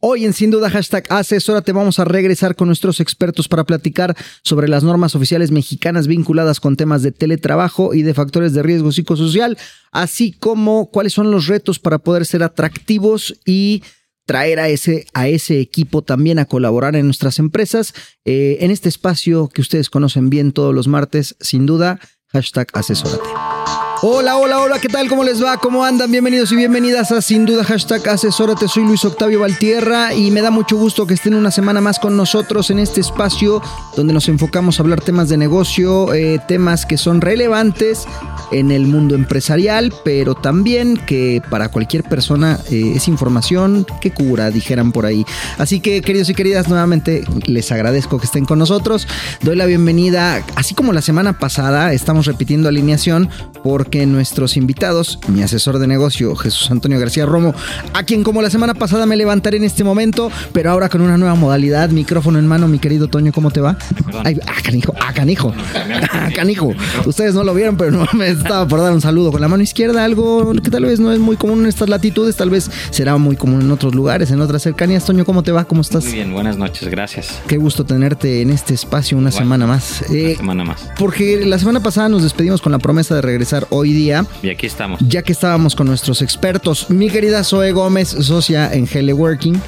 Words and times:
Hoy 0.00 0.24
en 0.24 0.32
Sin 0.32 0.52
Duda 0.52 0.70
Hashtag 0.70 1.04
Asesórate 1.08 1.72
vamos 1.72 1.98
a 1.98 2.04
regresar 2.04 2.54
con 2.54 2.68
nuestros 2.68 3.00
expertos 3.00 3.48
para 3.48 3.64
platicar 3.64 4.16
sobre 4.44 4.68
las 4.68 4.84
normas 4.84 5.16
oficiales 5.16 5.50
mexicanas 5.50 6.06
vinculadas 6.06 6.60
con 6.60 6.76
temas 6.76 7.02
de 7.02 7.10
teletrabajo 7.10 7.94
y 7.94 8.02
de 8.02 8.14
factores 8.14 8.52
de 8.52 8.62
riesgo 8.62 8.92
psicosocial, 8.92 9.58
así 9.90 10.30
como 10.30 10.90
cuáles 10.92 11.14
son 11.14 11.32
los 11.32 11.48
retos 11.48 11.80
para 11.80 11.98
poder 11.98 12.26
ser 12.26 12.44
atractivos 12.44 13.34
y 13.44 13.82
traer 14.24 14.60
a 14.60 14.68
ese, 14.68 15.06
a 15.14 15.26
ese 15.26 15.58
equipo 15.58 16.02
también 16.02 16.38
a 16.38 16.44
colaborar 16.44 16.94
en 16.94 17.06
nuestras 17.06 17.40
empresas. 17.40 17.92
Eh, 18.24 18.58
en 18.60 18.70
este 18.70 18.88
espacio 18.88 19.48
que 19.48 19.62
ustedes 19.62 19.90
conocen 19.90 20.30
bien 20.30 20.52
todos 20.52 20.72
los 20.72 20.86
martes, 20.86 21.34
sin 21.40 21.66
duda, 21.66 21.98
hashtag 22.28 22.68
asesórate. 22.72 23.28
Hola, 24.00 24.36
hola, 24.36 24.60
hola, 24.60 24.78
¿qué 24.78 24.88
tal? 24.88 25.08
¿Cómo 25.08 25.24
les 25.24 25.42
va? 25.42 25.56
¿Cómo 25.56 25.84
andan? 25.84 26.08
Bienvenidos 26.12 26.52
y 26.52 26.56
bienvenidas 26.56 27.10
a 27.10 27.20
Sin 27.20 27.44
Duda 27.44 27.64
Hashtag 27.64 28.08
Asesórate. 28.08 28.68
Soy 28.68 28.84
Luis 28.84 29.04
Octavio 29.04 29.40
Valtierra 29.40 30.14
y 30.14 30.30
me 30.30 30.40
da 30.40 30.52
mucho 30.52 30.76
gusto 30.76 31.04
que 31.04 31.14
estén 31.14 31.34
una 31.34 31.50
semana 31.50 31.80
más 31.80 31.98
con 31.98 32.16
nosotros 32.16 32.70
en 32.70 32.78
este 32.78 33.00
espacio 33.00 33.60
donde 33.96 34.12
nos 34.12 34.28
enfocamos 34.28 34.78
a 34.78 34.84
hablar 34.84 35.00
temas 35.00 35.28
de 35.28 35.36
negocio, 35.36 36.14
eh, 36.14 36.38
temas 36.46 36.86
que 36.86 36.96
son 36.96 37.20
relevantes 37.20 38.06
en 38.52 38.70
el 38.70 38.86
mundo 38.86 39.16
empresarial, 39.16 39.92
pero 40.04 40.36
también 40.36 40.96
que 40.96 41.42
para 41.50 41.68
cualquier 41.68 42.04
persona 42.04 42.60
eh, 42.70 42.92
es 42.94 43.08
información 43.08 43.84
que 44.00 44.12
cura, 44.12 44.50
dijeran 44.50 44.92
por 44.92 45.06
ahí. 45.06 45.26
Así 45.58 45.80
que, 45.80 46.02
queridos 46.02 46.30
y 46.30 46.34
queridas, 46.34 46.68
nuevamente 46.68 47.24
les 47.46 47.72
agradezco 47.72 48.18
que 48.18 48.26
estén 48.26 48.44
con 48.44 48.60
nosotros. 48.60 49.08
Doy 49.42 49.56
la 49.56 49.66
bienvenida, 49.66 50.44
así 50.54 50.74
como 50.74 50.92
la 50.92 51.02
semana 51.02 51.38
pasada, 51.38 51.92
estamos 51.92 52.26
repitiendo 52.26 52.68
alineación 52.68 53.28
porque 53.64 53.87
nuestros 53.96 54.56
invitados, 54.56 55.18
mi 55.28 55.42
asesor 55.42 55.78
de 55.78 55.86
negocio, 55.86 56.34
Jesús 56.36 56.70
Antonio 56.70 56.98
García 56.98 57.26
Romo, 57.26 57.54
a 57.92 58.02
quien 58.02 58.22
como 58.22 58.42
la 58.42 58.50
semana 58.50 58.74
pasada 58.74 59.06
me 59.06 59.16
levantaré 59.16 59.56
en 59.56 59.64
este 59.64 59.84
momento, 59.84 60.30
pero 60.52 60.70
ahora 60.70 60.88
con 60.88 61.00
una 61.00 61.16
nueva 61.16 61.34
modalidad, 61.34 61.88
micrófono 61.90 62.38
en 62.38 62.46
mano, 62.46 62.68
mi 62.68 62.78
querido 62.78 63.08
Toño, 63.08 63.32
¿cómo 63.32 63.50
te 63.50 63.60
va? 63.60 63.78
Ay, 64.24 64.38
ah, 64.46 64.54
canijo, 64.62 64.94
ah, 65.00 65.12
canijo, 65.12 65.54
ah, 66.12 66.28
canijo. 66.34 66.72
Ustedes 67.06 67.34
no 67.34 67.44
lo 67.44 67.54
vieron, 67.54 67.76
pero 67.76 67.90
no 67.90 68.06
me 68.12 68.28
estaba 68.28 68.68
por 68.68 68.80
dar 68.80 68.92
un 68.92 69.00
saludo 69.00 69.32
con 69.32 69.40
la 69.40 69.48
mano 69.48 69.62
izquierda, 69.62 70.04
algo 70.04 70.52
que 70.52 70.70
tal 70.70 70.84
vez 70.84 71.00
no 71.00 71.10
es 71.12 71.18
muy 71.18 71.36
común 71.36 71.60
en 71.60 71.66
estas 71.66 71.88
latitudes, 71.88 72.36
tal 72.36 72.50
vez 72.50 72.70
será 72.90 73.16
muy 73.16 73.36
común 73.36 73.62
en 73.62 73.70
otros 73.70 73.94
lugares, 73.94 74.30
en 74.30 74.40
otras 74.40 74.62
cercanías. 74.62 75.04
Toño, 75.04 75.24
¿cómo 75.24 75.42
te 75.42 75.52
va? 75.52 75.64
¿Cómo 75.64 75.80
estás? 75.80 76.04
Muy 76.04 76.14
bien, 76.14 76.32
buenas 76.32 76.58
noches, 76.58 76.88
gracias. 76.88 77.40
Qué 77.46 77.56
gusto 77.56 77.84
tenerte 77.84 78.42
en 78.42 78.50
este 78.50 78.74
espacio 78.74 79.16
una 79.16 79.30
semana 79.30 79.66
más. 79.66 80.02
Eh, 80.10 80.30
una 80.30 80.36
semana 80.36 80.64
más. 80.64 80.88
Porque 80.98 81.44
la 81.46 81.58
semana 81.58 81.80
pasada 81.80 82.08
nos 82.08 82.22
despedimos 82.22 82.60
con 82.60 82.72
la 82.72 82.78
promesa 82.78 83.14
de 83.14 83.22
regresar 83.22 83.66
hoy 83.70 83.77
día. 83.82 84.26
Y 84.42 84.50
aquí 84.50 84.66
estamos. 84.66 85.00
Ya 85.06 85.22
que 85.22 85.32
estábamos 85.32 85.74
con 85.74 85.86
nuestros 85.86 86.22
expertos. 86.22 86.90
Mi 86.90 87.10
querida 87.10 87.44
Zoe 87.44 87.72
Gómez, 87.72 88.08
socia 88.08 88.72
en 88.72 88.86
Working. 89.12 89.60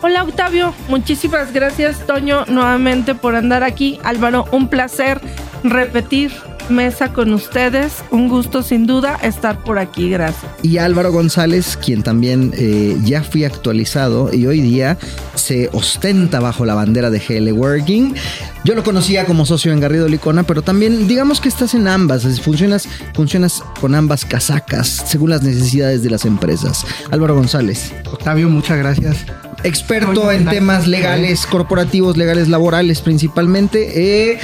Hola 0.00 0.22
Octavio, 0.22 0.74
muchísimas 0.88 1.52
gracias 1.52 2.06
Toño 2.06 2.44
nuevamente 2.46 3.16
por 3.16 3.34
andar 3.34 3.64
aquí. 3.64 3.98
Álvaro, 4.04 4.44
un 4.52 4.68
placer 4.68 5.20
repetir 5.64 6.30
mesa 6.70 7.12
con 7.12 7.32
ustedes. 7.32 8.04
Un 8.12 8.28
gusto 8.28 8.62
sin 8.62 8.86
duda 8.86 9.18
estar 9.22 9.64
por 9.64 9.78
aquí, 9.78 10.10
gracias. 10.10 10.52
Y 10.62 10.78
Álvaro 10.78 11.10
González, 11.10 11.76
quien 11.76 12.04
también 12.04 12.52
eh, 12.56 12.96
ya 13.02 13.24
fui 13.24 13.44
actualizado 13.44 14.32
y 14.32 14.46
hoy 14.46 14.60
día 14.60 14.98
se 15.34 15.68
ostenta 15.72 16.38
bajo 16.38 16.64
la 16.64 16.74
bandera 16.74 17.10
de 17.10 17.18
GL 17.18 17.50
Working. 17.52 18.14
Yo 18.62 18.76
lo 18.76 18.84
conocía 18.84 19.24
como 19.24 19.46
socio 19.46 19.72
en 19.72 19.80
Garrido 19.80 20.08
Licona, 20.08 20.44
pero 20.44 20.62
también 20.62 21.08
digamos 21.08 21.40
que 21.40 21.48
estás 21.48 21.74
en 21.74 21.88
ambas, 21.88 22.22
funcionas, 22.40 22.88
funcionas 23.14 23.62
con 23.80 23.94
ambas 23.96 24.24
casacas 24.24 24.86
según 24.88 25.30
las 25.30 25.42
necesidades 25.42 26.02
de 26.04 26.10
las 26.10 26.24
empresas. 26.24 26.84
Álvaro 27.10 27.34
González. 27.34 27.92
Octavio, 28.12 28.48
muchas 28.48 28.78
gracias 28.78 29.26
experto 29.64 30.30
en 30.30 30.46
temas 30.46 30.86
legales, 30.86 31.46
corporativos, 31.46 32.16
legales, 32.16 32.48
laborales 32.48 33.00
principalmente. 33.00 34.30
Eh, 34.32 34.38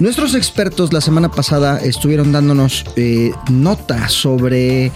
nuestros 0.00 0.34
expertos 0.34 0.92
la 0.92 1.00
semana 1.00 1.30
pasada 1.30 1.78
estuvieron 1.78 2.32
dándonos 2.32 2.84
eh, 2.96 3.32
notas 3.50 4.12
sobre 4.12 4.92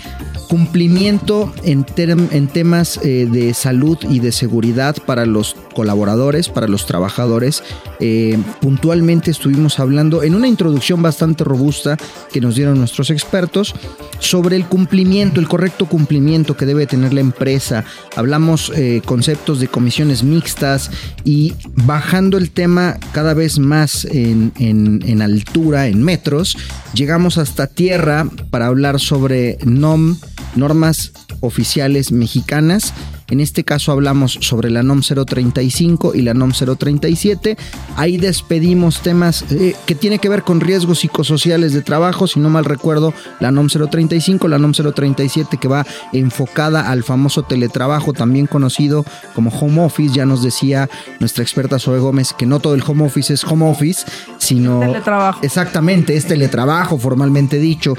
cumplimiento 0.49 1.53
en, 1.63 1.87
en 1.97 2.49
temas 2.49 3.01
eh, 3.03 3.27
de 3.31 3.55
salud 3.55 3.99
y 4.11 4.19
de 4.19 4.33
seguridad 4.33 4.97
para 5.07 5.25
los 5.25 5.57
colaboradores, 5.73 6.49
para 6.49 6.69
los 6.69 6.87
trabajadores. 6.87 7.63
Eh, 8.01 8.39
puntualmente 8.61 9.31
estuvimos 9.31 9.79
hablando 9.79 10.23
en 10.23 10.35
una 10.35 10.49
introducción 10.49 11.03
bastante 11.03 11.45
robusta 11.45 11.97
que 12.33 12.41
nos 12.41 12.57
dieron 12.57 12.79
nuestros 12.79 13.11
expertos 13.11 13.75
sobre 14.19 14.57
el 14.57 14.67
cumplimiento, 14.67 15.41
el 15.41 15.49
correcto 15.49 15.87
cumplimiento 15.87 16.57
que 16.57 16.67
debe 16.67 16.87
tener 16.87 17.13
la 17.13 17.21
empresa. 17.21 17.85
Hablamos 18.17 18.73
eh, 18.75 19.03
conceptos 19.05 19.61
de 19.61 19.69
comisiones 19.69 20.23
mixtas 20.23 20.91
y 21.25 21.55
bajando 21.75 22.39
el 22.39 22.51
tema 22.51 22.99
cada 23.13 23.35
vez 23.35 23.59
más 23.59 24.05
en, 24.05 24.53
en 24.59 25.23
altura, 25.23 25.89
en 25.89 26.03
metros, 26.03 26.57
llegamos 26.95 27.39
hasta 27.39 27.67
tierra 27.67 28.27
para 28.51 28.67
hablar 28.67 29.01
sobre 29.01 29.59
NOM 29.65 30.17
normas 30.55 31.13
oficiales 31.41 32.13
mexicanas. 32.13 32.93
En 33.29 33.41
este 33.41 33.65
caso 33.65 33.93
hablamos 33.93 34.39
sobre 34.41 34.71
la 34.71 34.83
NOM 34.83 35.01
035 35.01 36.15
y 36.15 36.23
la 36.23 36.35
NOM 36.35 36.53
037. 36.53 37.57
Ahí 37.97 38.19
despedimos 38.19 39.01
temas 39.01 39.45
eh, 39.51 39.75
que 39.87 39.95
tiene 39.95 40.19
que 40.19 40.29
ver 40.29 40.43
con 40.43 40.61
riesgos 40.61 41.01
psicosociales 41.01 41.73
de 41.73 41.83
trabajo. 41.83 42.27
Si 42.27 42.41
no 42.41 42.51
mal 42.51 42.65
recuerdo, 42.65 43.15
la 43.41 43.51
NOM 43.51 43.69
035, 43.69 44.49
la 44.49 44.59
NOM 44.59 44.73
037 44.73 45.57
que 45.57 45.69
va 45.69 45.87
enfocada 46.13 46.91
al 46.91 47.05
famoso 47.05 47.43
teletrabajo, 47.43 48.13
también 48.13 48.47
conocido 48.47 49.05
como 49.35 49.51
home 49.51 49.85
office. 49.85 50.15
Ya 50.15 50.27
nos 50.27 50.43
decía 50.43 50.89
nuestra 51.21 51.43
experta 51.43 51.79
Zoe 51.79 51.99
Gómez 51.99 52.33
que 52.33 52.47
no 52.47 52.61
todo 52.61 52.75
el 52.75 52.83
home 52.87 53.07
office 53.07 53.33
es 53.33 53.45
home 53.45 53.69
office, 53.69 54.05
sino... 54.39 54.81
Teletrabajo. 54.81 55.41
Exactamente, 55.43 56.17
es 56.17 56.27
teletrabajo 56.27 56.99
formalmente 56.99 57.59
dicho. 57.59 57.95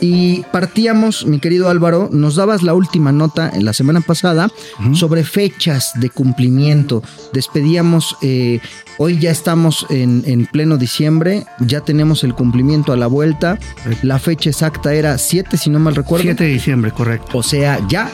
Y 0.00 0.42
partíamos, 0.52 1.26
mi 1.26 1.40
querido 1.40 1.68
Álvaro, 1.68 2.08
nos 2.12 2.36
dabas 2.36 2.62
la 2.62 2.74
última 2.74 3.12
nota 3.12 3.50
en 3.52 3.64
la 3.64 3.72
semana 3.72 4.00
pasada 4.00 4.48
sobre 4.92 5.24
fechas 5.24 5.92
de 5.96 6.10
cumplimiento. 6.10 7.02
Despedíamos, 7.32 8.16
eh, 8.22 8.60
hoy 8.98 9.18
ya 9.18 9.30
estamos 9.30 9.86
en, 9.90 10.22
en, 10.26 10.46
pleno 10.46 10.76
diciembre, 10.76 11.46
ya 11.60 11.80
tenemos 11.80 12.22
el 12.24 12.34
cumplimiento 12.34 12.92
a 12.92 12.96
la 12.96 13.06
vuelta. 13.06 13.58
La 14.02 14.18
fecha 14.18 14.50
exacta 14.50 14.94
era 14.94 15.18
7, 15.18 15.56
si 15.56 15.70
no 15.70 15.78
mal 15.78 15.94
recuerdo. 15.94 16.22
7 16.22 16.44
de 16.44 16.50
diciembre, 16.50 16.92
correcto. 16.92 17.38
O 17.38 17.42
sea, 17.42 17.80
ya 17.88 18.10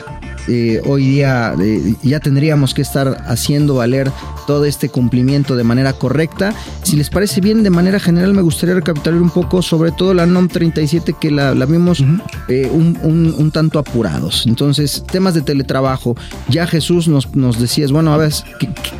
eh, 0.49 0.81
hoy 0.84 1.06
día 1.06 1.55
eh, 1.61 1.94
ya 2.02 2.20
tendríamos 2.20 2.75
que 2.75 2.82
estar 2.82 3.25
haciendo 3.26 3.76
valer 3.76 4.11
todo 4.46 4.64
este 4.64 4.88
cumplimiento 4.88 5.56
de 5.56 5.64
manera 5.64 5.93
correcta. 5.93 6.55
Si 6.82 6.96
les 6.96 7.11
parece 7.11 7.41
bien, 7.41 7.62
de 7.62 7.70
manera 7.70 7.99
general 7.99 8.35
me 8.35 8.43
gustaría 8.43 8.75
recapitular 8.75 9.20
un 9.20 9.31
poco 9.31 9.62
sobre 9.62 9.93
todo 9.93 10.12
la 10.14 10.26
NOM 10.26 10.49
37 10.49 11.14
que 11.19 11.31
la, 11.31 11.52
vimos 11.67 12.02
eh, 12.49 12.70
un, 12.70 13.50
tanto 13.52 13.79
apurados. 13.79 14.46
Entonces, 14.46 15.05
temas 15.11 15.35
de 15.35 15.43
teletrabajo. 15.43 16.17
Ya 16.49 16.67
Jesús 16.67 17.08
nos, 17.08 17.35
nos 17.35 17.61
decías, 17.61 17.93
bueno, 17.93 18.12
a 18.12 18.17
ver, 18.17 18.32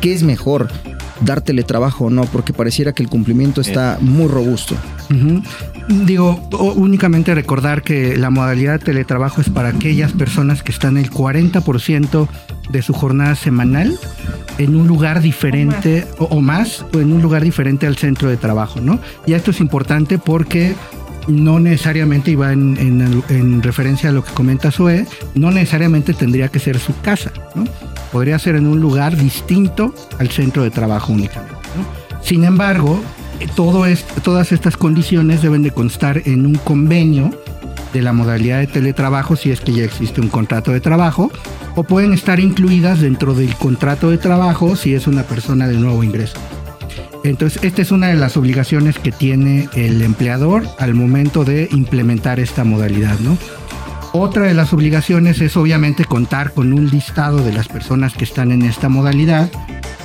¿qué, 0.01 0.13
es 0.13 0.23
mejor? 0.23 0.69
Dar 1.21 1.41
teletrabajo 1.41 2.05
o 2.05 2.09
no, 2.09 2.25
porque 2.25 2.53
pareciera 2.53 2.93
que 2.93 3.03
el 3.03 3.09
cumplimiento 3.09 3.61
está 3.61 3.97
muy 4.01 4.27
robusto. 4.27 4.75
Digo, 5.87 6.41
únicamente 6.75 7.35
recordar 7.35 7.83
que 7.83 8.17
la 8.17 8.29
modalidad 8.31 8.79
de 8.79 8.85
teletrabajo 8.85 9.39
es 9.41 9.49
para 9.49 9.69
aquellas 9.69 10.11
personas 10.13 10.63
que 10.63 10.71
están 10.71 10.97
el 10.97 11.11
40% 11.11 12.27
de 12.71 12.81
su 12.81 12.93
jornada 12.93 13.35
semanal 13.35 13.95
en 14.57 14.75
un 14.75 14.87
lugar 14.87 15.21
diferente 15.21 16.05
o 16.17 16.41
más. 16.41 16.83
o, 16.93 16.99
en 16.99 17.13
un 17.13 17.21
lugar 17.21 17.43
diferente 17.43 17.85
al 17.85 17.97
centro 17.97 18.29
de 18.29 18.37
trabajo, 18.37 18.81
¿no? 18.81 18.99
Y 19.27 19.33
esto 19.33 19.51
es 19.51 19.59
importante 19.59 20.17
porque 20.17 20.73
no 21.27 21.59
necesariamente, 21.59 22.31
y 22.31 22.35
va 22.35 22.51
en, 22.53 22.77
en- 22.77 23.23
en 23.29 23.61
referencia 23.63 24.09
a 24.09 24.11
lo 24.13 24.23
que 24.23 24.31
comenta 24.33 24.71
Zoe, 24.71 25.05
no 25.35 25.51
necesariamente 25.51 26.13
tendría 26.13 26.47
que 26.49 26.59
ser 26.59 26.79
su 26.79 26.99
casa, 27.01 27.31
¿no? 27.53 27.65
Podría 28.11 28.39
ser 28.39 28.55
en 28.55 28.67
un 28.67 28.79
lugar 28.79 29.17
distinto 29.17 29.93
al 30.19 30.29
centro 30.29 30.63
de 30.63 30.71
trabajo 30.71 31.13
únicamente. 31.13 31.55
Sin 32.21 32.43
embargo, 32.43 32.99
eh, 33.39 33.47
todas 33.55 34.51
estas 34.51 34.77
condiciones 34.77 35.41
deben 35.41 35.63
de 35.63 35.71
constar 35.71 36.21
en 36.25 36.45
un 36.45 36.55
convenio 36.55 37.31
de 37.93 38.01
la 38.01 38.13
modalidad 38.13 38.59
de 38.59 38.67
teletrabajo 38.67 39.35
si 39.35 39.51
es 39.51 39.61
que 39.61 39.73
ya 39.73 39.83
existe 39.83 40.21
un 40.21 40.27
contrato 40.27 40.71
de 40.71 40.81
trabajo 40.81 41.31
o 41.75 41.83
pueden 41.83 42.13
estar 42.13 42.39
incluidas 42.39 42.99
dentro 42.99 43.33
del 43.33 43.55
contrato 43.55 44.09
de 44.09 44.17
trabajo 44.17 44.75
si 44.75 44.93
es 44.93 45.07
una 45.07 45.23
persona 45.23 45.67
de 45.67 45.75
nuevo 45.75 46.03
ingreso. 46.03 46.37
Entonces, 47.23 47.63
esta 47.63 47.81
es 47.81 47.91
una 47.91 48.07
de 48.07 48.15
las 48.15 48.37
obligaciones 48.37 48.99
que 48.99 49.11
tiene 49.11 49.67
el 49.73 50.01
empleador 50.01 50.63
al 50.77 50.93
momento 50.93 51.43
de 51.43 51.67
implementar 51.71 52.39
esta 52.39 52.63
modalidad, 52.63 53.17
¿no? 53.19 53.37
Otra 54.17 54.43
de 54.43 54.53
las 54.53 54.71
obligaciones 54.71 55.41
es 55.41 55.57
obviamente 55.57 56.05
contar 56.05 56.53
con 56.53 56.71
un 56.71 56.89
listado 56.89 57.43
de 57.43 57.51
las 57.51 57.67
personas 57.67 58.13
que 58.13 58.23
están 58.23 58.53
en 58.53 58.61
esta 58.61 58.87
modalidad. 58.87 59.51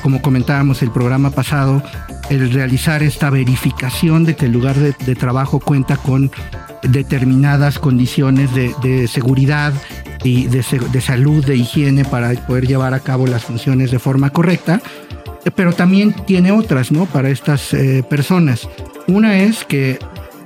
Como 0.02 0.20
comentábamos 0.20 0.82
el 0.82 0.90
programa 0.90 1.30
pasado, 1.30 1.80
el 2.28 2.52
realizar 2.52 3.04
esta 3.04 3.30
verificación 3.30 4.24
de 4.24 4.34
que 4.34 4.46
el 4.46 4.52
lugar 4.52 4.74
de, 4.74 5.14
trabajo 5.14 5.60
cuenta 5.60 5.96
con 5.96 6.32
determinadas 6.82 7.78
condiciones 7.78 8.50
de, 8.52 9.06
seguridad 9.06 9.72
y 10.24 10.48
de 10.48 11.00
salud, 11.00 11.44
de 11.44 11.54
higiene 11.54 12.04
para 12.04 12.32
poder 12.48 12.66
llevar 12.66 12.94
a 12.94 13.00
cabo 13.00 13.28
las 13.28 13.44
funciones 13.44 13.92
de 13.92 14.00
forma 14.00 14.30
correcta 14.30 14.82
pero 15.54 15.72
también 15.72 16.14
tiene 16.26 16.52
otras, 16.52 16.92
¿no? 16.92 17.06
Para 17.06 17.30
estas 17.30 17.72
eh, 17.72 18.04
personas. 18.08 18.68
Una 19.06 19.38
es 19.38 19.64
que 19.64 19.98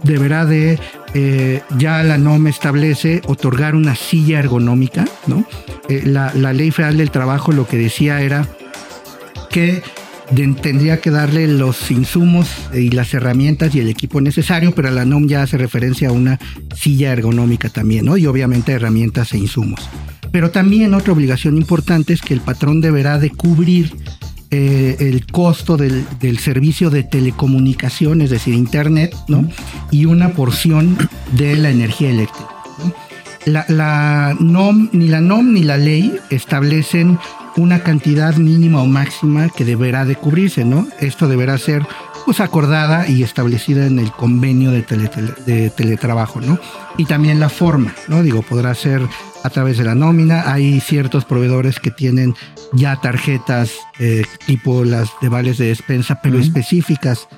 deberá 0.05 0.47
de, 0.47 0.79
eh, 1.15 1.63
ya 1.79 2.03
la 2.03 2.19
NOM 2.19 2.49
establece 2.49 3.23
otorgar 3.27 3.77
una 3.77 3.95
silla 3.95 4.41
ergonómica, 4.41 5.05
¿no? 5.29 5.47
Eh, 5.89 6.03
la, 6.05 6.33
ley 6.53 6.73
federal 6.73 6.97
del 6.97 7.13
trabajo 7.13 7.53
lo 7.53 7.69
que 7.69 7.77
decía 7.77 8.21
era 8.21 8.49
que 9.49 9.83
tendría 10.61 11.01
que 11.01 11.11
darle 11.11 11.47
los 11.47 11.91
insumos 11.93 12.49
y 12.73 12.91
las 12.91 13.15
herramientas 13.15 13.75
y 13.75 13.81
el 13.81 13.89
equipo 13.89 14.21
necesario, 14.21 14.75
pero 14.75 14.91
la 14.91 15.05
NOM 15.05 15.29
ya 15.29 15.43
hace 15.43 15.57
referencia 15.57 16.09
a 16.09 16.13
una 16.13 16.41
silla 16.75 17.13
ergonómica 17.13 17.69
también, 17.69 18.07
¿no? 18.07 18.17
Y 18.17 18.27
obviamente 18.27 18.73
herramientas 18.73 19.33
e 19.35 19.39
insumos. 19.39 19.89
Pero 20.33 20.51
también 20.51 20.95
otra 20.95 21.13
obligación 21.13 21.57
importante 21.57 22.13
es 22.13 22.23
que 22.23 22.35
el 22.35 22.41
patrón 22.41 22.81
deberá 22.81 23.21
de 23.21 23.31
cubrir 23.31 23.95
eh, 24.55 24.97
el 25.01 25.27
costo 25.27 25.77
del, 25.77 26.07
del 26.21 26.39
servicio 26.39 26.89
de 26.89 27.03
telecomunicación, 27.03 28.23
es 28.23 28.31
decir, 28.31 28.55
internet, 28.55 29.13
¿no? 29.27 29.49
Y 29.91 30.05
una 30.05 30.31
porción 30.35 30.97
de 31.33 31.57
la 31.57 31.71
energía 31.71 32.11
eléctrica. 32.11 32.51
¿no? 32.79 32.95
La, 33.47 33.65
la 33.69 34.37
NOM, 34.39 34.91
ni 34.93 35.09
la 35.09 35.21
NOM 35.21 35.55
ni 35.55 35.65
la 35.65 35.77
ley 35.77 36.15
establecen 36.31 37.19
una 37.57 37.81
cantidad 37.81 38.37
mínima 38.37 38.81
o 38.81 38.87
máxima 38.87 39.49
que 39.49 39.65
deberá 39.65 40.05
de 40.05 40.15
cubrirse, 40.15 40.65
¿no? 40.65 40.87
Esto 41.01 41.27
deberá 41.27 41.59
ser 41.59 41.83
pues 42.25 42.41
acordada 42.41 43.09
y 43.09 43.23
establecida 43.23 43.87
en 43.87 43.99
el 43.99 44.11
convenio 44.13 44.71
de, 44.71 44.83
tele- 44.87 45.35
de 45.47 45.71
teletrabajo, 45.71 46.41
¿no? 46.41 46.59
Y 46.97 47.05
también 47.05 47.41
la 47.41 47.49
forma, 47.49 47.93
¿no? 48.09 48.23
Digo, 48.23 48.43
podrá 48.43 48.75
ser 48.75 49.03
a 49.43 49.51
través 49.51 49.79
de 49.79 49.85
la 49.85 49.95
nómina. 49.95 50.51
Hay 50.53 50.81
ciertos 50.81 51.25
proveedores 51.25 51.79
que 51.81 51.91
tienen 51.91 52.35
ya 52.73 52.97
tarjetas 53.01 53.73
eh, 53.99 54.25
tipo 54.47 54.85
las 54.85 55.11
de 55.21 55.29
vales 55.29 55.59
de 55.59 55.67
despensa, 55.67 56.21
pero 56.23 56.39
específicas 56.39 57.29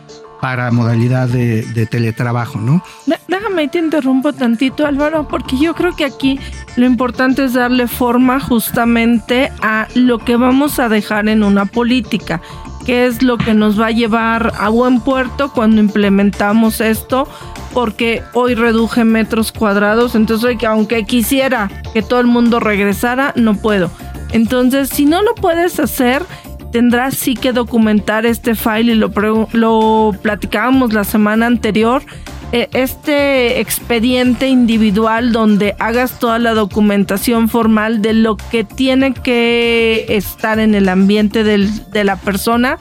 para 0.41 0.71
modalidad 0.71 1.29
de, 1.29 1.63
de 1.63 1.87
teletrabajo, 1.87 2.61
¿no? 2.61 2.83
Déjame 3.27 3.69
te 3.69 3.79
interrumpo 3.79 4.33
tantito, 4.35 4.87
Álvaro, 4.87 5.27
porque 5.27 5.59
yo 5.59 5.75
creo 5.75 5.97
que 5.97 6.05
aquí 6.05 6.39
lo 6.77 6.85
importante 6.85 7.45
es 7.45 7.55
darle 7.55 7.89
forma 7.89 8.39
justamente 8.39 9.51
a 9.63 9.89
lo 9.95 10.19
que 10.19 10.37
vamos 10.37 10.79
a 10.79 10.89
dejar 10.91 11.29
en 11.29 11.43
una 11.43 11.65
política, 11.65 12.43
que 12.87 13.07
es 13.07 13.23
lo 13.23 13.37
que 13.37 13.53
nos 13.53 13.79
va 13.79 13.89
a 13.89 13.91
llevar 13.91 14.53
a 14.59 14.69
buen 14.69 15.01
puerto 15.01 15.53
cuando 15.53 15.81
implementamos 15.81 16.81
esto, 16.81 17.29
porque 17.75 18.23
hoy 18.33 18.55
reduje 18.55 19.05
metros 19.05 19.51
cuadrados, 19.51 20.15
entonces 20.15 20.57
aunque 20.65 21.05
quisiera 21.05 21.69
que 21.93 22.03
todo 22.03 22.21
el 22.21 22.29
mundo 22.29 22.61
regresara, 22.61 23.33
no 23.37 23.57
puedo. 23.57 23.91
Entonces, 24.33 24.89
si 24.89 25.05
no 25.05 25.23
lo 25.23 25.35
puedes 25.35 25.81
hacer, 25.81 26.25
tendrás 26.71 27.15
sí 27.15 27.35
que 27.35 27.53
documentar 27.53 28.25
este 28.25 28.55
file 28.55 28.93
y 28.93 28.95
lo, 28.95 29.11
lo 29.53 30.15
platicábamos 30.23 30.93
la 30.93 31.05
semana 31.05 31.47
anterior. 31.47 32.03
Eh, 32.53 32.69
Este 32.73 33.61
expediente 33.61 34.49
individual 34.49 35.33
donde 35.33 35.75
hagas 35.79 36.19
toda 36.19 36.39
la 36.39 36.55
documentación 36.55 37.49
formal 37.49 38.03
de 38.03 38.15
lo 38.15 38.37
que 38.37 38.65
tiene 38.65 39.13
que 39.15 40.07
estar 40.09 40.59
en 40.59 40.75
el 40.75 40.89
ambiente 40.89 41.45
del- 41.45 41.91
de 41.91 42.05
la 42.05 42.17
persona. 42.17 42.79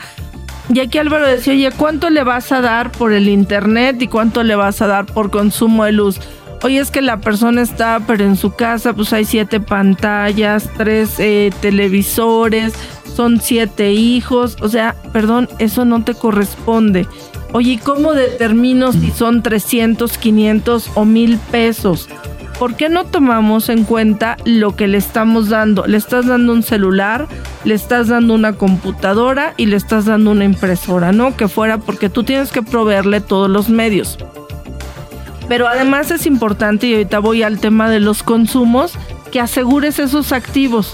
Y 0.73 0.79
aquí 0.79 0.97
Álvaro 0.97 1.27
decía, 1.27 1.53
oye, 1.53 1.69
¿cuánto 1.71 2.09
le 2.09 2.23
vas 2.23 2.51
a 2.51 2.59
dar 2.61 2.91
por 2.91 3.13
el 3.13 3.27
internet 3.29 4.01
y 4.01 4.07
cuánto 4.07 4.41
le 4.43 4.55
vas 4.55 4.81
a 4.81 4.87
dar 4.87 5.05
por 5.05 5.29
consumo 5.29 5.83
de 5.85 5.91
luz? 5.91 6.19
Oye, 6.63 6.79
es 6.79 6.89
que 6.89 7.01
la 7.01 7.17
persona 7.17 7.61
está, 7.61 8.01
pero 8.07 8.23
en 8.23 8.35
su 8.35 8.51
casa 8.51 8.93
pues 8.93 9.13
hay 9.13 9.25
siete 9.25 9.59
pantallas, 9.59 10.69
tres 10.77 11.15
eh, 11.19 11.51
televisores, 11.61 12.73
son 13.15 13.39
siete 13.39 13.93
hijos. 13.93 14.57
O 14.61 14.69
sea, 14.69 14.95
perdón, 15.13 15.47
eso 15.59 15.85
no 15.85 16.03
te 16.03 16.13
corresponde. 16.13 17.07
Oye, 17.53 17.73
¿y 17.73 17.77
cómo 17.77 18.13
determino 18.13 18.91
si 18.91 19.11
son 19.11 19.41
300, 19.41 20.17
500 20.17 20.91
o 20.95 21.05
1000 21.05 21.37
pesos? 21.51 22.09
¿Por 22.59 22.75
qué 22.75 22.89
no 22.89 23.05
tomamos 23.05 23.69
en 23.69 23.83
cuenta 23.83 24.37
lo 24.45 24.75
que 24.75 24.87
le 24.87 24.97
estamos 24.97 25.49
dando? 25.49 25.85
Le 25.85 25.97
estás 25.97 26.25
dando 26.25 26.53
un 26.53 26.63
celular, 26.63 27.27
le 27.65 27.75
estás 27.75 28.07
dando 28.07 28.33
una 28.33 28.53
computadora 28.53 29.53
y 29.57 29.65
le 29.65 29.75
estás 29.75 30.05
dando 30.05 30.31
una 30.31 30.45
impresora, 30.45 31.11
¿no? 31.11 31.35
Que 31.35 31.47
fuera 31.47 31.77
porque 31.77 32.09
tú 32.09 32.23
tienes 32.23 32.51
que 32.51 32.61
proveerle 32.61 33.19
todos 33.21 33.49
los 33.49 33.69
medios. 33.69 34.17
Pero 35.47 35.67
además 35.67 36.11
es 36.11 36.25
importante, 36.25 36.87
y 36.87 36.93
ahorita 36.93 37.19
voy 37.19 37.43
al 37.43 37.59
tema 37.59 37.89
de 37.89 37.99
los 37.99 38.23
consumos, 38.23 38.93
que 39.31 39.39
asegures 39.39 39.99
esos 39.99 40.31
activos. 40.31 40.93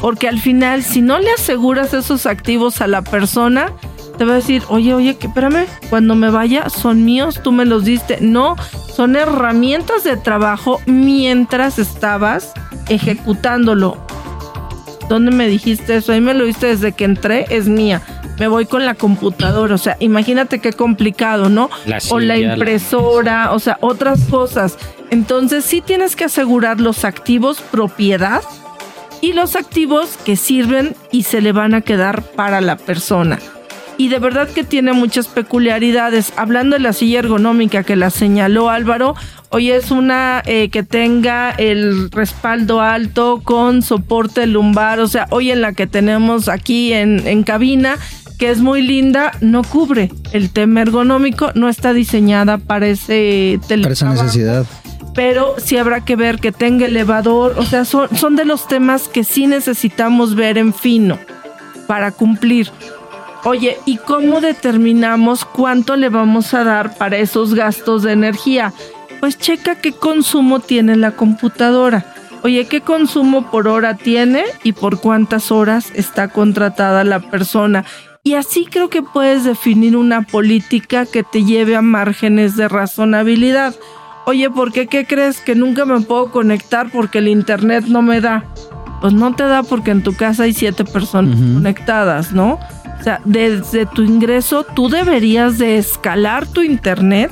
Porque 0.00 0.28
al 0.28 0.38
final, 0.38 0.82
si 0.82 1.02
no 1.02 1.18
le 1.18 1.30
aseguras 1.32 1.92
esos 1.92 2.26
activos 2.26 2.80
a 2.80 2.86
la 2.86 3.02
persona, 3.02 3.72
te 4.16 4.24
va 4.24 4.32
a 4.32 4.36
decir, 4.36 4.62
oye, 4.68 4.94
oye, 4.94 5.16
que 5.16 5.26
espérame, 5.26 5.66
cuando 5.88 6.14
me 6.14 6.30
vaya, 6.30 6.68
son 6.68 7.04
míos, 7.04 7.40
tú 7.42 7.52
me 7.52 7.64
los 7.64 7.84
diste. 7.84 8.18
No, 8.20 8.56
son 8.94 9.16
herramientas 9.16 10.04
de 10.04 10.16
trabajo 10.16 10.80
mientras 10.86 11.78
estabas 11.78 12.52
ejecutándolo. 12.88 13.96
¿Dónde 15.08 15.30
me 15.30 15.48
dijiste 15.48 15.96
eso? 15.96 16.12
Ahí 16.12 16.20
me 16.20 16.34
lo 16.34 16.44
diste 16.44 16.66
desde 16.66 16.92
que 16.92 17.04
entré, 17.04 17.46
es 17.48 17.66
mía. 17.66 18.02
Me 18.40 18.48
voy 18.48 18.64
con 18.64 18.86
la 18.86 18.94
computadora, 18.94 19.74
o 19.74 19.78
sea, 19.78 19.98
imagínate 20.00 20.60
qué 20.60 20.72
complicado, 20.72 21.50
¿no? 21.50 21.68
La 21.84 21.98
o 22.08 22.18
la 22.18 22.38
impresora, 22.38 23.52
o 23.52 23.58
sea, 23.58 23.76
otras 23.82 24.24
cosas. 24.30 24.78
Entonces 25.10 25.62
sí 25.62 25.82
tienes 25.82 26.16
que 26.16 26.24
asegurar 26.24 26.80
los 26.80 27.04
activos 27.04 27.60
propiedad 27.60 28.40
y 29.20 29.34
los 29.34 29.56
activos 29.56 30.16
que 30.24 30.36
sirven 30.36 30.96
y 31.12 31.24
se 31.24 31.42
le 31.42 31.52
van 31.52 31.74
a 31.74 31.82
quedar 31.82 32.22
para 32.22 32.62
la 32.62 32.76
persona. 32.76 33.38
Y 33.98 34.08
de 34.08 34.18
verdad 34.18 34.48
que 34.48 34.64
tiene 34.64 34.94
muchas 34.94 35.28
peculiaridades. 35.28 36.32
Hablando 36.36 36.76
de 36.76 36.82
la 36.82 36.94
silla 36.94 37.18
ergonómica 37.18 37.82
que 37.82 37.96
la 37.96 38.08
señaló 38.08 38.70
Álvaro, 38.70 39.14
hoy 39.50 39.70
es 39.70 39.90
una 39.90 40.42
eh, 40.46 40.70
que 40.70 40.82
tenga 40.82 41.50
el 41.50 42.10
respaldo 42.10 42.80
alto 42.80 43.42
con 43.44 43.82
soporte 43.82 44.46
lumbar, 44.46 45.00
o 45.00 45.06
sea, 45.06 45.26
hoy 45.28 45.50
en 45.50 45.60
la 45.60 45.74
que 45.74 45.86
tenemos 45.86 46.48
aquí 46.48 46.94
en, 46.94 47.26
en 47.26 47.42
cabina, 47.42 47.98
que 48.40 48.50
es 48.50 48.60
muy 48.62 48.80
linda, 48.80 49.32
no 49.42 49.62
cubre 49.62 50.10
el 50.32 50.48
tema 50.48 50.80
ergonómico, 50.80 51.50
no 51.54 51.68
está 51.68 51.92
diseñada 51.92 52.56
para 52.56 52.86
ese 52.86 53.60
Para 53.68 53.92
esa 53.92 54.08
necesidad. 54.08 54.64
pero 55.14 55.56
sí 55.58 55.76
habrá 55.76 56.06
que 56.06 56.16
ver 56.16 56.38
que 56.38 56.50
tenga 56.50 56.86
elevador, 56.86 57.56
o 57.58 57.64
sea, 57.66 57.84
son, 57.84 58.08
son 58.16 58.36
de 58.36 58.46
los 58.46 58.66
temas 58.66 59.08
que 59.08 59.24
sí 59.24 59.46
necesitamos 59.46 60.36
ver 60.36 60.56
en 60.56 60.72
fino 60.72 61.18
para 61.86 62.12
cumplir. 62.12 62.70
Oye, 63.44 63.76
¿y 63.84 63.98
cómo 63.98 64.40
determinamos 64.40 65.44
cuánto 65.44 65.96
le 65.96 66.08
vamos 66.08 66.54
a 66.54 66.64
dar 66.64 66.96
para 66.96 67.18
esos 67.18 67.52
gastos 67.54 68.04
de 68.04 68.12
energía? 68.12 68.72
Pues 69.20 69.36
checa 69.36 69.74
qué 69.74 69.92
consumo 69.92 70.60
tiene 70.60 70.96
la 70.96 71.10
computadora. 71.10 72.14
Oye, 72.42 72.64
¿qué 72.64 72.80
consumo 72.80 73.50
por 73.50 73.68
hora 73.68 73.98
tiene 73.98 74.44
y 74.62 74.72
por 74.72 74.98
cuántas 74.98 75.50
horas 75.52 75.92
está 75.94 76.28
contratada 76.28 77.04
la 77.04 77.20
persona? 77.20 77.84
Y 78.22 78.34
así 78.34 78.66
creo 78.66 78.90
que 78.90 79.02
puedes 79.02 79.44
definir 79.44 79.96
una 79.96 80.22
política 80.22 81.06
que 81.06 81.22
te 81.22 81.42
lleve 81.42 81.74
a 81.74 81.80
márgenes 81.80 82.54
de 82.54 82.68
razonabilidad. 82.68 83.74
Oye, 84.26 84.50
¿por 84.50 84.72
qué? 84.72 84.86
¿Qué 84.86 85.06
crees? 85.06 85.40
Que 85.40 85.54
nunca 85.54 85.86
me 85.86 86.00
puedo 86.02 86.30
conectar 86.30 86.90
porque 86.92 87.18
el 87.18 87.28
internet 87.28 87.86
no 87.86 88.02
me 88.02 88.20
da. 88.20 88.44
Pues 89.00 89.14
no 89.14 89.34
te 89.34 89.44
da 89.44 89.62
porque 89.62 89.90
en 89.90 90.02
tu 90.02 90.14
casa 90.14 90.42
hay 90.42 90.52
siete 90.52 90.84
personas 90.84 91.34
conectadas, 91.34 92.32
¿no? 92.32 92.58
O 93.00 93.02
sea, 93.02 93.22
desde 93.24 93.86
tu 93.86 94.02
ingreso 94.02 94.66
tú 94.74 94.90
deberías 94.90 95.56
de 95.56 95.78
escalar 95.78 96.46
tu 96.46 96.60
internet 96.60 97.30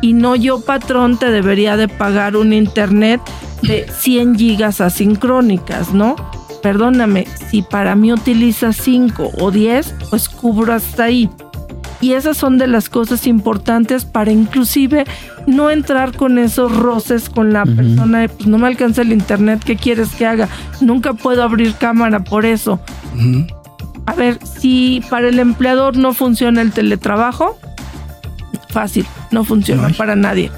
y 0.00 0.14
no 0.14 0.34
yo 0.34 0.60
patrón 0.60 1.16
te 1.16 1.30
debería 1.30 1.76
de 1.76 1.86
pagar 1.86 2.36
un 2.36 2.52
internet 2.52 3.20
de 3.62 3.86
100 3.88 4.36
gigas 4.36 4.80
asincrónicas, 4.80 5.94
¿no? 5.94 6.16
Perdóname, 6.64 7.26
si 7.50 7.60
para 7.60 7.94
mí 7.94 8.10
utilizas 8.10 8.76
5 8.76 9.32
o 9.38 9.50
10, 9.50 9.96
pues 10.08 10.30
cubro 10.30 10.72
hasta 10.72 11.04
ahí. 11.04 11.28
Y 12.00 12.14
esas 12.14 12.38
son 12.38 12.56
de 12.56 12.66
las 12.66 12.88
cosas 12.88 13.26
importantes 13.26 14.06
para 14.06 14.32
inclusive 14.32 15.04
no 15.46 15.70
entrar 15.70 16.16
con 16.16 16.38
esos 16.38 16.74
roces 16.74 17.28
con 17.28 17.52
la 17.52 17.66
persona 17.66 18.20
de, 18.20 18.28
pues 18.30 18.46
no 18.46 18.56
me 18.56 18.66
alcanza 18.66 19.02
el 19.02 19.12
internet, 19.12 19.60
¿qué 19.62 19.76
quieres 19.76 20.14
que 20.14 20.24
haga? 20.24 20.48
Nunca 20.80 21.12
puedo 21.12 21.42
abrir 21.42 21.74
cámara 21.74 22.24
por 22.24 22.46
eso. 22.46 22.80
A 24.06 24.14
ver, 24.14 24.38
si 24.42 25.02
para 25.10 25.28
el 25.28 25.40
empleador 25.40 25.98
no 25.98 26.14
funciona 26.14 26.62
el 26.62 26.72
teletrabajo, 26.72 27.58
fácil, 28.70 29.04
no 29.32 29.44
funciona 29.44 29.90
para 29.90 30.16
nadie. 30.16 30.50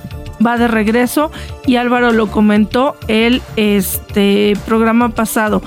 Va 0.45 0.57
de 0.57 0.69
regreso 0.69 1.33
y 1.67 1.77
Álvaro 1.77 2.13
lo 2.13 2.29
comentó 2.29 2.95
el 3.09 3.43
este 3.57 4.53
programa 4.67 5.09
pasado. 5.09 5.63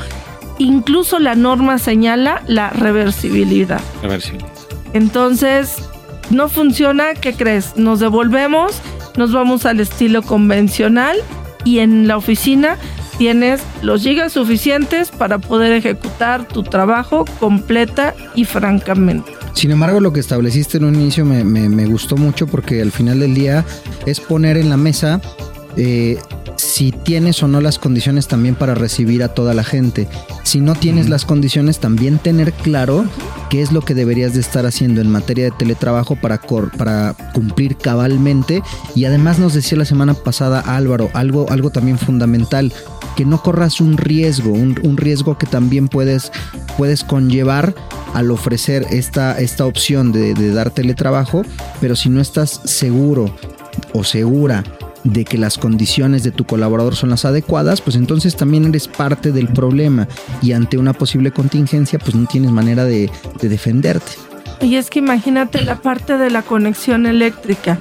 Incluso 0.59 1.17
la 1.19 1.33
norma 1.35 1.79
señala 1.79 2.43
la 2.47 2.69
reversibilidad. 2.69 3.81
Reversibilidad. 4.03 4.49
Entonces, 4.93 5.75
no 6.29 6.49
funciona, 6.49 7.13
¿qué 7.15 7.33
crees? 7.33 7.75
Nos 7.77 7.99
devolvemos, 7.99 8.73
nos 9.17 9.31
vamos 9.33 9.65
al 9.65 9.79
estilo 9.79 10.21
convencional 10.21 11.17
y 11.63 11.79
en 11.79 12.07
la 12.07 12.17
oficina 12.17 12.77
tienes 13.17 13.61
los 13.81 14.03
gigas 14.03 14.33
suficientes 14.33 15.09
para 15.11 15.39
poder 15.39 15.71
ejecutar 15.73 16.47
tu 16.47 16.63
trabajo 16.63 17.25
completa 17.39 18.13
y 18.35 18.45
francamente. 18.45 19.31
Sin 19.53 19.71
embargo, 19.71 19.99
lo 19.99 20.13
que 20.13 20.19
estableciste 20.19 20.77
en 20.77 20.85
un 20.85 20.95
inicio 20.95 21.25
me, 21.25 21.43
me- 21.43 21.67
me 21.69 21.85
gustó 21.85 22.15
mucho 22.15 22.47
porque 22.47 22.81
al 22.81 22.91
final 22.91 23.19
del 23.19 23.33
día 23.33 23.65
es 24.05 24.19
poner 24.19 24.55
en 24.57 24.69
la 24.69 24.77
mesa 24.77 25.19
eh, 25.75 26.17
si 26.59 26.91
tienes 26.91 27.41
o 27.41 27.47
no 27.47 27.61
las 27.61 27.79
condiciones 27.79 28.27
también 28.27 28.53
para 28.53 28.75
recibir 28.75 29.23
a 29.23 29.29
toda 29.29 29.53
la 29.53 29.63
gente. 29.63 30.09
Si 30.43 30.59
no 30.59 30.75
tienes 30.75 31.07
las 31.07 31.23
condiciones, 31.23 31.79
también 31.79 32.19
tener 32.19 32.51
claro 32.51 33.05
qué 33.49 33.61
es 33.61 33.71
lo 33.71 33.81
que 33.81 33.95
deberías 33.95 34.33
de 34.33 34.41
estar 34.41 34.65
haciendo 34.65 34.99
en 34.99 35.09
materia 35.09 35.45
de 35.45 35.51
teletrabajo 35.51 36.17
para, 36.17 36.37
cor- 36.37 36.71
para 36.77 37.15
cumplir 37.33 37.77
cabalmente. 37.77 38.61
Y 38.93 39.05
además 39.05 39.39
nos 39.39 39.53
decía 39.53 39.77
la 39.77 39.85
semana 39.85 40.13
pasada 40.13 40.59
Álvaro, 40.59 41.09
algo, 41.13 41.49
algo 41.49 41.69
también 41.69 41.97
fundamental, 41.97 42.73
que 43.15 43.23
no 43.23 43.41
corras 43.41 43.79
un 43.79 43.95
riesgo, 43.97 44.51
un, 44.51 44.77
un 44.83 44.97
riesgo 44.97 45.37
que 45.37 45.47
también 45.47 45.87
puedes, 45.87 46.29
puedes 46.77 47.05
conllevar 47.05 47.73
al 48.13 48.31
ofrecer 48.31 48.85
esta, 48.89 49.39
esta 49.39 49.65
opción 49.65 50.11
de, 50.11 50.33
de 50.33 50.51
dar 50.51 50.71
teletrabajo, 50.71 51.43
pero 51.79 51.95
si 51.95 52.09
no 52.09 52.19
estás 52.19 52.59
seguro 52.65 53.33
o 53.93 54.03
segura 54.03 54.63
de 55.03 55.25
que 55.25 55.37
las 55.37 55.57
condiciones 55.57 56.23
de 56.23 56.31
tu 56.31 56.45
colaborador 56.45 56.95
son 56.95 57.09
las 57.09 57.25
adecuadas, 57.25 57.81
pues 57.81 57.95
entonces 57.95 58.35
también 58.35 58.65
eres 58.65 58.87
parte 58.87 59.31
del 59.31 59.47
problema 59.47 60.07
y 60.41 60.51
ante 60.53 60.77
una 60.77 60.93
posible 60.93 61.31
contingencia 61.31 61.99
pues 61.99 62.15
no 62.15 62.27
tienes 62.27 62.51
manera 62.51 62.85
de, 62.85 63.09
de 63.41 63.49
defenderte. 63.49 64.11
Y 64.61 64.75
es 64.75 64.89
que 64.89 64.99
imagínate 64.99 65.61
la 65.61 65.77
parte 65.77 66.17
de 66.17 66.29
la 66.29 66.41
conexión 66.41 67.05
eléctrica. 67.05 67.79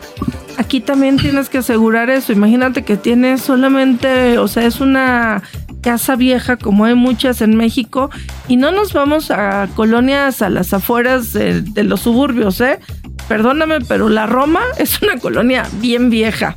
Aquí 0.57 0.81
también 0.81 1.17
tienes 1.17 1.49
que 1.49 1.59
asegurar 1.59 2.09
eso. 2.09 2.33
Imagínate 2.33 2.85
que 2.85 2.97
tienes 2.97 3.41
solamente, 3.41 4.39
o 4.39 4.47
sea, 4.47 4.65
es 4.65 4.81
una 4.81 5.43
casa 5.83 6.17
vieja 6.17 6.57
como 6.57 6.85
hay 6.85 6.95
muchas 6.95 7.41
en 7.41 7.57
México 7.57 8.11
y 8.49 8.57
no 8.57 8.71
nos 8.71 8.93
vamos 8.93 9.31
a 9.31 9.69
colonias 9.75 10.43
a 10.43 10.51
las 10.51 10.73
afueras 10.73 11.33
de, 11.33 11.63
de 11.63 11.85
los 11.85 12.01
suburbios, 12.01 12.61
¿eh? 12.61 12.81
Perdóname, 13.29 13.81
pero 13.87 14.09
la 14.09 14.27
Roma 14.27 14.61
es 14.79 15.03
una 15.03 15.19
colonia 15.19 15.69
bien 15.81 16.11
vieja 16.11 16.57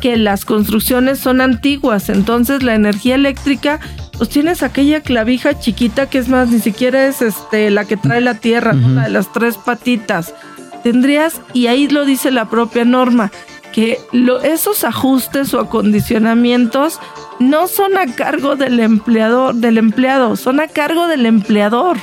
que 0.00 0.16
las 0.16 0.44
construcciones 0.44 1.18
son 1.18 1.40
antiguas, 1.40 2.08
entonces 2.08 2.62
la 2.62 2.74
energía 2.74 3.14
eléctrica, 3.14 3.78
pues 4.16 4.28
tienes 4.30 4.62
aquella 4.62 5.00
clavija 5.00 5.58
chiquita 5.58 6.08
que 6.08 6.18
es 6.18 6.28
más, 6.28 6.48
ni 6.48 6.58
siquiera 6.60 7.06
es 7.06 7.22
este 7.22 7.70
la 7.70 7.84
que 7.84 7.96
trae 7.96 8.20
la 8.20 8.34
tierra, 8.34 8.72
¿no? 8.72 8.88
la 8.88 9.02
de 9.04 9.10
las 9.10 9.32
tres 9.32 9.56
patitas. 9.56 10.34
Tendrías, 10.82 11.40
y 11.52 11.66
ahí 11.66 11.88
lo 11.88 12.04
dice 12.06 12.30
la 12.30 12.46
propia 12.48 12.84
norma, 12.84 13.30
que 13.72 13.98
lo- 14.12 14.40
esos 14.42 14.82
ajustes 14.84 15.52
o 15.54 15.60
acondicionamientos 15.60 16.98
no 17.38 17.68
son 17.68 17.96
a 17.98 18.06
cargo 18.14 18.56
del 18.56 18.80
empleador, 18.80 19.54
del 19.54 19.78
empleado, 19.78 20.36
son 20.36 20.60
a 20.60 20.68
cargo 20.68 21.06
del 21.06 21.26
empleador. 21.26 21.96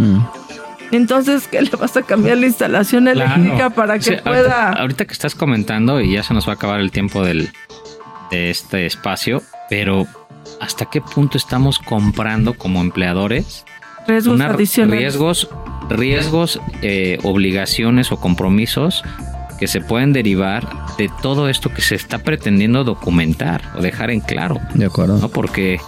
Entonces, 0.92 1.48
¿qué 1.50 1.62
le 1.62 1.70
vas 1.72 1.98
a 1.98 2.02
cambiar 2.04 2.38
la 2.38 2.46
instalación 2.46 3.08
eléctrica 3.10 3.56
Claro. 3.56 3.76
para 3.76 4.00
que 4.00 4.14
pueda? 4.18 4.72
Ahorita, 4.72 5.04
que 5.06 5.12
estás 5.14 5.36
comentando, 5.36 6.00
y 6.00 6.14
ya 6.14 6.24
se 6.24 6.34
nos 6.34 6.48
va 6.48 6.52
a 6.54 6.56
acabar 6.56 6.80
el 6.80 6.92
tiempo 6.92 7.24
del, 7.26 7.52
de 8.32 8.50
este 8.50 8.86
espacio, 8.86 9.42
pero 9.70 10.06
¿hasta 10.62 10.86
qué 10.86 11.02
punto 11.02 11.38
estamos 11.38 11.80
comprando 11.80 12.54
como 12.58 12.82
empleadores 12.82 13.66
riesgos 14.08 14.36
una- 14.36 14.48
adicionales. 14.50 15.00
riesgos, 15.02 15.50
riesgos 15.90 16.62
eh, 16.82 17.18
obligaciones 17.24 18.12
o 18.12 18.18
compromisos 18.20 19.04
que 19.60 19.68
se 19.68 19.82
pueden 19.82 20.14
derivar 20.14 20.68
de 20.98 21.10
todo 21.22 21.50
esto 21.50 21.74
que 21.74 21.82
se 21.82 21.96
está 21.96 22.20
pretendiendo 22.20 22.84
documentar 22.84 23.62
o 23.76 23.82
dejar 23.82 24.12
en 24.12 24.20
claro? 24.22 24.60
De 24.76 24.86
acuerdo. 24.86 25.18
¿no? 25.18 25.30
Porque 25.30 25.80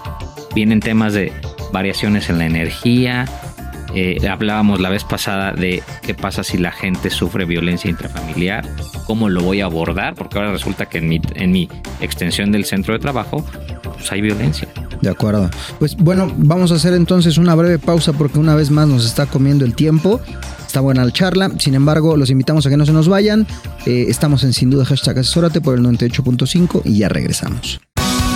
vienen 0.55 0.79
temas 0.79 1.13
de 1.13 1.31
variaciones 1.72 2.29
en 2.29 2.39
la 2.39 2.46
energía. 2.48 3.25
Eh, 3.96 4.27
hablábamos 4.29 4.79
la 4.79 4.89
vez 4.89 5.03
pasada 5.03 5.53
de 5.53 5.84
qué 6.01 6.13
pasa 6.13 6.43
si 6.43 6.58
la 6.58 6.72
gente 6.72 7.10
sufre 7.10 7.46
violencia 7.46 7.89
intrafamiliar, 7.89 8.67
cómo 9.05 9.29
lo 9.29 9.41
voy 9.41 9.62
a 9.62 9.65
abordar, 9.65 10.15
porque 10.15 10.38
ahora 10.38 10.51
resulta 10.51 10.88
que 10.88 11.00
en 11.00 11.10
mi, 11.10 11.22
en 11.36 11.51
mi 11.51 11.69
extensión 12.01 12.51
del 12.51 12.65
centro 12.65 12.93
de 12.93 13.00
trabajo 13.00 13.46
pues 14.00 14.12
hay 14.12 14.22
violencia. 14.22 14.67
De 15.01 15.10
acuerdo. 15.10 15.50
Pues 15.77 15.96
bueno, 15.96 16.31
vamos 16.38 16.72
a 16.72 16.75
hacer 16.75 16.93
entonces 16.93 17.38
una 17.38 17.55
breve 17.55 17.79
pausa 17.79 18.13
porque 18.13 18.39
una 18.39 18.55
vez 18.55 18.69
más 18.69 18.88
nos 18.88 19.05
está 19.05 19.25
comiendo 19.25 19.65
el 19.65 19.75
tiempo. 19.75 20.19
Está 20.65 20.81
buena 20.81 21.05
la 21.05 21.12
charla. 21.12 21.51
Sin 21.58 21.74
embargo, 21.74 22.17
los 22.17 22.29
invitamos 22.29 22.65
a 22.65 22.69
que 22.69 22.77
no 22.77 22.86
se 22.86 22.93
nos 22.93 23.08
vayan. 23.08 23.48
Eh, 23.86 24.05
estamos 24.10 24.43
en 24.43 24.53
Sin 24.53 24.69
Duda 24.69 24.86
Hashtag 24.86 25.19
Asesórate 25.19 25.62
por 25.62 25.75
el 25.77 25.84
98.5 25.84 26.81
y 26.86 27.00
ya 27.00 27.10
regresamos. 27.10 27.79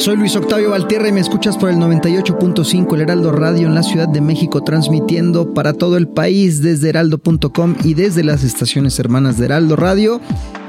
Soy 0.00 0.16
Luis 0.16 0.34
Octavio 0.34 0.70
Valtierra 0.70 1.08
y 1.08 1.12
me 1.12 1.20
escuchas 1.20 1.58
por 1.58 1.68
el 1.68 1.76
98.5 1.76 2.94
El 2.94 3.02
Heraldo 3.02 3.32
Radio 3.32 3.66
en 3.66 3.74
la 3.74 3.82
Ciudad 3.82 4.08
de 4.08 4.22
México, 4.22 4.64
transmitiendo 4.64 5.52
para 5.52 5.74
todo 5.74 5.98
el 5.98 6.08
país 6.08 6.62
desde 6.62 6.88
heraldo.com 6.88 7.76
y 7.84 7.92
desde 7.92 8.24
las 8.24 8.42
estaciones 8.42 8.98
hermanas 8.98 9.36
de 9.36 9.44
Heraldo 9.44 9.76
Radio, 9.76 10.22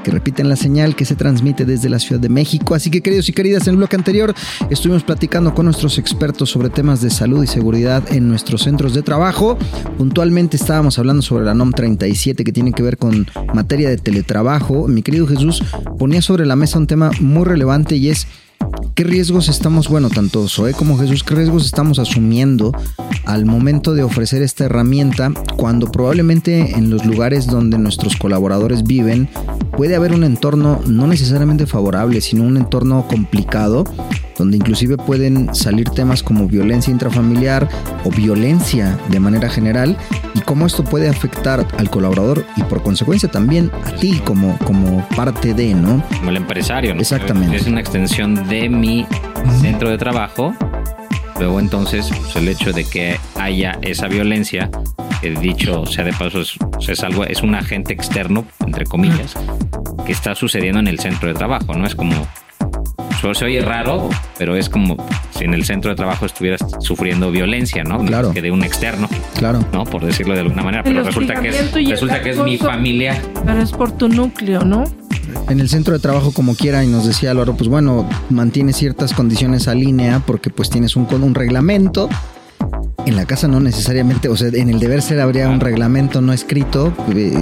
que 0.04 0.12
repiten 0.12 0.50
la 0.50 0.58
señal 0.58 0.98
que 0.98 1.06
se 1.06 1.16
transmite 1.16 1.64
desde 1.64 1.88
la 1.88 2.00
Ciudad 2.00 2.20
de 2.20 2.28
México. 2.28 2.76
Así 2.76 2.92
que 2.92 3.00
queridos 3.00 3.30
y 3.30 3.32
queridas, 3.32 3.68
en 3.68 3.76
el 3.76 3.78
bloque 3.78 3.96
anterior 3.96 4.36
estuvimos 4.70 5.06
platicando 5.06 5.54
con 5.54 5.64
nuestros 5.64 5.98
expertos 5.98 6.50
sobre 6.50 6.70
temas 6.70 7.00
de 7.00 7.10
salud 7.10 7.42
y 7.42 7.48
seguridad 7.48 8.04
en 8.12 8.28
nuestros 8.28 8.64
centros 8.64 8.94
de 8.94 9.02
trabajo. 9.02 9.58
Puntualmente 9.98 10.58
estábamos 10.58 11.00
hablando 11.00 11.22
sobre 11.22 11.46
la 11.46 11.54
NOM 11.54 11.72
37 11.72 12.44
que 12.44 12.52
tiene 12.52 12.74
que 12.74 12.84
ver 12.84 12.98
con 12.98 13.26
materia 13.54 13.88
de 13.88 13.96
teletrabajo. 13.96 14.90
Mi 14.90 15.04
querido 15.04 15.26
Jesús 15.26 15.64
ponía 15.98 16.22
sobre 16.22 16.46
la 16.46 16.58
mesa 16.58 16.80
un 16.80 16.88
tema 16.88 17.12
muy 17.22 17.46
relevante 17.46 17.96
y 17.96 18.10
es 18.10 18.28
¿Qué 18.96 19.04
riesgos 19.04 19.50
estamos, 19.50 19.88
bueno, 19.88 20.10
tanto 20.10 20.48
Zoe 20.48 20.74
como 20.74 20.98
Jesús, 20.98 21.24
qué 21.24 21.36
riesgos 21.36 21.66
estamos 21.66 21.98
asumiendo 22.00 22.72
al 23.26 23.46
momento 23.46 23.94
de 23.94 24.04
ofrecer 24.04 24.42
esta 24.42 24.66
herramienta 24.66 25.32
cuando 25.56 25.92
probablemente 25.92 26.76
en 26.76 26.90
los 26.90 27.06
lugares 27.06 27.48
donde 27.48 27.78
nuestros 27.78 28.16
colaboradores 28.16 28.84
viven 28.84 29.30
puede 29.82 29.96
haber 29.96 30.14
un 30.14 30.24
entorno 30.24 30.80
no 30.86 31.08
necesariamente 31.08 31.66
favorable, 31.66 32.22
sino 32.22 32.44
un 32.44 32.56
entorno 32.56 33.08
complicado 33.08 33.84
donde 34.38 34.58
inclusive 34.58 34.96
pueden 34.96 35.56
salir 35.56 35.90
temas 35.90 36.22
como 36.22 36.48
violencia 36.48 36.92
intrafamiliar 36.92 37.68
o 38.06 38.12
violencia 38.12 39.00
de 39.10 39.20
manera 39.20 39.50
general 39.50 39.98
y 40.36 40.42
cómo 40.42 40.68
esto 40.68 40.84
puede 40.84 41.10
afectar 41.10 41.66
al 41.80 41.90
colaborador 41.90 42.46
y 42.58 42.62
por 42.62 42.84
consecuencia 42.84 43.32
también 43.32 43.72
a 43.84 43.96
ti 43.96 44.22
como, 44.24 44.56
como 44.60 45.04
parte 45.16 45.56
de, 45.56 45.74
¿no? 45.74 46.04
Como 46.16 46.30
el 46.30 46.38
empresario, 46.38 46.94
¿no? 46.94 47.02
Exactamente. 47.02 47.56
Es 47.56 47.66
una 47.66 47.80
extensión 47.80 48.36
de 48.48 48.70
mi 48.70 49.08
centro 49.62 49.90
de 49.90 49.98
trabajo. 49.98 50.54
Luego 51.40 51.60
entonces, 51.60 52.08
pues, 52.08 52.36
el 52.36 52.48
hecho 52.50 52.72
de 52.72 52.84
que 52.84 53.18
haya 53.34 53.80
esa 53.82 54.08
violencia, 54.08 54.70
que 55.22 55.30
dicho 55.32 55.86
sea 55.86 56.04
de 56.04 56.14
paso, 56.14 56.42
es, 56.42 56.56
es 56.88 57.04
algo, 57.04 57.24
es 57.24 57.42
un 57.44 57.56
agente 57.56 57.94
externo, 57.94 58.46
entre 58.66 58.86
comillas, 58.86 59.34
que 60.06 60.12
está 60.12 60.36
sucediendo 60.36 60.80
en 60.80 60.88
el 60.88 61.00
centro 61.00 61.28
de 61.28 61.36
trabajo, 61.36 61.74
¿no? 61.74 61.86
Es 61.86 61.96
como, 61.96 62.14
eso 63.12 63.34
se 63.34 63.46
oye 63.46 63.62
raro, 63.62 64.10
pero 64.38 64.56
es 64.56 64.68
como 64.68 64.98
si 65.38 65.46
en 65.46 65.54
el 65.54 65.64
centro 65.64 65.92
de 65.92 65.96
trabajo 65.96 66.26
estuvieras 66.26 66.62
sufriendo 66.80 67.32
violencia, 67.32 67.84
¿no? 67.84 68.00
Claro. 68.04 68.34
Que 68.34 68.42
de 68.42 68.52
un 68.52 68.64
externo, 68.64 69.08
Claro. 69.38 69.64
¿no? 69.72 69.84
Por 69.86 70.04
decirlo 70.04 70.34
de 70.34 70.42
alguna 70.42 70.64
manera. 70.64 70.84
Pero 70.84 71.04
resulta 71.04 71.40
que 71.40 71.50
es, 71.50 71.72
resulta 71.74 72.22
que 72.22 72.32
es 72.32 72.40
mi 72.40 72.58
familia. 72.58 73.22
Pero 73.46 73.62
es 73.62 73.72
por 73.72 73.92
tu 73.92 74.08
núcleo, 74.10 74.64
¿no? 74.64 74.84
En 75.50 75.60
el 75.60 75.70
centro 75.70 75.94
de 75.94 76.00
trabajo 76.00 76.34
como 76.34 76.56
quiera 76.56 76.84
y 76.84 76.88
nos 76.88 77.06
decía 77.06 77.32
Álvaro, 77.32 77.56
pues 77.56 77.70
bueno, 77.70 78.10
mantiene 78.30 78.74
ciertas 78.74 79.14
condiciones 79.14 79.68
a 79.68 79.76
línea 79.76 80.22
porque 80.26 80.50
pues 80.50 80.70
tienes 80.70 80.96
un, 80.96 81.08
un 81.12 81.36
reglamento. 81.36 82.10
En 83.06 83.16
la 83.16 83.26
casa 83.26 83.48
no 83.48 83.60
necesariamente, 83.60 84.30
o 84.30 84.38
sea, 84.38 84.50
en 84.54 84.70
el 84.70 84.80
deber 84.80 85.02
ser 85.02 85.20
habría 85.22 85.50
un 85.50 85.60
reglamento 85.60 86.22
no 86.22 86.34
escrito, 86.34 86.94
eh, 87.14 87.34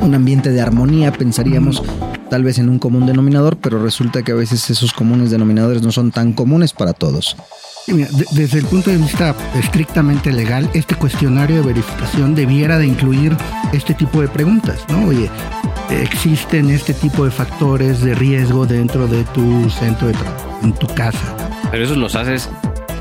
un 0.00 0.14
ambiente 0.14 0.50
de 0.50 0.60
armonía, 0.60 1.12
pensaríamos 1.12 1.82
tal 2.30 2.42
vez 2.42 2.58
en 2.58 2.68
un 2.68 2.78
común 2.78 3.06
denominador, 3.06 3.56
pero 3.58 3.82
resulta 3.82 4.22
que 4.22 4.32
a 4.32 4.34
veces 4.34 4.68
esos 4.70 4.92
comunes 4.92 5.30
denominadores 5.30 5.82
no 5.82 5.92
son 5.92 6.10
tan 6.10 6.32
comunes 6.32 6.72
para 6.72 6.94
todos. 6.94 7.36
Sí, 7.84 7.92
mira, 7.92 8.08
de- 8.10 8.26
desde 8.32 8.58
el 8.58 8.64
punto 8.64 8.90
de 8.90 8.96
vista 8.96 9.34
estrictamente 9.54 10.32
legal, 10.32 10.68
este 10.72 10.94
cuestionario 10.94 11.56
de 11.56 11.62
verificación 11.68 12.34
debiera 12.34 12.78
de 12.78 12.86
incluir 12.86 13.36
este 13.72 13.92
tipo 13.94 14.20
de 14.22 14.28
preguntas, 14.28 14.80
¿no? 14.88 15.06
Oye, 15.08 15.30
¿existen 15.90 16.70
este 16.70 16.94
tipo 16.94 17.24
de 17.26 17.30
factores 17.30 18.00
de 18.00 18.14
riesgo 18.14 18.66
dentro 18.66 19.06
de 19.06 19.22
tu 19.24 19.68
centro 19.70 20.08
de 20.08 20.14
trabajo, 20.14 20.58
en 20.62 20.72
tu 20.72 20.86
casa? 20.88 21.36
Pero 21.70 21.84
esos 21.84 21.98
los 21.98 22.14
haces 22.14 22.48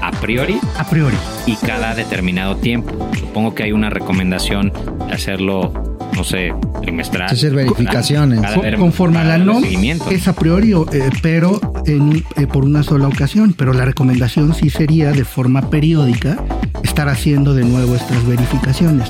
a 0.08 0.12
priori 0.12 0.60
A 0.78 0.84
priori. 0.90 1.16
y 1.46 1.56
cada 1.56 1.96
determinado 1.96 2.58
tiempo. 2.58 3.10
Supongo 3.18 3.56
que 3.56 3.64
hay 3.64 3.72
una 3.72 3.90
recomendación 3.90 4.72
de 5.08 5.14
hacerlo, 5.14 5.98
no 6.16 6.24
sé, 6.24 6.54
trimestral. 6.82 7.30
Hacer 7.30 7.54
verificaciones. 7.54 8.42
Cada 8.42 8.78
Conforme 8.78 9.20
a 9.20 9.24
la 9.24 9.38
NOM, 9.38 9.64
es 10.12 10.28
a 10.28 10.34
priori, 10.34 10.74
eh, 10.74 11.10
pero 11.22 11.60
en- 11.86 12.24
eh, 12.36 12.48
por 12.48 12.66
una 12.66 12.84
sola 12.84 13.08
ocasión. 13.08 13.54
Pero 13.58 13.74
la 13.74 13.86
recomendación 13.86 14.54
sí 14.54 14.70
sería 14.70 15.12
de 15.12 15.24
forma 15.26 15.70
periódica 15.70 16.38
estar 16.84 17.08
haciendo 17.10 17.54
de 17.54 17.64
nuevo 17.64 17.96
estas 17.96 18.26
verificaciones. 18.26 19.10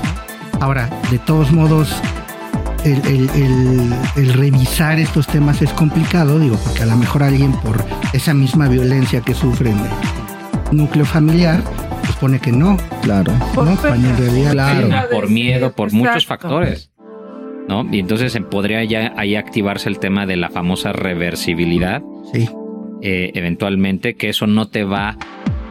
Ahora, 0.60 0.88
de 1.10 1.18
todos 1.18 1.50
modos, 1.52 1.94
el, 2.84 3.00
el- 3.06 3.30
el- 3.34 3.94
el 4.16 4.32
revisar 4.34 4.98
estos 5.00 5.26
temas 5.26 5.60
es 5.62 5.70
complicado, 5.70 6.38
digo, 6.38 6.56
porque 6.64 6.82
a 6.82 6.86
lo 6.86 6.96
mejor 6.96 7.22
alguien 7.24 7.52
por 7.52 7.84
esa 8.12 8.32
misma 8.34 8.68
violencia 8.68 9.20
que 9.20 9.34
sufre 9.34 9.70
en 9.70 9.78
el 9.78 9.86
núcleo 10.72 11.04
familiar, 11.04 11.60
pues 12.02 12.16
pone 12.16 12.38
que 12.38 12.52
no, 12.52 12.76
Claro. 13.02 13.32
Por 13.54 13.66
por 15.10 15.30
miedo, 15.30 15.72
por 15.72 15.92
muchos 15.92 16.26
factores. 16.26 16.90
¿No? 17.68 17.86
Y 17.90 17.98
entonces 17.98 18.32
se 18.32 18.40
podría 18.42 18.84
ya 18.84 19.14
ahí 19.16 19.36
activarse 19.36 19.88
el 19.88 19.98
tema 19.98 20.26
de 20.26 20.36
la 20.36 20.50
famosa 20.50 20.92
reversibilidad, 20.92 22.02
Sí. 22.32 22.48
eh, 23.00 23.30
eventualmente, 23.34 24.16
que 24.16 24.28
eso 24.28 24.46
no 24.46 24.68
te 24.68 24.84
va, 24.84 25.16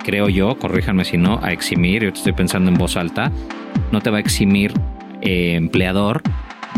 creo 0.03 0.27
yo, 0.27 0.57
corríjanme 0.57 1.05
si 1.05 1.17
no, 1.17 1.39
a 1.43 1.51
eximir, 1.51 2.03
yo 2.03 2.11
te 2.11 2.17
estoy 2.17 2.33
pensando 2.33 2.71
en 2.71 2.77
voz 2.77 2.97
alta, 2.97 3.31
no 3.91 4.01
te 4.01 4.09
va 4.09 4.17
a 4.17 4.21
eximir 4.21 4.73
eh, 5.21 5.53
empleador 5.55 6.23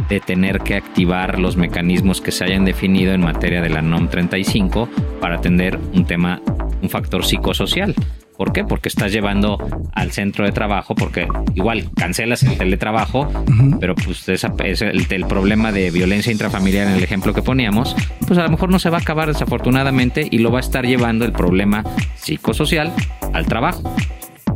de 0.10 0.20
tener 0.20 0.60
que 0.60 0.76
activar 0.76 1.40
los 1.40 1.56
mecanismos 1.56 2.20
que 2.20 2.32
se 2.32 2.44
hayan 2.44 2.66
definido 2.66 3.14
en 3.14 3.22
materia 3.22 3.62
de 3.62 3.70
la 3.70 3.82
NOM 3.82 4.10
35 4.10 4.90
para 5.22 5.36
atender 5.36 5.80
un 5.94 6.06
tema, 6.06 6.42
un 6.86 6.90
factor 6.90 7.26
psicosocial. 7.26 7.94
¿Por 8.38 8.52
qué? 8.52 8.66
Porque 8.66 8.90
estás 8.90 9.14
llevando 9.14 9.58
al 9.94 10.12
centro 10.12 10.46
de 10.46 10.52
trabajo, 10.52 10.94
porque 10.94 11.26
igual 11.54 11.90
cancelas 11.96 12.44
el 12.44 12.58
teletrabajo, 12.58 13.22
Ujú. 13.48 13.80
pero 13.80 13.96
pues 13.96 14.28
esa- 14.28 14.54
es 14.66 14.82
el, 14.82 15.06
el 15.10 15.26
problema 15.26 15.72
de 15.72 15.90
violencia 15.90 16.34
intrafamiliar 16.34 16.88
en 16.88 16.96
el 16.96 17.04
ejemplo 17.04 17.34
que 17.34 17.42
poníamos, 17.42 17.96
pues 18.28 18.38
a 18.38 18.44
lo 18.44 18.50
mejor 18.50 18.70
no 18.70 18.78
se 18.80 18.90
va 18.90 18.98
a 18.98 19.02
acabar 19.02 19.30
desafortunadamente 19.30 20.28
y 20.30 20.40
lo 20.40 20.52
va 20.52 20.58
a 20.58 20.62
estar 20.62 20.86
llevando 20.86 21.24
el 21.24 21.32
problema 21.32 21.84
psicosocial 22.16 22.92
al 23.34 23.46
trabajo, 23.46 23.96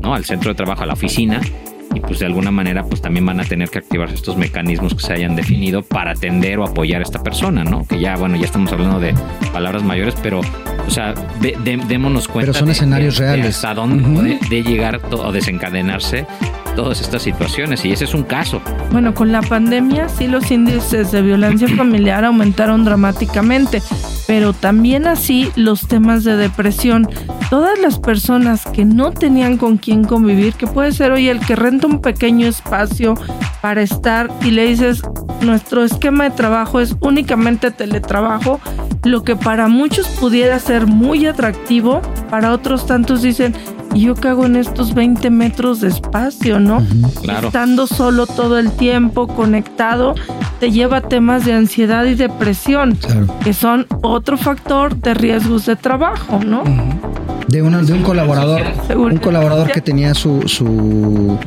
¿no? 0.02 0.14
Al 0.14 0.26
centro 0.26 0.50
de 0.52 0.56
trabajo, 0.56 0.84
a 0.84 0.86
la 0.86 0.94
oficina. 0.94 1.40
Y 1.96 2.02
pues 2.02 2.20
de 2.20 2.26
alguna 2.28 2.52
manera 2.52 2.84
pues 2.84 3.02
también 3.02 3.26
van 3.26 3.40
a 3.40 3.46
tener 3.46 3.70
que 3.70 3.80
activarse 3.80 4.14
estos 4.14 4.38
mecanismos 4.38 4.94
que 4.94 5.02
se 5.02 5.14
hayan 5.14 5.36
definido 5.36 5.82
para 5.82 6.12
atender 6.12 6.60
o 6.60 6.64
apoyar 6.66 7.00
a 7.00 7.04
esta 7.04 7.24
persona, 7.24 7.64
¿no? 7.64 7.84
Que 7.88 8.00
ya, 8.00 8.16
bueno, 8.16 8.36
ya 8.36 8.46
estamos 8.46 8.72
hablando 8.74 9.00
de 9.00 9.16
palabras 9.54 9.82
mayores, 9.84 10.14
pero, 10.22 10.42
o 10.90 10.92
sea, 10.92 11.14
de- 11.40 11.56
de- 11.64 11.78
démonos 11.88 12.28
cuenta. 12.28 12.52
Pero 12.52 12.60
son 12.60 12.72
escenarios 12.72 13.18
reales. 13.18 13.56
hasta 13.56 13.76
dónde 13.76 14.04
Ujú. 14.04 14.14
puede 14.16 14.40
de 14.50 14.64
llegar 14.64 15.00
o 15.12 15.32
desencadenarse 15.32 16.26
todas 16.76 17.02
estas 17.02 17.24
situaciones. 17.24 17.86
Y 17.86 17.92
ese 17.92 18.06
es 18.06 18.14
un 18.14 18.24
caso. 18.24 18.62
Bueno, 18.92 19.14
con 19.14 19.32
la 19.32 19.42
pandemia 19.42 20.10
sí 20.10 20.28
los 20.28 20.50
índices 20.52 21.12
de 21.12 21.22
violencia 21.22 21.68
familiar 21.76 22.26
aumentaron 22.26 22.86
dramáticamente, 22.86 23.82
pero 24.28 24.54
también 24.54 25.08
así 25.08 25.52
los 25.56 25.88
temas 25.88 26.24
de 26.24 26.38
depresión. 26.38 27.10
Todas 27.50 27.80
las 27.80 28.00
personas 28.00 28.66
que 28.66 28.86
no 28.86 29.12
tenían 29.12 29.58
con 29.58 29.78
quién 29.78 30.04
convivir, 30.04 30.54
que 30.54 30.68
puede 30.68 30.92
ser 30.92 31.12
hoy 31.12 31.30
el 31.30 31.40
que 31.40 31.56
renta 31.56 31.88
un 31.88 32.02
pequeño 32.02 32.48
espacio 32.48 33.16
para 33.62 33.82
estar 33.82 34.30
y 34.44 34.52
le 34.52 34.68
dices, 34.68 35.02
nuestro 35.42 35.84
esquema 35.84 36.26
de 36.26 36.32
trabajo 36.32 36.80
es 36.80 36.96
únicamente 37.00 37.72
teletrabajo, 37.72 38.60
lo 39.04 39.24
que 39.24 39.36
para 39.36 39.68
muchos 39.68 40.08
pudiera 40.08 40.60
ser 40.60 40.86
muy 40.88 41.26
atractivo, 41.26 42.02
para 42.30 42.52
otros 42.52 42.86
tantos 42.86 43.22
dicen, 43.22 43.56
¿y 43.94 44.02
yo 44.02 44.16
qué 44.16 44.28
hago 44.30 44.46
en 44.46 44.56
estos 44.56 44.94
20 44.94 45.30
metros 45.30 45.82
de 45.82 45.88
espacio, 45.90 46.60
no? 46.60 46.84
Claro. 47.22 47.48
estando 47.48 47.88
solo 47.88 48.26
todo 48.28 48.58
el 48.60 48.72
tiempo 48.72 49.28
conectado, 49.28 50.16
te 50.60 50.72
lleva 50.72 50.98
a 50.98 51.02
temas 51.02 51.46
de 51.46 51.54
ansiedad 51.54 52.06
y 52.06 52.16
depresión, 52.16 52.96
Claro. 52.96 53.28
que 53.44 53.54
son 53.54 53.88
otro 54.02 54.38
factor 54.38 54.96
de 54.96 55.14
riesgos 55.14 55.66
de 55.66 55.76
trabajo, 55.76 56.40
¿no? 56.46 56.64
De, 57.48 57.62
una- 57.62 57.82
de 57.82 57.94
un 57.94 58.04
colaborador, 58.04 58.62
Seguridad 58.88 59.18
un 59.20 59.24
colaborador 59.24 59.72
que 59.72 59.82
tenía 59.82 60.14
su, 60.14 60.44
su 60.48 61.38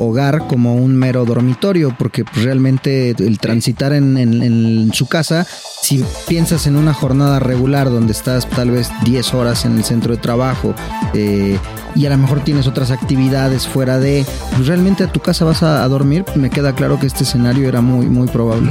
hogar 0.00 0.46
como 0.46 0.74
un 0.76 0.96
mero 0.96 1.24
dormitorio, 1.24 1.94
porque 1.98 2.24
pues, 2.24 2.44
realmente 2.44 3.10
el 3.10 3.38
transitar 3.38 3.92
en, 3.92 4.16
en- 4.16 4.92
su 4.92 5.06
casa, 5.06 5.46
si 5.82 6.04
piensas 6.26 6.66
en 6.66 6.76
una 6.76 6.92
jornada 6.94 7.38
regular 7.38 7.90
donde 7.90 8.12
estás 8.12 8.48
tal 8.48 8.70
vez 8.70 8.90
10 9.04 9.34
horas 9.34 9.64
en 9.64 9.76
el 9.76 9.84
centro 9.84 10.14
de 10.14 10.20
trabajo 10.20 10.74
eh, 11.14 11.58
y 11.94 12.06
a 12.06 12.10
lo 12.10 12.18
mejor 12.18 12.40
tienes 12.40 12.66
otras 12.66 12.90
actividades 12.90 13.66
fuera 13.66 13.98
de, 13.98 14.24
pues 14.56 14.66
realmente 14.66 15.04
a 15.04 15.12
tu 15.12 15.20
casa 15.20 15.44
vas 15.44 15.62
a, 15.62 15.82
a 15.84 15.88
dormir, 15.88 16.24
me 16.34 16.50
queda 16.50 16.74
claro 16.74 16.98
que 16.98 17.06
este 17.06 17.24
escenario 17.24 17.68
era 17.68 17.80
muy, 17.80 18.06
muy 18.06 18.26
probable. 18.28 18.70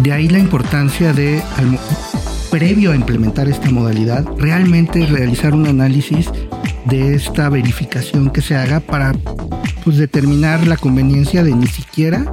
De 0.00 0.12
ahí 0.12 0.28
la 0.28 0.38
importancia 0.38 1.12
de, 1.12 1.42
previo 2.52 2.92
a 2.92 2.94
implementar 2.94 3.48
esta 3.48 3.70
modalidad, 3.70 4.24
realmente 4.38 5.04
realizar 5.06 5.54
un 5.54 5.66
análisis 5.66 6.30
de 6.84 7.14
esta 7.14 7.48
verificación 7.48 8.30
que 8.30 8.42
se 8.42 8.54
haga 8.56 8.78
para 8.80 9.14
pues, 9.84 9.96
determinar 9.96 10.66
la 10.66 10.76
conveniencia 10.76 11.42
de 11.42 11.52
ni 11.56 11.66
siquiera 11.66 12.32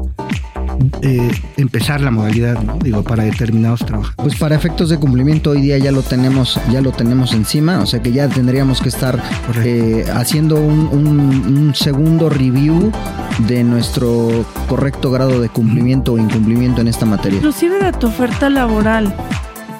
eh, 1.01 1.31
empezar 1.57 2.01
la 2.01 2.11
modalidad, 2.11 2.61
¿no? 2.61 2.77
digo, 2.83 3.03
para 3.03 3.23
determinados 3.23 3.79
trabajos. 3.85 4.13
Pues 4.17 4.35
para 4.35 4.55
efectos 4.55 4.89
de 4.89 4.97
cumplimiento 4.97 5.51
hoy 5.51 5.61
día 5.61 5.77
ya 5.77 5.91
lo 5.91 6.01
tenemos, 6.01 6.59
ya 6.71 6.81
lo 6.81 6.91
tenemos 6.91 7.33
encima, 7.33 7.79
o 7.79 7.85
sea 7.85 8.01
que 8.01 8.11
ya 8.11 8.27
tendríamos 8.27 8.81
que 8.81 8.89
estar 8.89 9.21
eh, 9.63 10.05
haciendo 10.13 10.55
un, 10.55 10.89
un- 10.91 11.57
un 11.57 11.75
segundo 11.75 12.29
review 12.29 12.91
de 13.47 13.63
nuestro 13.63 14.45
correcto 14.67 15.11
grado 15.11 15.39
de 15.41 15.47
cumplimiento 15.49 16.13
o 16.13 16.17
incumplimiento 16.17 16.81
en 16.81 16.89
esta 16.89 17.05
materia. 17.05 17.37
Inclusive 17.37 17.79
de 17.83 17.93
tu 17.93 18.07
oferta 18.07 18.49
laboral. 18.49 19.13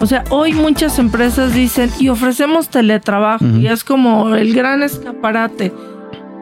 O 0.01 0.05
sea, 0.05 0.23
hoy 0.29 0.53
muchas 0.53 0.97
empresas 0.97 1.53
dicen 1.53 1.89
y 1.99 2.07
ofrecemos 2.09 2.69
teletrabajo 2.69 3.45
y 3.45 3.67
es 3.67 3.83
como 3.83 4.33
el 4.35 4.53
gran 4.53 4.81
escaparate. 4.81 5.73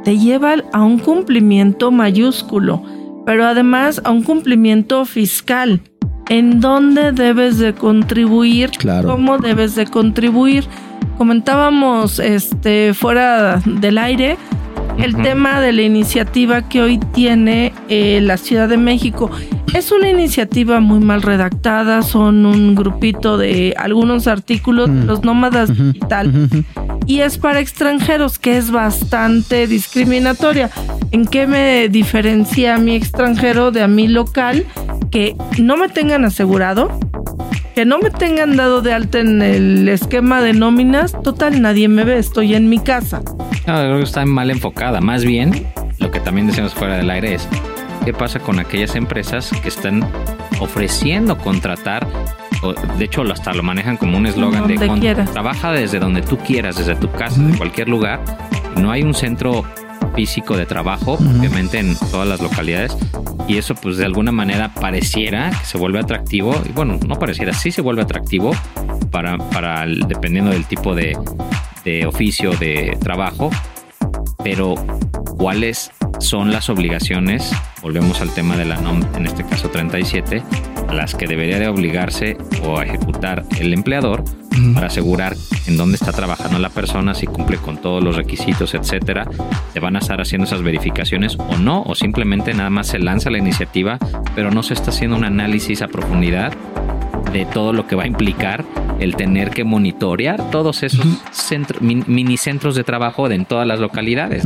Te 0.03 0.17
lleva 0.17 0.55
a 0.73 0.83
un 0.83 0.99
cumplimiento 0.99 1.91
mayúsculo, 1.91 2.83
pero 3.25 3.45
además 3.45 3.99
a 4.03 4.11
un 4.11 4.23
cumplimiento 4.23 5.05
fiscal. 5.05 5.81
¿En 6.29 6.59
dónde 6.59 7.13
debes 7.13 7.57
de 7.57 7.73
contribuir? 7.73 8.69
Claro. 8.71 9.09
¿Cómo 9.09 9.37
debes 9.37 9.75
de 9.75 9.87
contribuir? 9.87 10.65
Comentábamos 11.17 12.19
este 12.19 12.93
fuera 12.93 13.61
del 13.65 13.97
aire 13.97 14.37
el 14.97 15.15
tema 15.15 15.62
de 15.62 15.71
la 15.73 15.81
iniciativa 15.83 16.67
que 16.67 16.81
hoy 16.81 16.99
tiene 17.13 17.73
eh, 17.89 18.19
la 18.21 18.38
Ciudad 18.38 18.67
de 18.67 18.77
México. 18.77 19.29
Es 19.73 19.91
una 19.91 20.10
iniciativa 20.10 20.79
muy 20.79 20.99
mal 20.99 21.21
redactada, 21.21 22.01
son 22.01 22.45
un 22.45 22.73
grupito 22.73 23.38
de 23.38 23.73
algunos 23.77 24.27
artículos, 24.27 24.89
Mm. 24.89 25.05
los 25.05 25.23
nómadas 25.23 25.69
ujú. 25.71 25.93
y 27.05 27.19
es 27.19 27.38
para 27.38 27.60
extranjeros, 27.60 28.39
que 28.39 28.57
es 28.57 28.71
bastante 28.71 29.67
discriminatoria. 29.67 30.69
¿En 31.12 31.25
qué 31.25 31.47
me 31.47 31.89
diferencia 31.89 32.75
a 32.75 32.77
mi 32.79 32.95
extranjero 32.95 33.71
de 33.71 33.83
a 33.83 33.88
mi 33.88 34.07
local? 34.07 34.65
Que 35.12 35.36
no 35.60 35.77
me 35.77 35.89
tengan 35.89 36.25
asegurado, 36.25 36.89
que 37.77 37.85
no 37.85 37.99
me 37.99 38.09
tengan 38.09 38.55
dado 38.57 38.81
de 38.81 38.91
alta 38.91 39.19
en 39.19 39.39
el 39.39 39.87
esquema 39.87 40.41
de 40.41 40.51
nóminas, 40.51 41.11
total, 41.21 41.61
nadie 41.61 41.87
me 41.87 42.03
ve, 42.05 42.17
estoy 42.17 42.55
en 42.55 42.69
mi 42.69 42.79
casa. 42.79 43.21
No, 43.67 43.75
creo 43.75 43.97
que 43.97 44.03
está 44.03 44.25
mal 44.25 44.49
enfocada. 44.49 44.99
Más 44.99 45.23
bien, 45.23 45.67
lo 45.99 46.09
que 46.09 46.19
también 46.19 46.47
decimos 46.47 46.73
fuera 46.73 46.97
del 46.97 47.07
aire 47.11 47.35
es, 47.35 47.47
¿qué 48.03 48.13
pasa 48.13 48.39
con 48.39 48.57
aquellas 48.57 48.95
empresas 48.95 49.51
que 49.61 49.67
están 49.69 50.03
ofreciendo 50.59 51.37
contratar 51.37 52.07
o, 52.63 52.73
de 52.73 53.05
hecho 53.05 53.21
hasta 53.31 53.53
lo 53.53 53.61
manejan 53.61 53.95
como 53.95 54.17
un 54.17 54.25
eslogan 54.25 54.65
de 54.65 54.87
con- 54.87 54.99
quieras. 54.99 55.31
trabaja 55.31 55.71
desde 55.71 55.99
donde 55.99 56.23
tú 56.23 56.35
quieras, 56.39 56.77
desde 56.77 56.95
tu 56.95 57.11
casa, 57.11 57.39
de 57.43 57.59
cualquier 57.59 57.89
lugar. 57.89 58.19
No 58.75 58.89
hay 58.89 59.03
un 59.03 59.13
centro 59.13 59.63
físico 60.15 60.57
de 60.57 60.65
trabajo, 60.65 61.13
obviamente 61.13 61.77
en 61.77 61.95
todas 62.09 62.27
las 62.27 62.41
localidades, 62.41 62.97
y 63.47 63.57
eso 63.57 63.75
pues 63.75 63.97
de 63.97 64.05
alguna 64.05 64.31
manera 64.31 64.73
pareciera 64.73 65.49
que 65.49 65.65
se 65.65 65.77
vuelve 65.77 65.99
atractivo, 65.99 66.60
y 66.67 66.71
bueno, 66.71 66.99
no 67.07 67.17
pareciera, 67.17 67.53
sí 67.53 67.71
se 67.71 67.81
vuelve 67.81 68.01
atractivo 68.01 68.51
para, 69.12 69.38
para 69.38 69.86
dependiendo 69.86 70.51
del 70.51 70.65
tipo 70.65 70.93
de, 70.93 71.17
de 71.83 72.05
oficio, 72.05 72.51
de 72.51 72.97
trabajo, 72.99 73.49
pero 74.43 74.75
cuáles 75.38 75.91
son 76.19 76.51
las 76.51 76.69
obligaciones, 76.69 77.51
volvemos 77.81 78.21
al 78.21 78.33
tema 78.33 78.57
de 78.57 78.65
la 78.65 78.77
NOM, 78.77 79.03
en 79.15 79.27
este 79.27 79.43
caso 79.43 79.69
37, 79.69 80.43
a 80.75 80.76
las 80.93 81.15
que 81.15 81.28
debería 81.28 81.60
de 81.60 81.67
obligarse 81.67 82.38
o 82.65 82.78
a 82.80 82.86
ejecutar 82.86 83.43
el 83.60 83.73
empleador 83.73 84.23
para 84.73 84.88
asegurar 84.88 85.36
en 85.67 85.78
dónde 85.78 85.97
está 85.97 86.12
trabajando 86.12 86.58
la 86.58 86.69
persona, 86.69 87.13
si 87.13 87.28
cumple 87.28 87.58
con 87.58 87.78
todos 87.78 88.04
los 88.04 88.15
requisitos, 88.15 88.73
etcétera. 88.73 89.28
Se 89.73 89.80
van 89.80 89.95
a 89.95 90.00
estar 90.00 90.19
haciendo 90.19 90.47
esas 90.47 90.63
verificaciones 90.63 91.38
o 91.38 91.58
no, 91.58 91.84
o 91.84 91.93
simplemente 91.93 92.56
nada 92.56 92.71
más 92.71 92.88
se 92.88 92.97
lanza 92.97 93.30
la 93.30 93.38
iniciativa, 93.38 94.00
pero 94.34 94.50
no 94.50 94.63
se 94.63 94.73
está 94.73 94.89
haciendo 94.89 95.15
un 95.15 95.26
análisis 95.26 95.84
a 95.84 95.88
profundidad 95.88 96.54
de 97.32 97.45
todo 97.45 97.71
lo 97.71 97.86
que 97.86 97.95
va 97.95 98.04
a 98.04 98.08
implicar 98.08 98.65
el 99.00 99.15
tener 99.15 99.52
que 99.52 99.63
monitorear 99.63 100.50
todos 100.50 100.82
esos 100.82 101.06
centros, 101.32 101.82
min- 101.84 102.06
mini 102.08 102.38
centros 102.38 102.73
de 102.73 102.84
trabajo 102.84 103.30
de 103.30 103.36
en 103.36 103.45
todas 103.45 103.67
las 103.67 103.80
localidades. 103.80 104.43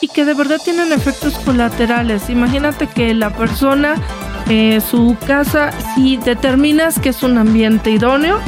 Y 0.00 0.08
que 0.08 0.24
de 0.24 0.32
verdad 0.32 0.58
tienen 0.64 0.92
efectos 0.92 1.34
colaterales. 1.40 2.30
Imagínate 2.30 2.86
que 2.86 3.12
la 3.12 3.30
persona, 3.30 3.96
eh, 4.48 4.80
su 4.80 5.16
casa, 5.26 5.72
si 5.94 6.16
determinas 6.16 6.98
que 6.98 7.10
es 7.10 7.22
un 7.22 7.38
ambiente 7.38 7.90
idóneo 7.90 8.38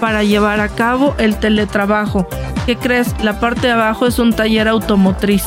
para 0.00 0.24
llevar 0.24 0.60
a 0.60 0.68
cabo 0.68 1.14
el 1.18 1.36
teletrabajo, 1.36 2.26
¿qué 2.66 2.76
crees? 2.76 3.14
La 3.22 3.40
parte 3.40 3.68
de 3.68 3.72
abajo 3.74 4.06
es 4.06 4.18
un 4.18 4.32
taller 4.32 4.68
automotriz. 4.68 5.44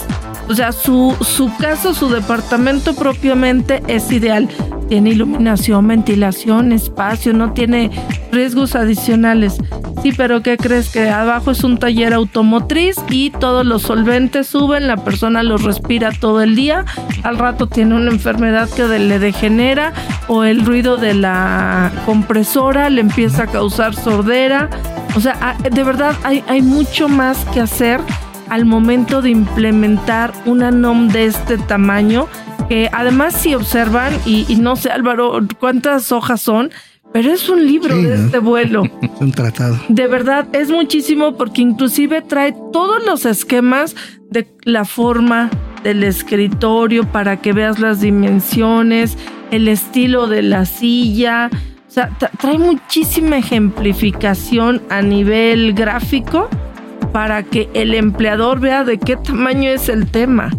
O 0.48 0.54
sea, 0.54 0.72
su, 0.72 1.16
su 1.22 1.56
casa, 1.58 1.94
su 1.94 2.10
departamento 2.10 2.96
propiamente 2.96 3.82
es 3.88 4.12
ideal. 4.12 4.48
Tiene 4.88 5.12
iluminación, 5.12 5.88
ventilación, 5.88 6.72
espacio, 6.72 7.34
no 7.34 7.54
tiene 7.54 7.90
riesgos 8.32 8.76
adicionales. 8.76 9.58
Sí, 10.04 10.14
pero 10.16 10.44
¿qué 10.44 10.58
crees? 10.58 10.90
Que 10.90 11.10
abajo 11.10 11.50
es 11.50 11.64
un 11.64 11.80
taller 11.80 12.14
automotriz 12.14 12.98
y 13.10 13.32
todos 13.32 13.66
los 13.66 13.82
solventes 13.82 14.46
suben, 14.46 14.88
la 14.88 14.98
persona 14.98 15.42
los 15.42 15.64
respira 15.64 16.12
todo 16.12 16.44
el 16.44 16.56
día, 16.56 16.86
al 17.24 17.40
rato 17.40 17.66
tiene 17.66 17.96
una 17.96 18.12
enfermedad 18.12 18.70
que 18.70 18.86
le 18.86 19.18
degenera 19.18 19.94
o 20.28 20.44
el 20.44 20.64
ruido 20.64 20.98
de 20.98 21.16
la 21.16 21.92
compresora 22.06 22.92
le 22.92 23.02
empieza 23.02 23.44
a 23.44 23.48
causar 23.48 23.96
sordera. 23.96 24.70
O 25.16 25.20
sea, 25.20 25.58
de 25.60 25.84
verdad 25.84 26.14
hay, 26.24 26.44
hay 26.48 26.62
mucho 26.62 27.10
más 27.10 27.44
que 27.46 27.62
hacer 27.62 28.00
al 28.50 28.66
momento 28.66 29.22
de 29.22 29.30
implementar 29.32 30.34
una 30.46 30.72
NOM 30.72 31.08
de 31.10 31.26
este 31.26 31.58
tamaño, 31.58 32.28
que 32.70 32.90
además 32.92 33.34
si 33.36 33.54
observan, 33.56 34.14
y, 34.26 34.46
y 34.48 34.56
no 34.56 34.76
sé 34.76 34.90
Álvaro 34.92 35.40
cuántas 35.60 36.12
hojas 36.12 36.42
son, 36.42 36.72
pero 37.14 37.32
es 37.32 37.48
un 37.48 37.66
libro 37.66 37.96
Sí, 37.96 38.04
de 38.04 38.18
¿no? 38.18 38.26
este 38.26 38.40
vuelo. 38.40 38.84
Es 39.02 39.22
un 39.22 39.32
tratado. 39.32 39.80
De 39.88 40.08
verdad, 40.08 40.48
es 40.54 40.70
muchísimo 40.70 41.38
porque 41.38 41.62
inclusive 41.62 42.22
trae 42.22 42.54
todos 42.74 43.06
los 43.06 43.26
esquemas 43.26 43.96
de 44.30 44.48
la 44.64 44.84
forma 44.84 45.50
del 45.84 46.04
escritorio 46.04 47.06
para 47.06 47.38
que 47.42 47.54
veas 47.54 47.80
las 47.80 48.02
dimensiones, 48.02 49.18
el 49.52 49.68
estilo 49.70 50.28
de 50.28 50.42
la 50.42 50.66
silla. 50.66 51.50
O 51.88 51.92
sea, 51.96 52.10
tra- 52.20 52.32
trae 52.38 52.58
muchísima 52.58 53.38
ejemplificación 53.38 54.82
a 54.90 55.02
nivel 55.02 55.74
gráfico 55.74 56.50
para 57.15 57.43
que 57.43 57.69
el 57.73 57.93
empleador 57.93 58.60
vea 58.60 58.84
de 58.84 58.97
qué 58.97 59.15
tamaño 59.15 59.69
es 59.69 59.88
el 59.88 60.06
tema. 60.06 60.51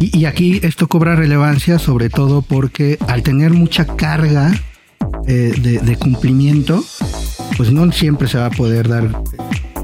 Y, 0.00 0.24
aquí 0.24 0.58
esto 0.64 0.88
cobra 0.88 1.14
relevancia 1.14 1.78
sobre 1.78 2.10
todo 2.10 2.42
porque 2.42 2.98
al 3.06 3.22
tener 3.22 3.52
mucha 3.52 3.86
carga 3.86 4.52
eh, 5.28 5.54
de, 5.84 5.96
cumplimiento, 5.98 6.82
pues 7.56 7.70
no 7.70 7.92
siempre 7.92 8.26
se 8.26 8.38
va 8.38 8.46
a 8.46 8.50
poder 8.50 8.88
dar 8.88 9.22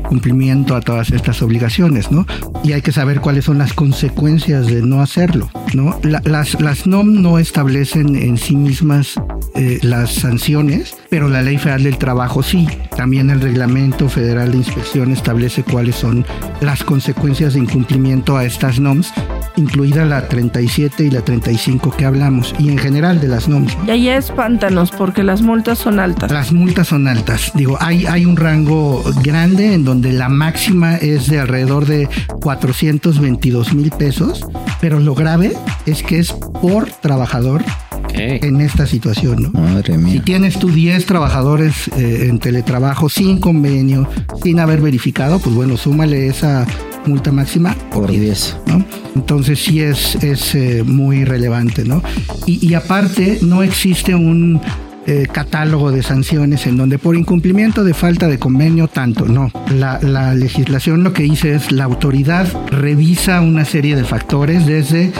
cumplimiento 0.08 0.74
a 0.74 0.80
todas 0.80 1.12
estas 1.12 1.40
obligaciones, 1.42 2.10
¿no? 2.10 2.26
Y 2.64 2.72
hay 2.72 2.82
que 2.82 2.90
saber 2.90 3.20
cuáles 3.20 3.44
son 3.44 3.58
las 3.58 3.72
consecuencias 3.72 4.66
de 4.66 4.82
no 4.82 5.00
hacerlo, 5.00 5.48
¿no? 5.74 5.96
La- 6.02 6.22
las, 6.24 6.60
las 6.60 6.88
NOM 6.88 7.22
no 7.22 7.38
establecen 7.38 8.16
en 8.16 8.36
sí 8.36 8.56
mismas 8.56 9.14
eh, 9.54 9.78
las 9.82 10.12
sanciones, 10.12 10.96
pero 11.08 11.28
la 11.28 11.42
Ley 11.42 11.58
Federal 11.58 11.82
del 11.82 11.98
Trabajo 11.98 12.42
sí. 12.42 12.68
También 12.96 13.30
el 13.30 13.40
Reglamento 13.40 14.08
Federal 14.08 14.52
de 14.52 14.58
Inspección 14.58 15.10
establece 15.10 15.64
cuáles 15.64 15.96
son 15.96 16.24
las 16.60 16.84
consecuencias 16.84 17.54
de 17.54 17.60
incumplimiento 17.60 18.36
a 18.36 18.44
estas 18.44 18.78
NOMs, 18.78 19.12
incluida 19.56 20.04
la 20.04 20.28
37 20.28 21.04
y 21.04 21.10
la 21.10 21.22
35 21.22 21.90
que 21.96 22.04
hablamos, 22.04 22.54
y 22.58 22.68
en 22.68 22.78
general 22.78 23.20
de 23.20 23.28
las 23.28 23.48
NOMs. 23.48 23.76
¿no? 23.78 23.86
Y 23.86 23.90
ahí 23.90 24.08
espántanos 24.08 24.92
porque 24.92 25.22
las 25.24 25.42
multas 25.42 25.78
son 25.78 25.98
altas. 25.98 26.30
Las 26.30 26.52
multas 26.52 26.88
son 26.88 27.08
altas. 27.08 27.52
Digo, 27.54 27.76
hay, 27.80 28.06
hay 28.06 28.24
un 28.24 28.36
rango 28.36 29.02
grande 29.22 29.74
en 29.74 29.84
donde 29.84 30.12
la 30.12 30.28
máxima 30.28 30.96
es 30.96 31.28
de 31.28 31.40
alrededor 31.40 31.86
de 31.86 32.08
422 32.40 33.72
mil 33.72 33.90
pesos, 33.90 34.46
pero 34.80 35.00
lo 35.00 35.14
grave 35.14 35.56
es 35.86 36.02
que 36.02 36.18
es 36.18 36.32
por 36.32 36.90
trabajador 36.90 37.64
Ok. 38.10 38.18
en 38.18 38.60
esta 38.60 38.86
situación, 38.86 39.42
¿no? 39.42 39.60
Madre 39.60 39.98
Si 40.10 40.20
tienes 40.20 40.58
tú 40.58 40.68
10 40.68 41.06
trabajadores 41.06 41.88
eh, 41.96 42.26
en 42.28 42.38
teletrabajo 42.38 43.08
sin 43.08 43.38
convenio, 43.38 44.08
sin 44.42 44.60
haber 44.60 44.80
verificado, 44.80 45.38
pues 45.38 45.54
bueno, 45.54 45.76
súmale 45.76 46.26
esa 46.26 46.66
multa 47.06 47.32
máxima 47.32 47.74
Por 47.90 48.10
10. 48.10 48.56
¿no? 48.66 48.84
Entonces 49.14 49.58
sí 49.58 49.80
es, 49.80 50.16
es 50.16 50.54
eh, 50.54 50.82
muy 50.84 51.24
relevante, 51.24 51.84
¿no? 51.84 52.02
Y, 52.46 52.66
y 52.66 52.74
aparte 52.74 53.38
no 53.42 53.62
existe 53.62 54.14
un 54.14 54.60
eh, 55.06 55.26
catálogo 55.32 55.90
de 55.90 56.02
sanciones 56.02 56.66
en 56.66 56.76
donde 56.76 56.98
por 56.98 57.16
incumplimiento 57.16 57.84
de 57.84 57.94
falta 57.94 58.28
de 58.28 58.38
convenio 58.38 58.86
tanto, 58.86 59.24
no. 59.24 59.50
La, 59.74 59.98
la 60.02 60.34
legislación 60.34 61.02
lo 61.02 61.12
que 61.12 61.22
dice 61.22 61.54
es 61.54 61.72
la 61.72 61.84
autoridad 61.84 62.46
revisa 62.70 63.40
una 63.40 63.64
serie 63.64 63.96
de 63.96 64.04
factores 64.04 64.66
desde 64.66 65.10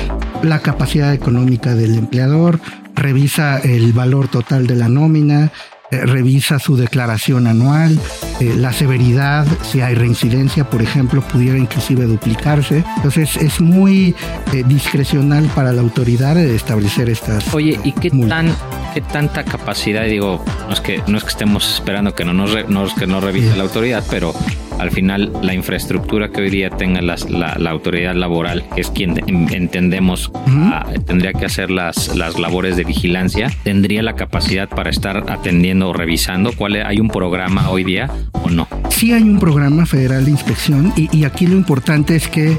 la 0.43 0.61
capacidad 0.61 1.13
económica 1.13 1.75
del 1.75 1.97
empleador, 1.97 2.61
revisa 2.95 3.59
el 3.59 3.93
valor 3.93 4.29
total 4.29 4.67
de 4.67 4.77
la 4.77 4.89
nómina, 4.89 5.53
revisa 5.91 6.59
su 6.59 6.77
declaración 6.77 7.47
anual, 7.47 7.99
eh, 8.41 8.55
la 8.57 8.73
severidad, 8.73 9.47
si 9.63 9.81
hay 9.81 9.95
reincidencia, 9.95 10.69
por 10.69 10.83
ejemplo, 10.83 11.21
pudiera 11.23 11.59
inclusive 11.59 12.05
duplicarse. 12.07 12.85
Entonces 12.97 13.37
es 13.37 13.61
muy 13.61 14.15
eh, 14.53 14.63
discrecional 14.67 15.45
para 15.55 15.73
la 15.73 15.81
autoridad 15.81 16.35
de 16.35 16.55
establecer 16.55 17.09
estas. 17.11 17.53
Oye, 17.55 17.79
¿y 17.85 17.93
qué 17.93 18.11
multas. 18.11 18.45
tan 18.47 18.57
qué 18.95 19.01
tanta 19.01 19.45
capacidad? 19.45 20.05
Digo, 20.05 20.45
no 20.67 20.73
es 20.73 20.81
que 20.81 21.03
no 21.07 21.17
es 21.19 21.25
que 21.25 21.31
estemos 21.31 21.75
esperando 21.75 22.15
que 22.15 22.25
no 22.25 22.33
nos, 22.33 22.53
re- 22.53 22.67
no 22.69 22.85
es 22.87 22.95
que 22.95 23.07
no 23.07 23.21
revise 23.21 23.57
la 23.57 23.63
autoridad, 23.65 24.05
pero 24.11 24.35
al 24.79 24.91
final 24.91 25.31
la 25.43 25.53
infraestructura 25.55 26.31
que 26.31 26.41
hoy 26.41 26.51
día 26.51 26.71
tenga 26.71 27.01
las- 27.03 27.29
la, 27.31 27.57
la 27.59 27.71
autoridad 27.71 28.15
laboral, 28.15 28.65
que 28.75 28.81
es 28.81 28.91
quien 28.91 29.19
en- 29.29 29.53
entendemos 29.53 30.31
ah, 30.47 30.87
tendría 31.07 31.33
que 31.35 31.45
hacer 31.47 31.71
las, 31.71 32.15
las 32.17 32.39
labores 32.39 32.77
de 32.77 32.85
vigilancia, 32.85 33.51
tendría 33.63 34.03
la 34.03 34.15
capacidad 34.15 34.69
para 34.69 34.89
estar 34.91 35.25
atendiendo 35.31 35.80
revisando 35.93 36.53
cuál 36.53 36.77
hay 36.85 37.01
un 37.01 37.09
programa 37.09 37.71
hoy 37.71 37.85
día 37.85 38.11
o 38.33 38.51
no. 38.51 38.69
Sí 38.91 39.13
hay 39.13 39.23
un 39.23 39.39
programa 39.39 39.87
federal 39.87 40.25
de 40.25 40.31
inspección 40.31 40.93
y, 40.97 41.25
aquí 41.25 41.47
lo 41.47 41.57
importante 41.57 42.17
es 42.17 42.29
que 42.29 42.57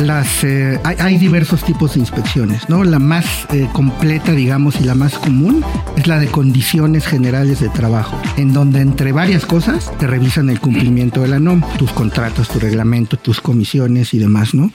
las 0.00 0.44
eh, 0.44 0.78
hay, 0.84 0.96
hay 0.98 1.18
diversos 1.18 1.64
tipos 1.64 1.94
de 1.94 2.00
inspecciones, 2.00 2.68
¿no? 2.68 2.84
La 2.84 2.98
más 2.98 3.46
eh, 3.52 3.68
completa, 3.72 4.32
digamos, 4.32 4.80
y 4.80 4.84
la 4.84 4.94
más 4.94 5.18
común 5.18 5.64
es 5.96 6.06
la 6.06 6.18
de 6.18 6.26
condiciones 6.28 7.06
generales 7.06 7.60
de 7.60 7.68
trabajo, 7.68 8.20
en 8.36 8.52
donde 8.52 8.80
entre 8.80 9.12
varias 9.12 9.46
cosas 9.46 9.90
te 9.98 10.06
revisan 10.06 10.50
el 10.50 10.60
cumplimiento 10.60 11.22
de 11.22 11.28
la 11.28 11.38
NOM, 11.38 11.62
tus 11.78 11.92
contratos, 11.92 12.48
tu 12.48 12.58
reglamento, 12.58 13.16
tus 13.16 13.40
comisiones 13.40 14.14
y 14.14 14.18
demás, 14.18 14.54
¿no? 14.54 14.72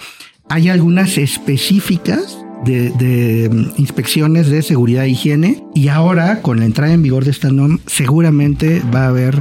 Hay 0.50 0.70
algunas 0.70 1.18
específicas 1.18 2.43
de, 2.66 2.90
de, 2.92 3.50
mm, 3.50 3.74
inspecciones 3.78 4.50
de 4.50 4.62
seguridad 4.62 5.06
e 5.06 5.10
higiene. 5.10 5.64
Y 5.74 5.88
ahora 5.88 6.42
con 6.42 6.60
la 6.60 6.66
entrada 6.66 6.94
en 6.94 7.04
vigor 7.04 7.26
de 7.26 7.32
esta 7.32 7.50
NOM 7.52 7.80
seguramente 7.88 8.82
va 8.94 9.06
a 9.06 9.10
haber 9.10 9.40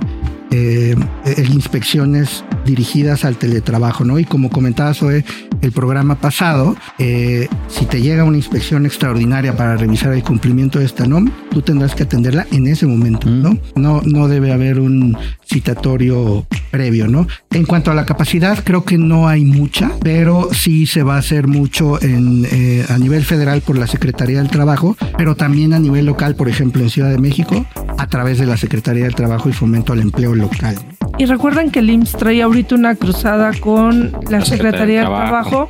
eh, 0.53 0.95
eh, 1.25 1.47
inspecciones 1.51 2.45
dirigidas 2.65 3.25
al 3.25 3.37
teletrabajo, 3.37 4.05
¿no? 4.05 4.19
Y 4.19 4.25
como 4.25 4.51
comentaba 4.51 4.95
Zoe, 4.95 5.25
el 5.63 5.73
programa 5.73 6.17
pasado, 6.17 6.77
eh, 6.99 7.49
si 7.69 7.87
te 7.87 8.03
llega 8.03 8.25
una 8.25 8.37
inspección 8.37 8.85
extraordinaria 8.85 9.57
para 9.57 9.77
revisar 9.77 10.13
el 10.13 10.23
cumplimiento 10.23 10.79
de 10.79 10.85
esta 10.85 11.07
NOM, 11.07 11.31
tú 11.51 11.63
tendrás 11.63 11.95
que 11.95 12.03
atenderla 12.03 12.47
en 12.51 12.67
ese 12.67 12.87
momento, 12.87 13.29
¿no? 13.31 13.59
No, 13.77 14.03
no 14.05 14.29
debe 14.29 14.53
haber 14.53 14.79
un 14.79 15.17
citatorio 15.47 16.47
previo, 16.71 17.09
¿no? 17.09 17.27
En 17.51 17.65
cuanto 17.65 17.91
a 17.91 17.95
la 17.95 18.07
capacidad, 18.07 18.63
creo 18.65 18.85
que 18.85 18.99
no 18.99 19.29
hay 19.29 19.45
mucha, 19.45 19.93
pero 20.03 20.49
sí 20.53 20.87
se 20.87 21.03
va 21.03 21.17
a 21.17 21.19
hacer 21.19 21.47
mucho 21.47 22.03
en, 22.03 22.47
eh, 22.51 22.85
a 22.89 22.99
nivel 22.99 23.25
federal 23.25 23.61
por 23.61 23.79
la 23.79 23.87
Secretaría 23.87 24.39
del 24.39 24.51
Trabajo, 24.51 24.97
pero 25.17 25.37
también 25.37 25.73
a 25.75 25.79
nivel 25.79 26.07
local, 26.07 26.35
por 26.35 26.49
ejemplo, 26.49 26.83
en 26.83 26.91
Ciudad 26.91 27.11
de 27.11 27.19
México, 27.19 27.67
a 27.99 28.07
través 28.09 28.39
de 28.39 28.47
la 28.47 28.57
Secretaría 28.57 29.05
del 29.05 29.15
Trabajo 29.15 29.49
y 29.49 29.53
Fomento 29.53 29.93
al 29.93 30.01
Empleo 30.01 30.35
Local. 30.43 30.77
Y 31.19 31.27
recuerden 31.27 31.71
que 31.71 31.79
el 31.81 31.91
IMSS 31.91 32.13
trae 32.13 32.43
ahorita 32.43 32.75
una 32.75 32.95
cruzada 32.95 33.53
con 33.61 34.13
la 34.31 34.45
Secretaría 34.45 35.01
del 35.01 35.07
Trabajo. 35.09 35.69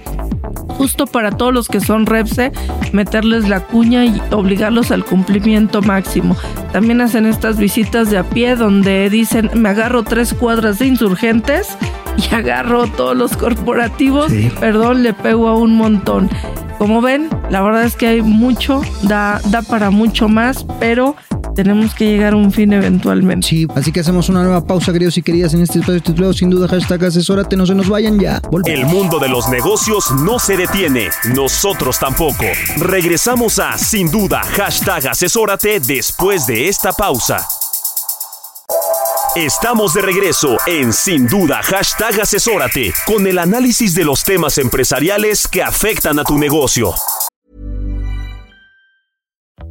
Justo 0.68 1.06
para 1.06 1.30
todos 1.30 1.52
los 1.52 1.68
que 1.68 1.80
son 1.80 2.06
REPSE, 2.06 2.52
meterles 2.92 3.48
la 3.48 3.60
cuña 3.60 4.04
y 4.04 4.20
obligarlos 4.30 4.90
al 4.90 5.04
cumplimiento 5.04 5.82
máximo. 5.82 6.36
También 6.72 7.00
hacen 7.00 7.26
estas 7.26 7.58
visitas 7.58 8.10
de 8.10 8.18
a 8.18 8.24
pie 8.24 8.56
donde 8.56 9.08
dicen, 9.10 9.50
me 9.54 9.68
agarro 9.68 10.02
tres 10.02 10.32
cuadras 10.34 10.78
de 10.78 10.86
insurgentes 10.86 11.76
y 12.16 12.34
agarro 12.34 12.86
todos 12.86 13.16
los 13.16 13.36
corporativos, 13.36 14.30
Sí. 14.30 14.50
perdón, 14.60 15.02
le 15.02 15.12
pego 15.12 15.48
a 15.48 15.56
un 15.56 15.76
montón. 15.76 16.30
Como 16.78 17.00
ven, 17.00 17.28
la 17.50 17.60
verdad 17.62 17.84
es 17.84 17.94
que 17.94 18.06
hay 18.08 18.22
mucho, 18.22 18.80
da, 19.02 19.40
da 19.50 19.62
para 19.62 19.90
mucho 19.90 20.28
más, 20.28 20.66
pero 20.80 21.14
tenemos 21.54 21.94
que 21.94 22.06
llegar 22.06 22.32
a 22.32 22.36
un 22.36 22.52
fin 22.52 22.72
eventualmente. 22.72 23.46
Sí, 23.46 23.66
así 23.74 23.92
que 23.92 24.00
hacemos 24.00 24.28
una 24.28 24.42
nueva 24.42 24.64
pausa, 24.64 24.92
queridos 24.92 25.16
y 25.18 25.22
queridas, 25.22 25.54
en 25.54 25.62
este 25.62 25.78
espacio 25.78 26.02
titulado 26.02 26.32
sin 26.32 26.50
duda 26.50 26.68
hashtag 26.68 27.04
asesórate, 27.04 27.56
no 27.56 27.66
se 27.66 27.74
nos 27.74 27.88
vayan 27.88 28.18
ya. 28.18 28.40
El 28.64 28.86
mundo 28.86 29.18
de 29.18 29.28
los 29.28 29.48
negocios 29.48 30.10
no 30.12 30.38
se 30.38 30.56
detiene, 30.56 31.08
nosotros 31.34 31.98
tampoco. 31.98 32.44
Regresamos 32.78 33.58
a 33.58 33.76
Sin 33.78 34.10
Duda, 34.10 34.42
hashtag 34.56 35.08
asesórate 35.08 35.80
después 35.80 36.46
de 36.46 36.68
esta 36.68 36.92
pausa. 36.92 37.46
Estamos 39.34 39.94
de 39.94 40.02
regreso 40.02 40.56
en 40.66 40.92
Sin 40.92 41.26
Duda, 41.26 41.62
hashtag 41.62 42.20
asesórate, 42.20 42.92
con 43.06 43.26
el 43.26 43.38
análisis 43.38 43.94
de 43.94 44.04
los 44.04 44.24
temas 44.24 44.58
empresariales 44.58 45.48
que 45.48 45.62
afectan 45.62 46.18
a 46.18 46.24
tu 46.24 46.36
negocio. 46.36 46.94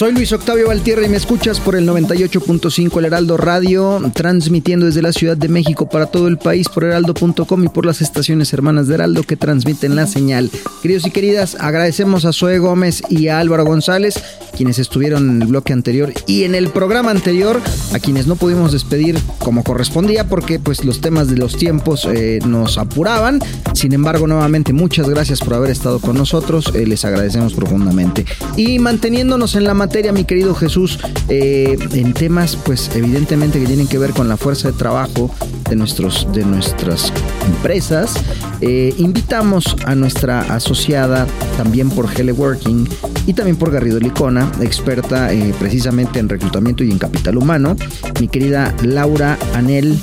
Soy 0.00 0.12
Luis 0.12 0.32
Octavio 0.32 0.68
Valtierra 0.68 1.04
y 1.04 1.10
me 1.10 1.18
escuchas 1.18 1.60
por 1.60 1.76
el 1.76 1.86
98.5 1.86 2.98
El 2.98 3.04
Heraldo 3.04 3.36
Radio, 3.36 4.00
transmitiendo 4.14 4.86
desde 4.86 5.02
la 5.02 5.12
Ciudad 5.12 5.36
de 5.36 5.50
México 5.50 5.90
para 5.90 6.06
todo 6.06 6.26
el 6.26 6.38
país 6.38 6.70
por 6.70 6.84
heraldo.com 6.84 7.64
y 7.64 7.68
por 7.68 7.84
las 7.84 8.00
estaciones 8.00 8.50
hermanas 8.54 8.88
de 8.88 8.94
Heraldo 8.94 9.24
que 9.24 9.36
transmiten 9.36 9.96
la 9.96 10.06
señal. 10.06 10.50
Queridos 10.80 11.06
y 11.06 11.10
queridas, 11.10 11.54
agradecemos 11.60 12.24
a 12.24 12.32
Zoe 12.32 12.58
Gómez 12.58 13.02
y 13.10 13.28
a 13.28 13.40
Álvaro 13.40 13.66
González, 13.66 14.14
quienes 14.56 14.78
estuvieron 14.78 15.28
en 15.28 15.42
el 15.42 15.48
bloque 15.48 15.74
anterior 15.74 16.14
y 16.26 16.44
en 16.44 16.54
el 16.54 16.70
programa 16.70 17.10
anterior, 17.10 17.60
a 17.92 17.98
quienes 17.98 18.26
no 18.26 18.36
pudimos 18.36 18.72
despedir 18.72 19.18
como 19.38 19.64
correspondía 19.64 20.26
porque 20.26 20.58
pues 20.58 20.82
los 20.82 21.02
temas 21.02 21.28
de 21.28 21.36
los 21.36 21.58
tiempos 21.58 22.08
eh, 22.10 22.38
nos 22.46 22.78
apuraban. 22.78 23.38
Sin 23.74 23.92
embargo, 23.92 24.26
nuevamente 24.26 24.72
muchas 24.72 25.10
gracias 25.10 25.40
por 25.40 25.52
haber 25.52 25.70
estado 25.70 26.00
con 26.00 26.16
nosotros, 26.16 26.72
eh, 26.74 26.86
les 26.86 27.04
agradecemos 27.04 27.52
profundamente. 27.52 28.24
Y 28.56 28.78
manteniéndonos 28.78 29.56
en 29.56 29.64
la 29.64 29.74
materia, 29.74 29.89
mi 30.12 30.24
querido 30.24 30.54
Jesús, 30.54 30.98
eh, 31.28 31.76
en 31.92 32.14
temas 32.14 32.56
pues 32.56 32.90
evidentemente 32.94 33.60
que 33.60 33.66
tienen 33.66 33.86
que 33.86 33.98
ver 33.98 34.12
con 34.12 34.28
la 34.28 34.36
fuerza 34.36 34.70
de 34.70 34.78
trabajo 34.78 35.30
de, 35.68 35.76
nuestros, 35.76 36.26
de 36.32 36.44
nuestras 36.44 37.12
empresas, 37.44 38.14
eh, 38.60 38.94
invitamos 38.96 39.76
a 39.84 39.94
nuestra 39.94 40.40
asociada 40.54 41.26
también 41.56 41.90
por 41.90 42.08
Teleworking 42.08 42.88
y 43.26 43.34
también 43.34 43.56
por 43.56 43.70
Garrido 43.72 44.00
Licona, 44.00 44.50
experta 44.62 45.32
eh, 45.32 45.52
precisamente 45.58 46.18
en 46.18 46.28
reclutamiento 46.28 46.82
y 46.82 46.90
en 46.90 46.98
capital 46.98 47.36
humano, 47.36 47.76
mi 48.20 48.28
querida 48.28 48.74
Laura 48.82 49.38
Anel 49.54 49.98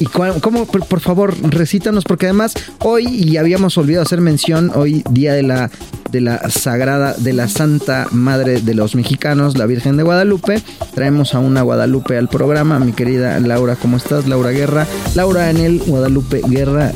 ¿Y 0.00 0.06
cuál- 0.06 0.40
cómo, 0.40 0.64
por, 0.66 0.84
por 0.86 0.98
favor, 1.00 1.36
recítanos? 1.42 2.04
Porque 2.04 2.26
además 2.26 2.54
hoy, 2.80 3.06
y 3.06 3.36
habíamos 3.36 3.76
olvidado 3.78 4.02
hacer 4.02 4.20
mención, 4.20 4.72
hoy 4.74 5.04
día 5.10 5.34
de 5.34 5.42
la, 5.42 5.70
de 6.10 6.20
la 6.22 6.48
sagrada, 6.50 7.14
de 7.16 7.32
la 7.34 7.48
Santa 7.48 8.08
Madre 8.10 8.60
de 8.62 8.74
los 8.74 8.94
Mexicanos, 8.94 9.56
la 9.58 9.66
Virgen 9.66 9.96
de 9.98 10.02
Guadalupe, 10.02 10.62
traemos 10.94 11.34
a 11.34 11.38
una 11.38 11.62
Guadalupe 11.62 12.16
al 12.16 12.28
programa. 12.28 12.78
Mi 12.80 12.92
querida 12.92 13.38
Laura, 13.40 13.76
¿cómo 13.76 13.98
estás? 13.98 14.26
Laura 14.26 14.50
Guerra. 14.50 14.86
Laura 15.14 15.50
en 15.50 15.58
el 15.58 15.78
Guadalupe 15.80 16.40
Guerra 16.48 16.92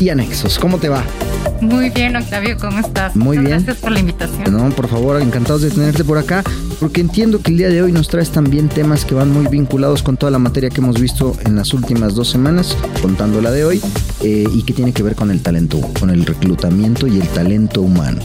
y 0.00 0.08
Anexos. 0.08 0.58
¿Cómo 0.58 0.78
te 0.78 0.88
va? 0.88 1.04
Muy 1.60 1.90
bien, 1.90 2.16
Octavio, 2.16 2.56
¿cómo 2.58 2.78
estás? 2.80 3.14
Muy 3.14 3.36
Muchas 3.36 3.44
bien. 3.44 3.64
Gracias 3.64 3.76
por 3.82 3.92
la 3.92 3.98
invitación. 4.00 4.44
No, 4.56 4.70
por 4.74 4.88
favor, 4.88 5.20
encantados 5.20 5.60
de 5.60 5.70
tenerte 5.70 6.04
por 6.04 6.16
acá, 6.16 6.42
porque 6.80 7.02
entiendo 7.02 7.40
que 7.42 7.50
el 7.50 7.58
día 7.58 7.68
de 7.68 7.82
hoy 7.82 7.92
nos 7.92 8.08
traes 8.08 8.30
también 8.30 8.68
temas 8.68 9.04
que 9.04 9.14
van 9.14 9.30
muy 9.30 9.46
vinculados 9.46 10.02
con 10.02 10.16
toda 10.16 10.32
la 10.32 10.38
materia 10.38 10.70
que 10.70 10.80
hemos 10.80 10.98
visto 10.98 11.36
en 11.44 11.54
las 11.54 11.74
últimas 11.74 12.14
dos 12.14 12.28
semanas, 12.28 12.76
contando 13.02 13.42
la 13.42 13.50
de 13.50 13.66
hoy, 13.66 13.80
eh, 14.22 14.46
y 14.52 14.62
que 14.62 14.72
tiene 14.72 14.92
que 14.92 15.02
ver 15.02 15.14
con 15.14 15.30
el 15.30 15.42
talento, 15.42 15.80
con 16.00 16.08
el 16.08 16.24
reclutamiento 16.24 17.06
y 17.06 17.20
el 17.20 17.28
talento 17.28 17.82
humano. 17.82 18.20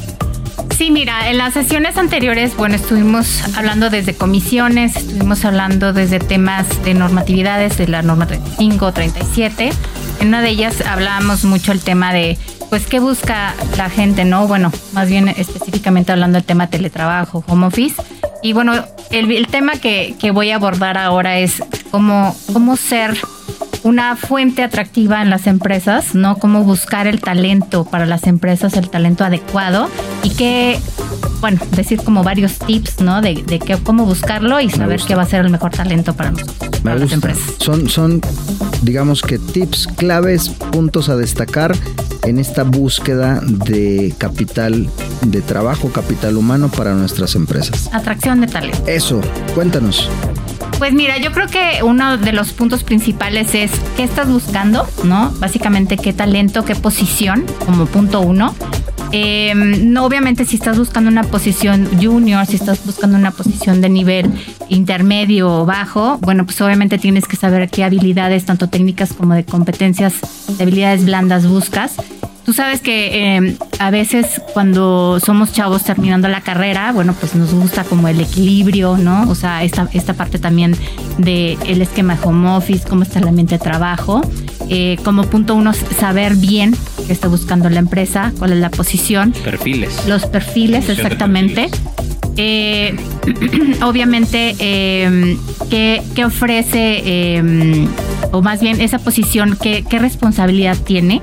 Sí, 0.76 0.90
mira, 0.90 1.30
en 1.30 1.38
las 1.38 1.54
sesiones 1.54 1.98
anteriores, 1.98 2.56
bueno, 2.58 2.76
estuvimos 2.76 3.42
hablando 3.58 3.90
desde 3.90 4.14
comisiones, 4.14 4.96
estuvimos 4.96 5.46
hablando 5.46 5.94
desde 5.94 6.20
temas 6.20 6.66
de 6.84 6.94
normatividades, 6.94 7.78
de 7.78 7.88
la 7.88 8.02
norma 8.02 8.28
35, 8.28 8.92
37. 8.92 9.72
En 10.22 10.28
una 10.30 10.42
de 10.42 10.50
ellas 10.50 10.82
hablábamos 10.86 11.44
mucho 11.44 11.72
el 11.72 11.80
tema 11.80 12.14
de, 12.14 12.38
pues, 12.70 12.88
qué 12.88 13.00
busca 13.00 13.54
la 13.78 13.90
gente, 13.90 14.26
¿no? 14.26 14.48
Bueno, 14.48 14.72
más 14.94 15.10
bien 15.10 15.30
específicamente 15.30 16.12
hablando 16.12 16.38
del 16.38 16.46
tema 16.46 16.68
teletrabajo, 16.68 17.44
home 17.48 17.68
office. 17.68 17.96
Y 18.46 18.54
bueno, 18.54 18.74
el, 19.10 19.48
tema 19.48 19.74
que, 19.74 20.14
que 20.20 20.30
voy 20.30 20.52
a 20.52 20.58
abordar 20.58 21.00
ahora 21.00 21.40
es 21.40 21.64
cómo, 21.90 22.36
cómo 22.54 22.78
ser 22.78 23.18
una 23.86 24.16
fuente 24.16 24.64
atractiva 24.64 25.22
en 25.22 25.30
las 25.30 25.46
empresas, 25.46 26.16
¿no? 26.16 26.38
Cómo 26.38 26.64
buscar 26.64 27.06
el 27.06 27.22
talento 27.22 27.86
para 27.86 28.08
las 28.08 28.24
empresas, 28.24 28.74
el 28.74 28.90
talento 28.90 29.24
adecuado 29.24 29.90
y 30.24 30.32
que, 30.32 30.80
bueno, 31.40 31.62
decir 31.76 32.02
como 32.02 32.24
varios 32.24 32.58
tips, 32.58 33.02
¿no? 33.02 33.22
De, 33.22 33.44
de 33.46 33.60
que, 33.60 33.78
cómo 33.78 34.06
buscarlo 34.06 34.60
y 34.60 34.72
saber 34.72 35.02
qué 35.08 35.14
va 35.14 35.22
a 35.22 35.28
ser 35.28 35.46
el 35.46 35.52
mejor 35.52 35.70
talento 35.70 36.16
para 36.16 36.32
nosotros, 36.32 36.82
para 36.82 36.96
las 36.96 37.12
empresas. 37.12 37.44
Son, 37.60 37.88
son, 37.88 38.22
digamos 38.82 39.22
que 39.22 39.38
tips 39.38 39.86
claves, 39.96 40.50
puntos 40.50 41.08
a 41.10 41.16
destacar 41.16 41.76
en 42.24 42.40
esta 42.40 42.64
búsqueda 42.64 43.40
de 43.40 44.16
capital 44.18 44.90
de 45.22 45.42
trabajo, 45.44 45.92
capital 45.92 46.38
humano 46.38 46.70
para 46.70 46.96
nuestras 46.96 47.36
empresas. 47.36 47.88
Atracción 47.94 48.42
de 48.42 48.48
talento. 48.48 48.82
Eso, 48.88 49.22
cuéntanos. 49.54 50.10
Pues 50.78 50.94
mira, 50.94 51.18
yo 51.18 51.32
creo 51.32 51.48
que 51.48 51.84
uno 51.84 52.18
de 52.18 52.34
los 52.34 52.52
puntos 52.52 52.84
principales 52.84 53.56
es 53.56 53.72
qué 53.96 54.04
estás 54.04 54.30
buscando, 54.30 54.86
¿no? 55.04 55.32
Básicamente 55.40 55.98
qué 55.98 56.12
talento, 56.12 56.66
qué 56.66 56.76
posición, 56.76 57.46
como 57.66 57.86
punto 57.86 58.20
uno. 58.20 58.54
Eh, 59.12 59.54
no, 59.56 60.06
obviamente, 60.06 60.44
si 60.44 60.58
estás 60.58 60.78
buscando 60.78 61.10
una 61.10 61.24
posición 61.24 61.88
junior, 62.02 62.46
si 62.46 62.58
estás 62.58 62.86
buscando 62.86 63.18
una 63.18 63.32
posición 63.32 63.80
de 63.80 63.88
nivel 63.88 64.30
intermedio 64.68 65.62
o 65.62 65.66
bajo, 65.66 66.18
bueno, 66.22 66.46
pues 66.46 66.60
obviamente 66.60 66.98
tienes 66.98 67.26
que 67.26 67.38
saber 67.38 67.70
qué 67.70 67.86
habilidades, 67.86 68.44
tanto 68.44 68.68
técnicas 68.68 69.14
como 69.14 69.34
de 69.34 69.46
competencias, 69.46 70.16
de 70.58 70.62
habilidades 70.62 71.06
blandas 71.06 71.48
buscas. 71.48 71.96
Tú 72.46 72.54
sabes 72.54 72.80
que 72.80 73.38
eh, 73.38 73.58
a 73.80 73.90
veces 73.90 74.40
cuando 74.54 75.20
somos 75.20 75.52
chavos 75.52 75.84
terminando 75.84 76.28
la 76.28 76.42
carrera, 76.42 76.92
bueno, 76.92 77.16
pues 77.20 77.34
nos 77.34 77.54
gusta 77.54 77.84
como 77.84 78.08
el 78.08 78.22
equilibrio, 78.22 78.98
¿no? 78.98 79.28
O 79.30 79.36
sea, 79.36 79.64
esta, 79.64 79.90
esta 79.94 80.14
parte 80.14 80.38
también 80.38 80.76
de 81.18 81.58
el 81.66 81.82
esquema 81.82 82.16
de 82.16 82.24
home 82.24 82.50
office, 82.50 82.88
cómo 82.88 83.02
está 83.02 83.20
el 83.20 83.28
ambiente 83.28 83.58
de 83.58 83.64
trabajo. 83.64 84.22
Eh, 84.70 84.98
como 85.04 85.24
punto 85.24 85.56
uno, 85.56 85.74
saber 85.74 86.36
bien 86.36 86.76
qué 87.08 87.14
está 87.14 87.28
buscando 87.28 87.70
la 87.70 87.80
empresa, 87.80 88.32
cuál 88.38 88.54
es 88.54 88.60
la 88.60 88.70
posición. 88.70 89.32
Perfiles. 89.44 90.06
Los 90.08 90.28
perfiles, 90.28 90.86
Posición 90.86 90.98
de 90.98 91.04
exactamente. 91.04 91.70
Eh, 92.38 92.96
obviamente, 93.84 94.56
eh, 94.60 95.38
¿qué, 95.70 96.02
qué 96.16 96.26
ofrece, 96.26 97.02
eh, 97.06 97.88
o 98.32 98.42
más 98.42 98.62
bien 98.62 98.82
esa 98.82 99.00
posición, 99.00 99.58
qué, 99.62 99.84
qué 99.90 100.00
responsabilidad 100.00 100.78
tiene? 100.78 101.22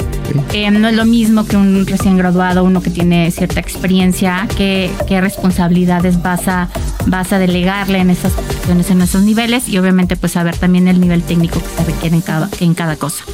Eh, 0.53 0.71
no 0.71 0.89
es 0.89 0.95
lo 0.95 1.05
mismo 1.05 1.47
que 1.47 1.57
un 1.57 1.87
recién 1.87 2.17
graduado, 2.17 2.65
uno 2.65 2.83
que 2.83 2.91
tiene 2.91 3.31
cierta 3.31 3.61
experiencia, 3.61 4.47
qué, 4.57 4.91
qué 5.09 5.21
responsabilidades 5.21 6.23
vas 6.23 6.49
a, 6.49 6.69
vas 7.07 7.33
a 7.33 7.39
delegarle 7.39 7.99
en 7.99 8.11
esas 8.11 8.33
posiciones, 8.33 8.91
en 8.91 9.03
esos 9.03 9.23
niveles 9.23 9.69
y 9.69 9.79
obviamente 9.79 10.17
pues 10.17 10.33
saber 10.33 10.57
también 10.57 10.89
el 10.89 11.01
nivel 11.01 11.23
técnico 11.23 11.61
que 11.61 11.69
se 11.69 11.85
requiere 11.85 12.17
en 12.17 12.23
cada, 12.23 12.49
en 12.61 12.75
cada 12.75 12.97
cosa. 12.97 13.25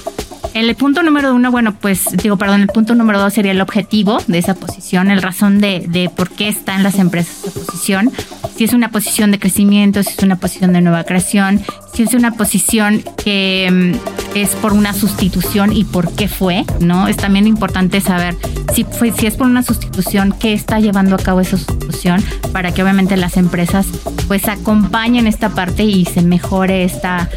El 0.55 0.75
punto 0.75 1.03
número 1.03 1.35
uno, 1.35 1.51
bueno, 1.51 1.75
pues 1.75 2.05
digo, 2.21 2.37
perdón, 2.37 2.63
el 2.63 2.69
punto 2.69 2.95
número 2.95 3.21
dos 3.21 3.35
sería 3.35 3.53
el 3.53 3.61
objetivo 3.61 4.19
de 4.27 4.39
esa 4.39 4.55
posición, 4.55 5.11
el 5.11 5.23
razón 5.23 5.61
de, 5.61 5.85
de 5.89 6.11
por 6.11 6.31
qué 6.31 6.49
está 6.49 6.75
en 6.75 6.83
las 6.83 6.99
empresas 6.99 7.45
esa 7.45 7.61
posición. 7.61 8.11
Si 8.57 8.65
es 8.65 8.73
una 8.73 8.91
posición 8.91 9.31
de 9.31 9.39
crecimiento, 9.39 10.03
si 10.03 10.11
es 10.11 10.23
una 10.23 10.37
posición 10.37 10.73
de 10.73 10.81
nueva 10.81 11.05
creación, 11.05 11.61
si 11.93 12.03
es 12.03 12.15
una 12.15 12.33
posición 12.33 13.03
que 13.23 13.69
mm, 13.71 14.37
es 14.37 14.51
por 14.51 14.73
una 14.73 14.93
sustitución 14.93 15.73
y 15.73 15.85
por 15.85 16.13
qué 16.13 16.29
fue, 16.29 16.65
¿no? 16.81 17.09
Es 17.09 17.17
también 17.17 17.47
importante 17.47 18.01
saber 18.01 18.37
si, 18.75 18.85
fue, 18.85 19.13
si 19.13 19.27
es 19.27 19.37
por 19.37 19.47
una 19.47 19.63
sustitución, 19.63 20.35
qué 20.39 20.53
está 20.53 20.81
llevando 20.81 21.17
a 21.17 21.19
cabo 21.19 21.41
esa 21.41 21.57
sustitución 21.57 22.23
para 22.53 22.73
que 22.73 22.83
obviamente 22.83 23.17
las 23.17 23.37
empresas 23.37 23.87
pues 24.27 24.49
acompañen 24.49 25.27
esta 25.27 25.49
parte 25.51 25.85
y 25.85 26.05
se 26.05 26.23
mejore 26.23 26.85
esta 26.85 27.29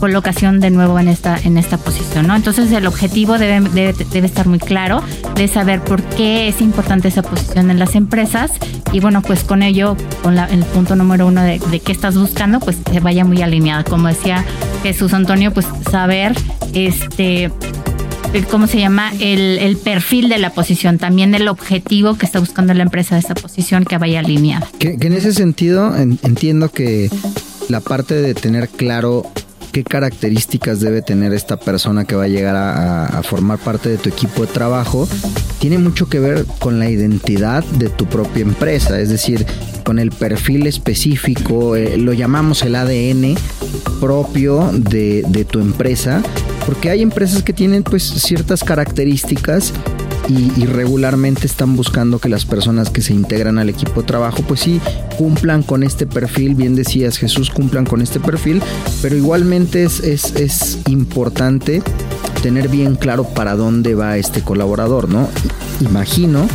colocación 0.00 0.60
de 0.60 0.70
nuevo 0.70 0.98
en 0.98 1.08
esta, 1.08 1.38
en 1.38 1.58
esta 1.58 1.78
posición, 1.78 2.26
¿no? 2.26 2.36
Entonces 2.36 2.70
el 2.72 2.86
objetivo 2.86 3.38
debe, 3.38 3.60
debe, 3.70 4.04
debe 4.12 4.26
estar 4.26 4.46
muy 4.46 4.58
claro, 4.58 5.02
de 5.34 5.48
saber 5.48 5.82
por 5.82 6.02
qué 6.02 6.48
es 6.48 6.60
importante 6.60 7.08
esa 7.08 7.22
posición 7.22 7.70
en 7.70 7.78
las 7.78 7.94
empresas 7.94 8.52
y 8.92 9.00
bueno, 9.00 9.22
pues 9.22 9.42
con 9.44 9.62
ello, 9.62 9.96
con 10.22 10.36
la, 10.36 10.46
el 10.46 10.64
punto 10.64 10.96
número 10.96 11.26
uno 11.26 11.42
de, 11.42 11.58
de 11.58 11.80
qué 11.80 11.92
estás 11.92 12.16
buscando, 12.16 12.60
pues 12.60 12.78
se 12.90 13.00
vaya 13.00 13.24
muy 13.24 13.42
alineada. 13.42 13.84
Como 13.96 14.08
decía 14.08 14.44
Jesús 14.82 15.14
Antonio, 15.14 15.54
pues 15.54 15.64
saber 15.90 16.34
este 16.74 17.50
¿cómo 18.50 18.66
se 18.66 18.78
llama? 18.78 19.10
El, 19.20 19.56
el, 19.58 19.78
perfil 19.78 20.28
de 20.28 20.36
la 20.36 20.50
posición, 20.50 20.98
también 20.98 21.34
el 21.34 21.48
objetivo 21.48 22.18
que 22.18 22.26
está 22.26 22.38
buscando 22.38 22.74
la 22.74 22.82
empresa 22.82 23.14
de 23.14 23.22
esa 23.22 23.32
posición 23.32 23.86
que 23.86 23.96
vaya 23.96 24.20
alineada. 24.20 24.68
Que, 24.78 24.98
que 24.98 25.06
en 25.06 25.14
ese 25.14 25.32
sentido 25.32 25.96
en, 25.96 26.18
entiendo 26.24 26.68
que 26.68 27.08
la 27.70 27.80
parte 27.80 28.16
de 28.16 28.34
tener 28.34 28.68
claro 28.68 29.24
qué 29.72 29.82
características 29.82 30.80
debe 30.80 31.00
tener 31.00 31.32
esta 31.32 31.56
persona 31.56 32.04
que 32.04 32.16
va 32.16 32.24
a 32.24 32.28
llegar 32.28 32.56
a, 32.56 33.22
formar 33.22 33.58
parte 33.58 33.88
de 33.88 33.96
tu 33.96 34.10
equipo 34.10 34.42
de 34.42 34.48
trabajo 34.52 35.08
tiene 35.58 35.78
mucho 35.78 36.06
que 36.06 36.20
ver 36.20 36.44
con 36.58 36.78
la 36.78 36.90
identidad 36.90 37.64
de 37.64 37.88
tu 37.88 38.04
propia 38.04 38.42
empresa, 38.42 39.00
es 39.00 39.08
decir, 39.08 39.46
con 39.86 40.00
el 40.00 40.10
perfil 40.10 40.66
específico, 40.66 41.76
eh, 41.76 41.96
lo 41.96 42.12
llamamos 42.12 42.62
el 42.62 42.74
ADN 42.74 43.36
propio 44.00 44.72
de, 44.72 45.24
de 45.28 45.44
tu 45.44 45.60
empresa, 45.60 46.24
porque 46.66 46.90
hay 46.90 47.02
empresas 47.02 47.44
que 47.44 47.52
tienen 47.52 47.84
pues 47.84 48.02
ciertas 48.02 48.64
características 48.64 49.72
y, 50.28 50.60
y, 50.60 50.66
regularmente 50.66 51.46
están 51.46 51.76
buscando 51.76 52.18
que 52.18 52.28
las 52.28 52.44
personas 52.44 52.90
que 52.90 53.00
se 53.00 53.14
integran 53.14 53.58
al 53.60 53.68
equipo 53.68 54.00
de 54.00 54.08
trabajo 54.08 54.42
pues 54.42 54.58
sí 54.58 54.80
cumplan 55.16 55.62
con 55.62 55.84
este 55.84 56.04
perfil, 56.04 56.56
bien 56.56 56.74
decías 56.74 57.16
Jesús, 57.16 57.50
cumplan 57.50 57.86
con 57.86 58.02
este 58.02 58.18
perfil, 58.18 58.60
pero 59.02 59.14
igualmente 59.14 59.84
es, 59.84 60.00
es, 60.00 60.34
es 60.34 60.78
importante 60.88 61.80
tener 62.42 62.66
bien 62.68 62.96
claro 62.96 63.22
para 63.22 63.54
dónde 63.54 63.94
va 63.94 64.16
este 64.16 64.40
colaborador, 64.40 65.08
¿no? 65.08 65.28
Imagino 65.80 66.48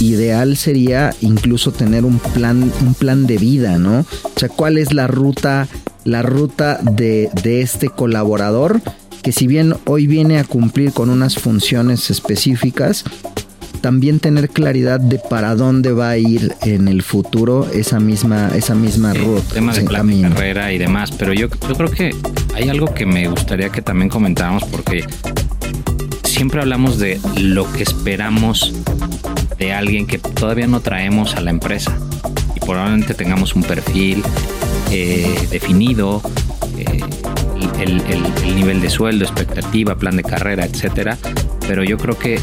ideal 0.00 0.56
sería 0.56 1.14
incluso 1.20 1.72
tener 1.72 2.04
un 2.04 2.18
plan, 2.18 2.72
un 2.82 2.94
plan 2.94 3.26
de 3.26 3.38
vida, 3.38 3.78
¿no? 3.78 4.00
O 4.00 4.38
sea, 4.38 4.48
¿cuál 4.48 4.78
es 4.78 4.92
la 4.92 5.06
ruta, 5.06 5.68
la 6.04 6.22
ruta 6.22 6.78
de, 6.82 7.30
de 7.42 7.62
este 7.62 7.88
colaborador? 7.88 8.80
que 9.24 9.32
si 9.32 9.46
bien 9.46 9.74
hoy 9.86 10.06
viene 10.06 10.38
a 10.38 10.44
cumplir 10.44 10.92
con 10.92 11.08
unas 11.08 11.36
funciones 11.36 12.10
específicas, 12.10 13.04
también 13.80 14.20
tener 14.20 14.50
claridad 14.50 15.00
de 15.00 15.18
para 15.18 15.54
dónde 15.54 15.92
va 15.92 16.10
a 16.10 16.18
ir 16.18 16.54
en 16.60 16.88
el 16.88 17.02
futuro 17.02 17.66
esa 17.72 18.00
misma, 18.00 18.50
esa 18.54 18.74
misma 18.74 19.12
sí, 19.12 19.18
ruta. 19.18 19.54
Temas 19.54 19.76
de 19.76 19.82
plan 19.84 20.06
de 20.06 20.22
carrera 20.28 20.72
y 20.72 20.78
demás, 20.78 21.10
pero 21.10 21.32
yo, 21.32 21.48
yo 21.48 21.74
creo 21.74 21.90
que 21.90 22.14
hay 22.54 22.68
algo 22.68 22.92
que 22.92 23.06
me 23.06 23.26
gustaría 23.28 23.70
que 23.70 23.80
también 23.80 24.10
comentáramos 24.10 24.64
porque 24.64 25.06
siempre 26.24 26.60
hablamos 26.60 26.98
de 26.98 27.18
lo 27.36 27.70
que 27.72 27.82
esperamos 27.82 28.74
de 29.64 29.72
alguien 29.72 30.06
que 30.06 30.18
todavía 30.18 30.66
no 30.66 30.80
traemos 30.80 31.36
a 31.36 31.40
la 31.40 31.48
empresa 31.48 31.96
y 32.54 32.60
probablemente 32.60 33.14
tengamos 33.14 33.56
un 33.56 33.62
perfil 33.62 34.22
eh, 34.90 35.48
definido, 35.50 36.20
eh, 36.76 37.00
el, 37.80 38.02
el, 38.02 38.22
el, 38.44 38.56
nivel 38.56 38.82
de 38.82 38.90
sueldo, 38.90 39.24
expectativa, 39.24 39.94
plan 39.94 40.18
de 40.18 40.22
carrera, 40.22 40.66
etcétera. 40.66 41.16
Pero 41.66 41.82
yo 41.82 41.96
creo 41.96 42.18
que 42.18 42.38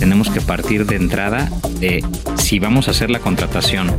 tenemos 0.00 0.28
que 0.28 0.40
partir 0.40 0.86
de 0.86 0.96
entrada 0.96 1.48
de 1.78 2.04
si 2.34 2.58
vamos 2.58 2.88
a 2.88 2.90
hacer 2.90 3.10
la 3.10 3.20
contratación 3.20 3.96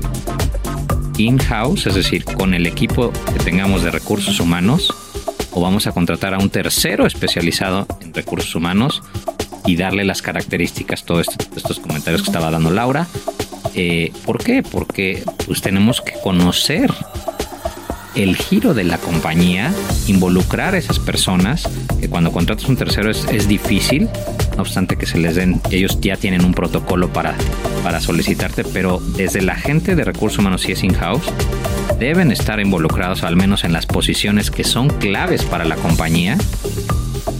in-house, 1.17 1.87
es 1.87 1.95
decir, 1.95 2.25
con 2.25 2.53
el 2.53 2.67
equipo 2.67 3.13
que 3.31 3.39
tengamos 3.39 3.81
de 3.81 3.91
recursos 3.91 4.41
humanos, 4.41 4.93
o 5.51 5.61
vamos 5.61 5.87
a 5.87 5.93
contratar 5.93 6.33
a 6.33 6.37
un 6.37 6.49
tercero 6.49 7.07
especializado 7.07 7.87
en 8.01 8.13
recursos 8.13 8.53
humanos 8.55 9.03
y 9.67 9.75
darle 9.75 10.03
las 10.05 10.23
características, 10.23 11.03
todos 11.03 11.27
esto, 11.27 11.45
estos 11.55 11.79
comentarios 11.79 12.23
que 12.23 12.29
estaba 12.29 12.49
dando 12.49 12.71
Laura. 12.71 13.05
Eh, 13.75 14.11
¿Por 14.25 14.43
qué? 14.43 14.63
Porque 14.63 15.23
pues 15.45 15.61
tenemos 15.61 16.01
que 16.01 16.13
conocer 16.23 16.91
el 18.15 18.35
giro 18.35 18.73
de 18.73 18.83
la 18.83 18.97
compañía, 18.97 19.71
involucrar 20.07 20.73
a 20.73 20.79
esas 20.79 20.97
personas, 20.97 21.69
que 21.99 22.09
cuando 22.09 22.31
contratas 22.31 22.65
un 22.67 22.75
tercero 22.75 23.11
es, 23.11 23.25
es, 23.25 23.47
difícil, 23.47 24.09
no 24.55 24.63
obstante 24.63 24.95
que 24.95 25.05
se 25.05 25.19
les 25.19 25.35
den, 25.35 25.61
ellos 25.69 25.99
ya 26.01 26.17
tienen 26.17 26.43
un 26.43 26.53
protocolo 26.53 27.13
para, 27.13 27.35
para 27.83 27.99
solicitarte, 27.99 28.63
pero 28.63 28.99
desde 28.99 29.41
la 29.41 29.55
gente 29.55 29.95
de 29.95 30.03
recursos 30.03 30.39
humanos, 30.39 30.61
si 30.61 30.71
es 30.71 30.83
in-house, 30.83 31.25
deben 31.99 32.31
estar 32.31 32.59
involucrados 32.59 33.23
al 33.23 33.35
menos 33.35 33.63
en 33.63 33.73
las 33.73 33.85
posiciones 33.85 34.49
que 34.49 34.63
son 34.63 34.89
claves 34.89 35.43
para 35.43 35.65
la 35.65 35.75
compañía, 35.75 36.37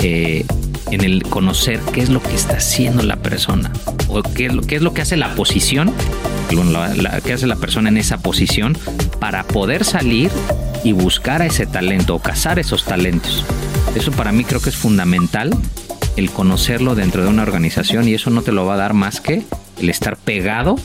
eh, 0.04 0.46
en 0.92 1.02
el 1.02 1.24
conocer 1.24 1.80
qué 1.94 2.02
es 2.02 2.10
lo 2.10 2.22
que 2.22 2.36
está 2.36 2.58
haciendo 2.58 3.04
la 3.04 3.18
persona, 3.18 3.72
o 4.08 4.22
qué 4.24 4.48
es 4.48 4.54
lo, 4.54 4.62
qué 4.62 4.76
es 4.78 4.82
lo 4.82 4.94
que 4.94 5.02
hace 5.02 5.18
la 5.18 5.36
posición, 5.36 5.94
qué 7.24 7.34
hace 7.34 7.48
la 7.48 7.56
persona 7.56 7.90
en 7.90 7.98
esa 7.98 8.18
posición 8.20 8.78
para 9.20 9.44
poder 9.44 9.84
salir 9.84 10.32
y 10.84 10.94
buscar 10.94 11.42
a 11.42 11.46
ese 11.46 11.66
talento 11.66 12.16
o 12.16 12.20
cazar 12.20 12.60
esos 12.60 12.86
talentos. 12.86 13.46
Eso 13.96 14.12
para 14.12 14.32
mí 14.32 14.44
creo 14.44 14.62
que 14.62 14.70
es 14.70 14.76
fundamental 14.76 15.52
el 16.16 16.32
conocerlo 16.32 16.96
dentro 16.96 17.24
de 17.24 17.30
una 17.30 17.44
organización 17.44 18.08
y 18.08 18.14
eso 18.14 18.30
no 18.30 18.42
te 18.42 18.52
lo 18.52 18.66
va 18.66 18.76
a 18.76 18.78
dar 18.78 18.94
más 18.94 19.22
que 19.22 19.44
el 19.80 19.90
estar 19.90 20.18
pegado 20.18 20.78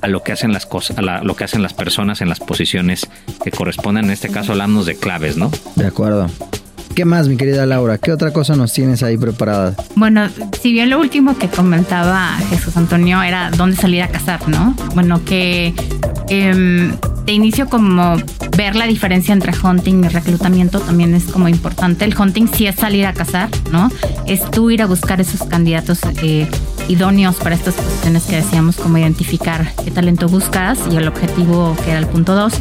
a 0.00 0.08
lo 0.08 0.22
que 0.22 0.32
hacen 0.32 0.52
las 0.52 0.66
cosas, 0.66 0.98
a 0.98 1.02
lo 1.02 1.36
que 1.36 1.44
hacen 1.44 1.62
las 1.62 1.74
personas 1.74 2.20
en 2.20 2.28
las 2.28 2.38
posiciones 2.40 3.08
que 3.42 3.50
corresponden. 3.50 4.06
En 4.06 4.10
este 4.10 4.28
caso 4.28 4.52
hablamos 4.52 4.86
de 4.86 4.96
claves, 4.96 5.36
¿no? 5.36 5.50
De 5.76 5.86
acuerdo. 5.86 6.28
¿Qué 6.98 7.04
más, 7.04 7.28
mi 7.28 7.36
querida 7.36 7.64
Laura? 7.64 7.96
¿Qué 7.96 8.10
otra 8.10 8.32
cosa 8.32 8.56
nos 8.56 8.72
tienes 8.72 9.04
ahí 9.04 9.16
preparada? 9.16 9.76
Bueno, 9.94 10.28
si 10.60 10.72
bien 10.72 10.90
lo 10.90 10.98
último 10.98 11.38
que 11.38 11.46
comentaba 11.46 12.36
Jesús 12.50 12.76
Antonio 12.76 13.22
era 13.22 13.52
dónde 13.52 13.76
salir 13.76 14.02
a 14.02 14.08
cazar, 14.08 14.48
¿no? 14.48 14.74
Bueno, 14.96 15.24
que 15.24 15.74
eh, 16.28 16.90
de 17.24 17.32
inicio 17.32 17.68
como 17.68 18.16
ver 18.56 18.74
la 18.74 18.86
diferencia 18.86 19.32
entre 19.32 19.52
hunting 19.56 20.06
y 20.06 20.08
reclutamiento 20.08 20.80
también 20.80 21.14
es 21.14 21.26
como 21.26 21.48
importante. 21.48 22.04
El 22.04 22.18
hunting 22.18 22.48
sí 22.52 22.66
es 22.66 22.74
salir 22.74 23.06
a 23.06 23.12
cazar, 23.12 23.48
¿no? 23.70 23.92
Es 24.26 24.50
tú 24.50 24.68
ir 24.68 24.82
a 24.82 24.86
buscar 24.86 25.20
esos 25.20 25.44
candidatos 25.44 26.00
eh, 26.24 26.48
idóneos 26.88 27.36
para 27.36 27.54
estas 27.54 27.74
posiciones 27.74 28.24
que 28.24 28.36
decíamos, 28.36 28.76
como 28.76 28.98
identificar 28.98 29.72
qué 29.84 29.90
talento 29.90 30.28
buscas 30.28 30.78
y 30.90 30.96
el 30.96 31.08
objetivo 31.08 31.76
que 31.84 31.90
era 31.90 31.98
el 31.98 32.06
punto 32.06 32.34
2. 32.34 32.52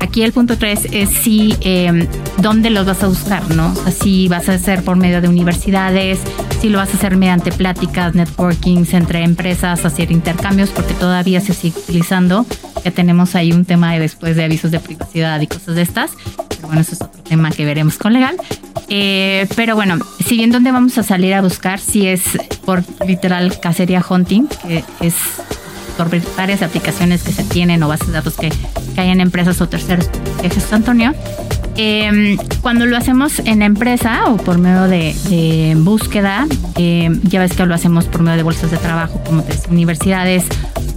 Aquí 0.00 0.22
el 0.22 0.32
punto 0.32 0.56
3 0.56 0.88
es 0.92 1.10
si, 1.10 1.56
eh, 1.60 2.08
dónde 2.38 2.70
los 2.70 2.86
vas 2.86 3.02
a 3.02 3.08
buscar, 3.08 3.50
¿no? 3.54 3.72
O 3.86 3.90
si 3.90 4.28
vas 4.28 4.48
a 4.48 4.54
hacer 4.54 4.82
por 4.82 4.96
medio 4.96 5.20
de 5.20 5.28
universidades, 5.28 6.20
si 6.60 6.68
lo 6.68 6.78
vas 6.78 6.90
a 6.92 6.96
hacer 6.96 7.16
mediante 7.16 7.52
pláticas, 7.52 8.14
networkings 8.14 8.94
entre 8.94 9.22
empresas, 9.22 9.84
hacer 9.84 10.10
intercambios, 10.10 10.70
porque 10.70 10.94
todavía 10.94 11.40
se 11.40 11.54
sigue 11.54 11.78
utilizando. 11.78 12.46
Ya 12.86 12.92
tenemos 12.92 13.34
ahí 13.34 13.50
un 13.50 13.64
tema 13.64 13.94
de 13.94 13.98
después 13.98 14.36
de 14.36 14.44
avisos 14.44 14.70
de 14.70 14.78
privacidad 14.78 15.40
y 15.40 15.48
cosas 15.48 15.74
de 15.74 15.82
estas. 15.82 16.12
Pero 16.50 16.68
bueno, 16.68 16.82
eso 16.82 16.92
es 16.92 17.02
otro 17.02 17.20
tema 17.24 17.50
que 17.50 17.64
veremos 17.64 17.98
con 17.98 18.12
legal. 18.12 18.36
Eh, 18.88 19.48
pero 19.56 19.74
bueno, 19.74 19.98
si 20.24 20.36
bien 20.36 20.52
dónde 20.52 20.70
vamos 20.70 20.96
a 20.96 21.02
salir 21.02 21.34
a 21.34 21.42
buscar, 21.42 21.80
si 21.80 22.06
es 22.06 22.22
por 22.64 22.84
literal 23.04 23.58
cacería 23.58 24.04
hunting, 24.08 24.46
que 24.46 24.84
es 25.00 25.16
por 25.96 26.08
varias 26.36 26.62
aplicaciones 26.62 27.24
que 27.24 27.32
se 27.32 27.42
tienen 27.42 27.82
o 27.82 27.88
bases 27.88 28.06
de 28.06 28.12
datos 28.12 28.36
que, 28.36 28.50
que 28.94 29.00
hay 29.00 29.08
en 29.10 29.20
empresas 29.20 29.60
o 29.60 29.68
terceros, 29.68 30.08
que 30.40 30.48
Jesús 30.48 30.72
Antonio. 30.72 31.12
Eh, 31.78 32.38
cuando 32.62 32.86
lo 32.86 32.96
hacemos 32.96 33.40
en 33.40 33.62
empresa 33.62 34.26
o 34.28 34.36
por 34.36 34.58
medio 34.58 34.84
de, 34.84 35.12
de 35.28 35.74
búsqueda, 35.76 36.46
eh, 36.76 37.10
ya 37.24 37.40
ves 37.40 37.52
que 37.54 37.66
lo 37.66 37.74
hacemos 37.74 38.04
por 38.04 38.22
medio 38.22 38.36
de 38.36 38.44
bolsas 38.44 38.70
de 38.70 38.76
trabajo, 38.76 39.20
como 39.26 39.42
decía, 39.42 39.72
universidades 39.72 40.44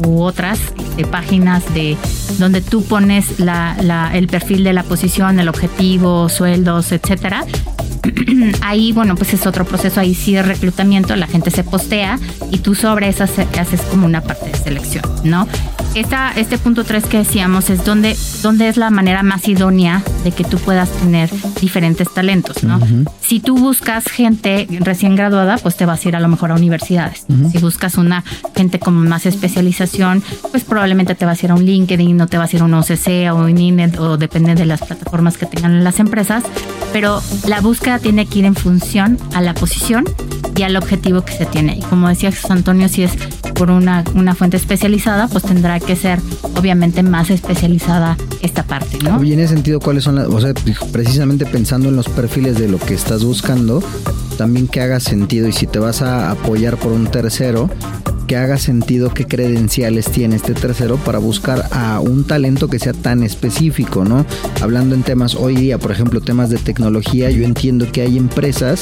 u 0.06 0.22
otras 0.22 0.60
de 0.98 1.06
páginas 1.06 1.64
de 1.74 1.98
donde 2.38 2.62
tú 2.62 2.84
pones 2.84 3.40
la, 3.40 3.76
la, 3.82 4.12
el 4.16 4.28
perfil 4.28 4.64
de 4.64 4.74
la 4.74 4.84
posición, 4.84 5.40
el 5.40 5.50
objetivo, 5.50 6.30
sueldos, 6.30 6.92
etcétera. 6.92 7.46
Ahí, 8.62 8.92
bueno, 8.92 9.16
pues 9.16 9.34
es 9.34 9.46
otro 9.46 9.66
proceso, 9.66 10.00
ahí 10.00 10.16
sí 10.16 10.34
de 10.34 10.42
reclutamiento, 10.42 11.16
la 11.16 11.28
gente 11.28 11.52
se 11.52 11.64
postea 11.64 12.18
y 12.52 12.60
tú 12.60 12.74
sobre 12.76 13.10
eso 13.10 13.24
haces 13.24 13.82
como 13.90 14.06
una 14.06 14.22
parte 14.22 14.50
de 14.50 14.58
selección, 14.58 15.04
¿no? 15.24 15.48
Esta, 15.96 16.32
este 16.36 16.58
punto 16.58 16.84
3 16.84 17.06
que 17.06 17.18
decíamos 17.18 17.70
es 17.70 17.84
donde, 17.84 18.16
donde 18.42 18.70
es 18.70 18.78
la 18.78 18.90
manera 18.90 19.24
más 19.24 19.48
idónea 19.48 20.04
de 20.24 20.32
que 20.32 20.44
tú 20.44 20.58
puedas 20.58 20.90
tener 20.90 21.30
diferentes 21.62 22.14
talentos, 22.14 22.64
¿no? 22.64 22.80
Si 23.22 23.40
tú 23.40 23.58
buscas 23.58 24.06
gente 24.06 24.68
recién 24.80 25.16
graduada, 25.16 25.58
pues 25.58 25.76
te 25.76 25.86
vas 25.86 26.06
a 26.06 26.10
ir 26.10 26.16
a 26.16 26.20
lo 26.20 26.28
mejor 26.28 26.52
a 26.52 26.56
universidades. 26.56 27.26
Si 27.52 27.58
buscas 27.60 27.96
una 27.96 28.24
gente 28.56 28.80
con 28.80 28.96
más 29.08 29.26
especialización, 29.26 30.24
pues 30.52 30.64
probablemente 30.64 31.16
te 31.16 31.26
vas 31.26 31.42
a 31.42 31.46
ir 31.46 31.52
a 31.52 31.56
un 31.56 31.66
LinkedIn, 31.66 32.18
no 32.18 32.28
te 32.28 32.38
vas 32.38 32.54
a 32.54 32.56
ir 32.58 32.62
a 32.62 32.66
un 32.66 32.74
OCC 32.74 33.32
o 33.32 33.36
un 33.36 33.58
INET 33.58 34.00
o 34.00 34.18
depende 34.18 34.56
de 34.56 34.66
las 34.66 34.82
plataformas 34.82 35.38
que 35.38 35.46
tengan 35.46 35.84
las 35.84 36.00
empresas, 36.00 36.44
pero 36.92 37.22
la 37.48 37.62
búsqueda 37.62 38.00
tiene 38.00 38.26
que 38.26 38.40
ir 38.40 38.46
en 38.46 38.56
función 38.56 39.18
a 39.34 39.42
la 39.42 39.54
posición 39.54 40.06
y 40.56 40.64
al 40.64 40.76
objetivo 40.76 41.22
que 41.22 41.34
se 41.34 41.46
tiene. 41.46 41.78
Y 41.78 41.82
como 41.82 42.10
decía 42.10 42.32
Jesús 42.32 42.52
Antonio, 42.52 42.90
si 42.90 43.04
es 43.04 43.14
por 43.56 43.72
una, 43.72 44.04
una 44.14 44.36
fuente 44.36 44.58
especializada, 44.58 45.28
pues 45.28 45.44
tendrá 45.44 45.80
que 45.80 45.96
ser 45.96 46.20
obviamente 46.58 47.04
más 47.04 47.30
especializada 47.30 48.18
esta 48.42 48.64
parte, 48.64 49.00
¿no? 49.04 49.24
Y 49.24 49.34
en 49.34 49.40
ese 49.40 49.54
sentido, 49.54 49.80
¿cuáles 49.80 50.04
son 50.04 50.09
precisamente 50.92 51.46
pensando 51.46 51.90
en 51.90 51.96
los 51.96 52.08
perfiles 52.08 52.58
de 52.58 52.68
lo 52.68 52.78
que 52.80 52.94
estás 52.94 53.24
buscando, 53.24 53.84
también 54.38 54.68
que 54.68 54.82
haga 54.82 55.00
sentido 55.00 55.48
y 55.48 55.52
si 55.52 55.68
te 55.68 55.80
vas 55.80 56.02
a 56.02 56.32
apoyar 56.32 56.78
por 56.78 56.92
un 56.92 57.08
tercero, 57.08 57.70
que 58.30 58.38
haga 58.38 58.60
sentido 58.60 59.12
qué 59.12 59.26
credenciales 59.26 60.06
tiene 60.12 60.36
este 60.36 60.54
tercero 60.54 60.98
para 60.98 61.18
buscar 61.18 61.68
a 61.72 62.00
un 62.00 62.26
talento 62.26 62.68
que 62.68 62.78
sea 62.78 62.94
tan 62.94 63.24
específico, 63.24 64.06
¿no? 64.06 64.24
Hablando 64.62 64.94
en 64.94 65.02
temas 65.02 65.34
hoy 65.34 65.56
día, 65.56 65.80
por 65.80 65.92
ejemplo, 65.92 66.22
temas 66.22 66.52
de 66.52 66.58
tecnología, 66.58 67.32
yo 67.32 67.44
entiendo 67.44 67.92
que 67.92 68.02
hay 68.02 68.18
empresas 68.18 68.82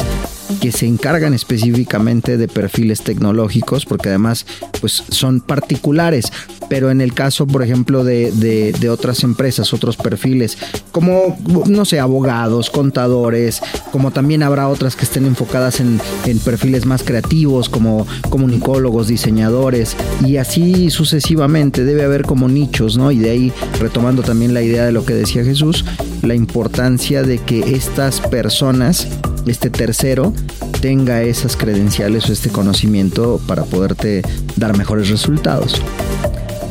que 0.62 0.72
se 0.72 0.86
encargan 0.86 1.34
específicamente 1.34 2.38
de 2.38 2.48
perfiles 2.48 3.02
tecnológicos, 3.02 3.86
porque 3.86 4.10
además 4.10 4.46
pues 4.80 5.04
son 5.10 5.42
particulares, 5.42 6.32
pero 6.70 6.92
en 6.92 7.02
el 7.02 7.14
caso, 7.14 7.48
por 7.48 7.64
ejemplo, 7.64 8.04
de, 8.04 8.32
de, 8.32 8.90
otras 8.90 9.24
empresas, 9.24 9.74
otros 9.74 9.98
perfiles, 9.98 10.58
como, 10.92 11.38
no 11.68 11.86
sé, 11.86 12.00
abogados, 12.00 12.70
contadores, 12.70 13.62
como 13.92 14.12
también 14.12 14.44
habrá 14.44 14.68
otras 14.68 14.96
que 14.96 15.06
estén 15.06 15.26
enfocadas 15.26 15.80
en, 15.80 16.00
en 16.26 16.40
perfiles 16.40 16.86
más 16.86 17.04
creativos, 17.04 17.70
como 17.70 18.08
comunicólogos, 18.30 19.08
diseñadores, 19.08 19.96
y 20.26 20.38
así 20.38 20.90
sucesivamente, 20.90 21.84
debe 21.84 22.04
haber 22.04 22.24
como 22.24 22.48
nichos, 22.48 22.98
¿no? 22.98 23.12
Y 23.12 23.20
de 23.20 23.30
ahí, 23.30 23.54
retomando 23.80 24.24
también 24.24 24.54
la 24.54 24.62
idea 24.62 24.86
de 24.86 24.92
lo 24.92 25.06
que 25.06 25.14
decía 25.14 25.44
Jesús, 25.44 25.86
la 26.22 26.36
importancia 26.36 27.24
de 27.24 27.40
que 27.40 27.76
estas 27.76 28.22
personas 28.22 29.08
este 29.50 29.70
tercero 29.70 30.34
tenga 30.82 31.22
esas 31.22 31.58
credenciales 31.58 32.30
o 32.30 32.34
este 32.34 32.50
conocimiento 32.50 33.42
para 33.48 33.64
poderte 33.64 34.22
dar 34.56 34.78
mejores 34.78 35.10
resultados. 35.10 35.82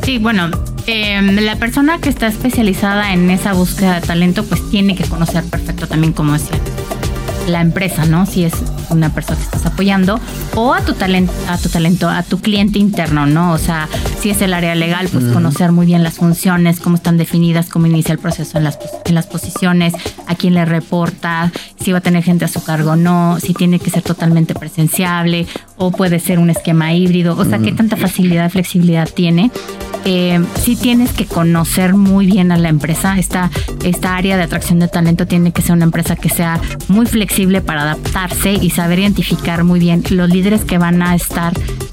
Sí, 0.03 0.19
bueno, 0.19 0.51
eh, 0.87 1.21
la 1.21 1.57
persona 1.57 1.99
que 1.99 2.09
está 2.09 2.29
especializada 2.29 3.13
en 3.13 3.29
esa 3.31 3.53
búsqueda 3.53 4.01
de 4.01 4.07
talento, 4.07 4.45
pues 4.45 4.61
tiene 4.71 4.95
que 4.95 5.05
conocer 5.05 5.43
perfecto 5.45 5.89
también, 5.89 6.13
como 6.13 6.35
decía, 6.35 6.59
la 7.49 7.61
empresa, 7.61 8.05
¿no? 8.05 8.25
Si 8.27 8.45
es 8.45 8.55
una 8.91 9.11
persona 9.11 9.39
que 9.39 9.45
estás 9.45 9.67
apoyando 9.67 10.21
o 10.55 10.75
a 10.75 10.81
tu 10.81 10.95
talento, 10.95 11.33
a 11.49 11.59
tu 11.59 11.69
talento, 11.69 12.09
a 12.09 12.23
tu 12.23 12.39
cliente 12.41 12.79
interno, 12.79 13.27
¿no? 13.27 13.53
O 13.53 13.59
sea, 13.59 13.89
si 14.21 14.31
es 14.31 14.41
el 14.43 14.55
área 14.55 14.75
legal, 14.75 15.09
pues 15.11 15.25
uh 15.25 15.29
-huh. 15.29 15.35
conocer 15.35 15.73
muy 15.73 15.87
bien 15.87 16.03
las 16.03 16.15
funciones, 16.15 16.81
cómo 16.81 16.97
están 16.97 17.17
definidas, 17.17 17.69
cómo 17.69 17.87
inicia 17.87 18.13
el 18.13 18.19
proceso 18.19 18.59
en 18.59 18.65
las, 18.65 18.79
en 19.05 19.15
las 19.15 19.27
posiciones, 19.27 19.95
a 20.27 20.35
quién 20.35 20.55
le 20.55 20.65
reporta, 20.65 21.53
si 21.81 21.93
va 21.93 21.99
a 21.99 22.01
tener 22.01 22.23
gente 22.23 22.45
a 22.45 22.49
su 22.49 22.63
cargo 22.63 22.93
o 22.93 22.97
no, 22.97 23.39
si 23.41 23.55
tiene 23.55 23.79
que 23.79 23.91
ser 23.91 24.03
totalmente 24.03 24.55
presenciable 24.55 25.47
o 25.77 25.91
puede 25.91 26.19
ser 26.21 26.39
un 26.39 26.51
esquema 26.51 26.93
híbrido, 26.95 27.37
o 27.37 27.45
sea, 27.45 27.59
uh 27.59 27.61
-huh. 27.61 27.65
qué 27.65 27.73
tanta 27.73 27.97
facilidad, 27.97 28.51
flexibilidad 28.51 29.09
tiene. 29.09 29.51
Eh, 30.09 30.41
sí 30.63 30.77
tienes 30.77 31.13
que 31.13 31.27
conocer 31.27 31.95
muy 31.95 32.27
bien 32.27 32.53
a 32.53 32.57
la 32.57 32.69
empresa. 32.69 33.19
Esta, 33.19 33.51
esta 33.83 34.17
área 34.17 34.37
de 34.37 34.45
atracción 34.45 34.79
de 34.79 34.87
talento 34.87 35.27
tiene 35.27 35.51
que 35.51 35.63
ser 35.63 35.73
una 35.73 35.85
empresa 35.85 36.15
que 36.15 36.29
sea 36.29 36.61
muy 36.87 37.07
flexible 37.07 37.61
para 37.61 37.83
adaptarse 37.83 38.53
y 38.53 38.71
saber 38.77 38.99
identificar 38.99 39.65
muy 39.65 39.81
bien 39.81 40.03
los 40.11 40.29
líderes 40.29 40.65
que 40.65 40.77
van 40.79 41.03
a 41.03 41.15
estar, 41.15 41.53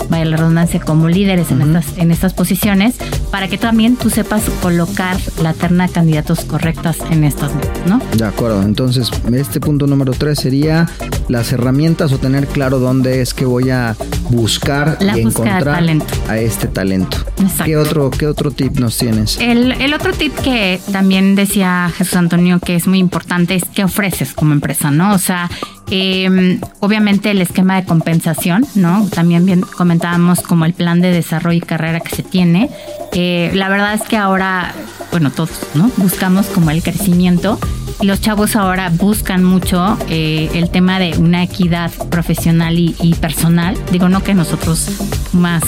vaya 0.10 0.26
la 0.26 0.38
redundancia, 0.38 0.80
como 0.82 1.08
líderes 1.08 1.50
uh 1.50 1.56
-huh. 1.56 1.62
en, 1.62 1.76
estas, 1.76 1.98
en 1.98 2.12
estas 2.12 2.34
posiciones, 2.34 2.96
para 3.32 3.48
que 3.48 3.58
también 3.58 3.96
tú 3.96 4.10
sepas 4.10 4.44
colocar 4.62 5.18
la 5.42 5.54
terna 5.54 5.88
de 5.88 5.94
candidatos 5.94 6.42
correctas 6.42 6.98
en 7.10 7.24
estas, 7.24 7.52
¿no? 7.88 8.02
De 8.18 8.26
acuerdo. 8.26 8.62
Entonces, 8.62 9.10
este 9.34 9.60
punto 9.60 9.88
número 9.88 10.12
tres 10.12 10.40
sería 10.40 10.90
las 11.30 11.52
herramientas 11.54 12.12
o 12.12 12.18
tener 12.18 12.48
claro 12.48 12.80
dónde 12.80 13.22
es 13.22 13.34
que 13.34 13.46
voy 13.46 13.70
a 13.70 13.96
buscar 14.30 14.98
la 15.00 15.18
y 15.18 15.22
encontrar 15.22 15.84
a 16.28 16.38
este 16.38 16.68
talento. 16.68 17.18
Exacto. 17.40 17.64
¿Qué 17.66 17.78
otro, 17.78 18.12
¿Qué 18.12 18.28
otro 18.28 18.52
tip 18.52 18.78
nos 18.78 18.98
tienes? 18.98 19.40
El, 19.40 19.72
el, 19.72 19.94
otro 19.94 20.14
tip 20.14 20.36
que 20.40 20.80
también 20.92 21.36
decía 21.36 21.92
Jesús 21.96 22.16
Antonio 22.16 22.60
que 22.60 22.76
es 22.76 22.88
muy 22.88 23.00
importante 23.00 23.56
es 23.56 23.64
qué 23.74 23.84
ofreces 23.84 24.34
como 24.34 24.54
empresa, 24.54 24.92
¿no? 24.92 25.14
O 25.14 25.18
sea, 25.18 25.50
eh, 25.90 26.60
obviamente 26.80 27.32
el 27.32 27.42
esquema 27.42 27.76
de 27.76 27.86
compensación, 27.86 28.66
¿no? 28.76 29.08
También 29.10 29.46
bien 29.46 29.62
comentábamos 29.62 30.42
como 30.42 30.66
el 30.66 30.74
plan 30.74 31.02
de 31.02 31.12
desarrollo 31.12 31.58
y 31.58 31.62
carrera 31.62 32.00
que 32.00 32.16
se 32.16 32.24
tiene. 32.24 32.70
Eh, 33.14 33.52
la 33.54 33.70
verdad 33.70 33.94
es 33.94 34.02
que 34.02 34.18
ahora, 34.18 34.74
bueno, 35.12 35.32
todos, 35.32 35.52
¿no? 35.76 35.92
Buscamos 35.98 36.48
como 36.48 36.72
el 36.72 36.82
crecimiento 36.82 37.60
los 38.02 38.20
chavos 38.20 38.56
ahora 38.56 38.90
buscan 38.90 39.44
mucho 39.44 39.98
eh, 40.10 40.50
el 40.54 40.70
tema 40.70 41.00
de 41.00 41.18
una 41.18 41.44
equidad 41.44 41.92
profesional 42.10 42.78
y, 42.78 43.16
personal. 43.20 43.78
Digo, 43.92 44.10
no 44.10 44.24
que 44.24 44.34
nosotros 44.34 44.90
más 45.32 45.64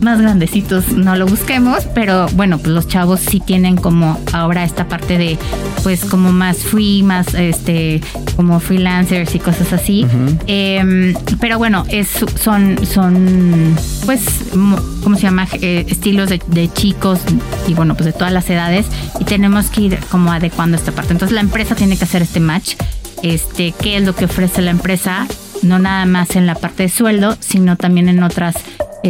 más 0.00 0.20
grandecitos 0.20 0.92
no 0.92 1.16
lo 1.16 1.26
busquemos, 1.26 1.84
pero 1.94 2.26
bueno, 2.34 2.58
pues 2.58 2.68
los 2.68 2.88
chavos 2.88 3.20
sí 3.20 3.40
tienen 3.40 3.76
como 3.76 4.18
ahora 4.32 4.64
esta 4.64 4.88
parte 4.88 5.18
de 5.18 5.38
pues 5.82 6.04
como 6.04 6.32
más 6.32 6.58
free, 6.58 7.02
más 7.02 7.34
este 7.34 8.00
como 8.36 8.60
freelancers 8.60 9.34
y 9.34 9.38
cosas 9.38 9.72
así. 9.72 10.04
Uh 10.04 10.08
-huh. 10.08 10.38
eh, 10.46 11.14
pero 11.40 11.58
bueno, 11.58 11.84
es, 11.88 12.08
son, 12.40 12.78
son 12.86 13.74
pues, 14.04 14.22
¿cómo 15.02 15.16
se 15.16 15.22
llama? 15.22 15.46
Eh, 15.60 15.86
estilos 15.88 16.28
de, 16.28 16.40
de, 16.46 16.72
chicos 16.72 17.20
y 17.66 17.74
bueno, 17.74 17.94
pues 17.94 18.06
de 18.06 18.12
todas 18.12 18.32
las 18.32 18.48
edades 18.50 18.86
y 19.20 19.24
tenemos 19.24 19.66
que 19.66 19.82
ir 19.82 19.98
como 20.10 20.32
adecuando 20.32 20.76
esta 20.76 20.92
parte. 20.92 21.12
Entonces 21.12 21.34
la 21.34 21.40
empresa 21.40 21.74
tiene 21.74 21.96
que 21.96 22.04
hacer 22.04 22.22
este 22.22 22.40
match. 22.40 22.74
Este, 23.22 23.72
qué 23.72 23.96
es 23.96 24.04
lo 24.04 24.14
que 24.14 24.26
ofrece 24.26 24.62
la 24.62 24.70
empresa, 24.70 25.26
no 25.62 25.78
nada 25.78 26.06
más 26.06 26.36
en 26.36 26.46
la 26.46 26.54
parte 26.54 26.84
de 26.84 26.88
sueldo, 26.88 27.36
sino 27.40 27.76
también 27.76 28.08
en 28.08 28.22
otras 28.22 28.54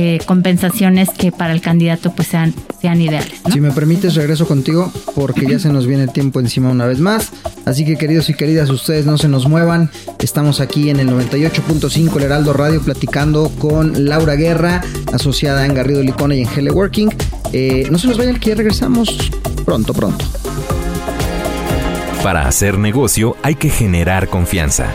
eh, 0.01 0.21
compensaciones 0.27 1.11
que 1.11 1.33
para 1.33 1.53
el 1.53 1.61
candidato 1.61 2.13
pues 2.15 2.29
sean, 2.29 2.55
sean 2.81 3.01
ideales. 3.01 3.33
¿no? 3.45 3.53
Si 3.53 3.61
me 3.61 3.73
permites, 3.73 4.15
regreso 4.15 4.47
contigo 4.47 4.93
porque 5.17 5.45
ya 5.45 5.59
se 5.59 5.71
nos 5.71 5.89
viene 5.89 6.05
el 6.05 6.13
tiempo 6.13 6.39
encima 6.39 6.71
una 6.71 6.87
vez 6.87 7.01
más. 7.01 7.33
Así 7.65 7.85
que 7.85 7.97
queridos 7.97 8.31
y 8.31 8.35
queridas, 8.35 8.71
ustedes 8.71 9.07
no 9.07 9.19
se 9.19 9.27
nos 9.27 9.49
muevan. 9.49 9.91
Estamos 10.21 10.61
aquí 10.61 10.89
en 10.91 11.01
el 11.01 11.09
98.5 11.09 12.17
El 12.17 12.23
Heraldo 12.23 12.53
Radio 12.53 12.81
platicando 12.81 13.51
con 13.59 14.05
Laura 14.05 14.37
Guerra, 14.37 14.85
asociada 15.13 15.67
en 15.67 15.75
Garrido 15.75 16.01
Licona 16.01 16.37
y 16.37 16.43
en 16.43 16.49
Teleworking. 16.49 17.13
Eh, 17.53 17.89
no 17.91 17.99
se 17.99 18.07
nos 18.07 18.19
vayan 18.19 18.39
que 18.39 18.51
ya 18.51 18.55
regresamos 18.55 19.33
pronto, 19.65 19.93
pronto. 19.95 20.25
Para 22.23 22.47
hacer 22.47 22.79
negocio 22.79 23.37
hay 23.43 23.57
que 23.57 23.69
generar 23.69 24.29
confianza. 24.29 24.95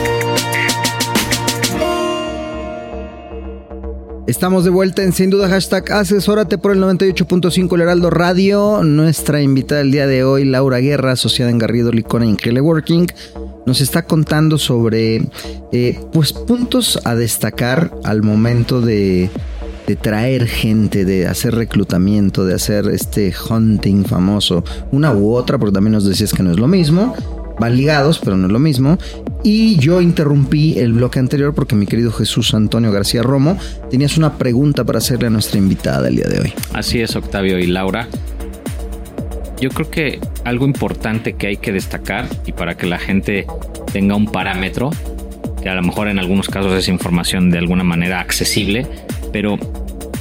Estamos 4.27 4.63
de 4.63 4.69
vuelta 4.69 5.03
en 5.03 5.13
Sin 5.13 5.31
Duda 5.31 5.49
Hashtag 5.49 5.91
Asesórate 5.91 6.59
por 6.59 6.71
el 6.71 6.79
98.5 6.79 7.73
El 7.73 7.81
Heraldo 7.81 8.11
Radio. 8.11 8.83
Nuestra 8.83 9.41
invitada 9.41 9.81
el 9.81 9.91
día 9.91 10.05
de 10.05 10.23
hoy, 10.23 10.45
Laura 10.45 10.77
Guerra, 10.77 11.13
asociada 11.13 11.49
en 11.49 11.57
Garrido 11.57 11.91
Licona 11.91 12.25
en 12.25 12.37
Teleworking, 12.37 13.07
nos 13.65 13.81
está 13.81 14.03
contando 14.03 14.59
sobre 14.59 15.27
eh, 15.71 15.99
pues 16.13 16.33
puntos 16.33 16.99
a 17.03 17.15
destacar 17.15 17.91
al 18.03 18.21
momento 18.21 18.79
de, 18.79 19.31
de 19.87 19.95
traer 19.95 20.45
gente, 20.45 21.03
de 21.03 21.27
hacer 21.27 21.55
reclutamiento, 21.55 22.45
de 22.45 22.53
hacer 22.53 22.87
este 22.89 23.33
hunting 23.49 24.05
famoso, 24.05 24.63
una 24.91 25.11
u 25.13 25.33
otra, 25.33 25.57
porque 25.57 25.73
también 25.73 25.93
nos 25.93 26.05
decías 26.05 26.31
que 26.31 26.43
no 26.43 26.51
es 26.51 26.59
lo 26.59 26.67
mismo 26.67 27.15
van 27.61 27.77
ligados, 27.77 28.19
pero 28.19 28.35
no 28.35 28.47
es 28.47 28.51
lo 28.51 28.59
mismo. 28.59 28.97
Y 29.43 29.77
yo 29.77 30.01
interrumpí 30.01 30.79
el 30.79 30.93
bloque 30.93 31.19
anterior 31.19 31.53
porque 31.53 31.75
mi 31.75 31.85
querido 31.85 32.11
Jesús 32.11 32.53
Antonio 32.53 32.91
García 32.91 33.21
Romo 33.21 33.57
tenías 33.89 34.17
una 34.17 34.37
pregunta 34.37 34.83
para 34.83 34.97
hacerle 34.97 35.27
a 35.27 35.29
nuestra 35.29 35.59
invitada 35.59 36.09
el 36.09 36.17
día 36.17 36.27
de 36.27 36.41
hoy. 36.41 36.53
Así 36.73 36.99
es, 36.99 37.15
Octavio 37.15 37.59
y 37.59 37.67
Laura. 37.67 38.07
Yo 39.61 39.69
creo 39.69 39.91
que 39.91 40.19
algo 40.43 40.65
importante 40.65 41.33
que 41.33 41.47
hay 41.47 41.57
que 41.57 41.71
destacar 41.71 42.27
y 42.47 42.51
para 42.51 42.75
que 42.75 42.87
la 42.87 42.97
gente 42.97 43.45
tenga 43.93 44.15
un 44.15 44.25
parámetro, 44.25 44.89
que 45.61 45.69
a 45.69 45.75
lo 45.75 45.83
mejor 45.83 46.07
en 46.07 46.17
algunos 46.17 46.49
casos 46.49 46.73
es 46.73 46.87
información 46.87 47.51
de 47.51 47.59
alguna 47.59 47.83
manera 47.83 48.21
accesible, 48.21 48.87
pero 49.31 49.59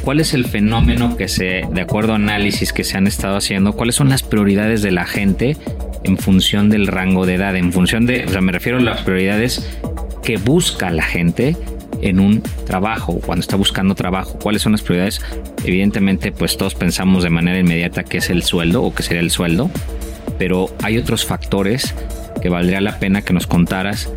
¿cuál 0.02 0.20
es 0.20 0.34
el 0.34 0.44
fenómeno 0.44 1.16
que 1.16 1.28
se, 1.28 1.62
de 1.72 1.80
acuerdo 1.80 2.12
a 2.12 2.16
análisis 2.16 2.74
que 2.74 2.84
se 2.84 2.98
han 2.98 3.06
estado 3.06 3.36
haciendo, 3.36 3.72
cuáles 3.72 3.94
son 3.94 4.10
las 4.10 4.22
prioridades 4.22 4.82
de 4.82 4.90
la 4.90 5.06
gente 5.06 5.56
en 6.04 6.18
función 6.18 6.70
del 6.70 6.86
rango 6.86 7.26
de 7.26 7.34
edad, 7.34 7.56
en 7.56 7.72
función 7.72 8.06
de, 8.06 8.24
o 8.24 8.28
sea, 8.28 8.40
me 8.40 8.52
refiero 8.52 8.78
a 8.78 8.80
las 8.80 9.02
prioridades 9.02 9.78
que 10.22 10.36
busca 10.36 10.90
la 10.90 11.02
gente 11.02 11.56
en 12.02 12.20
un 12.20 12.42
trabajo, 12.66 13.20
cuando 13.24 13.40
está 13.40 13.56
buscando 13.56 13.94
trabajo, 13.94 14.38
cuáles 14.38 14.62
son 14.62 14.72
las 14.72 14.82
prioridades. 14.82 15.20
Evidentemente, 15.64 16.32
pues 16.32 16.56
todos 16.56 16.74
pensamos 16.74 17.22
de 17.22 17.30
manera 17.30 17.58
inmediata 17.58 18.04
que 18.04 18.18
es 18.18 18.30
el 18.30 18.42
sueldo 18.42 18.82
o 18.82 18.94
que 18.94 19.02
sería 19.02 19.20
el 19.20 19.30
sueldo, 19.30 19.70
pero 20.38 20.74
hay 20.82 20.98
otros 20.98 21.24
factores 21.24 21.94
que 22.40 22.48
valdría 22.48 22.80
la 22.80 22.98
pena 22.98 23.22
que 23.22 23.32
nos 23.32 23.46
contaras 23.46 24.10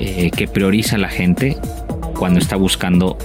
eh, 0.00 0.30
que 0.34 0.48
prioriza 0.48 0.96
la 0.96 1.08
gente 1.08 1.56
cuando 2.18 2.38
está 2.38 2.56
buscando 2.56 3.18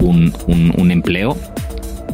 un, 0.00 0.32
un 0.46 0.90
empleo 0.90 1.36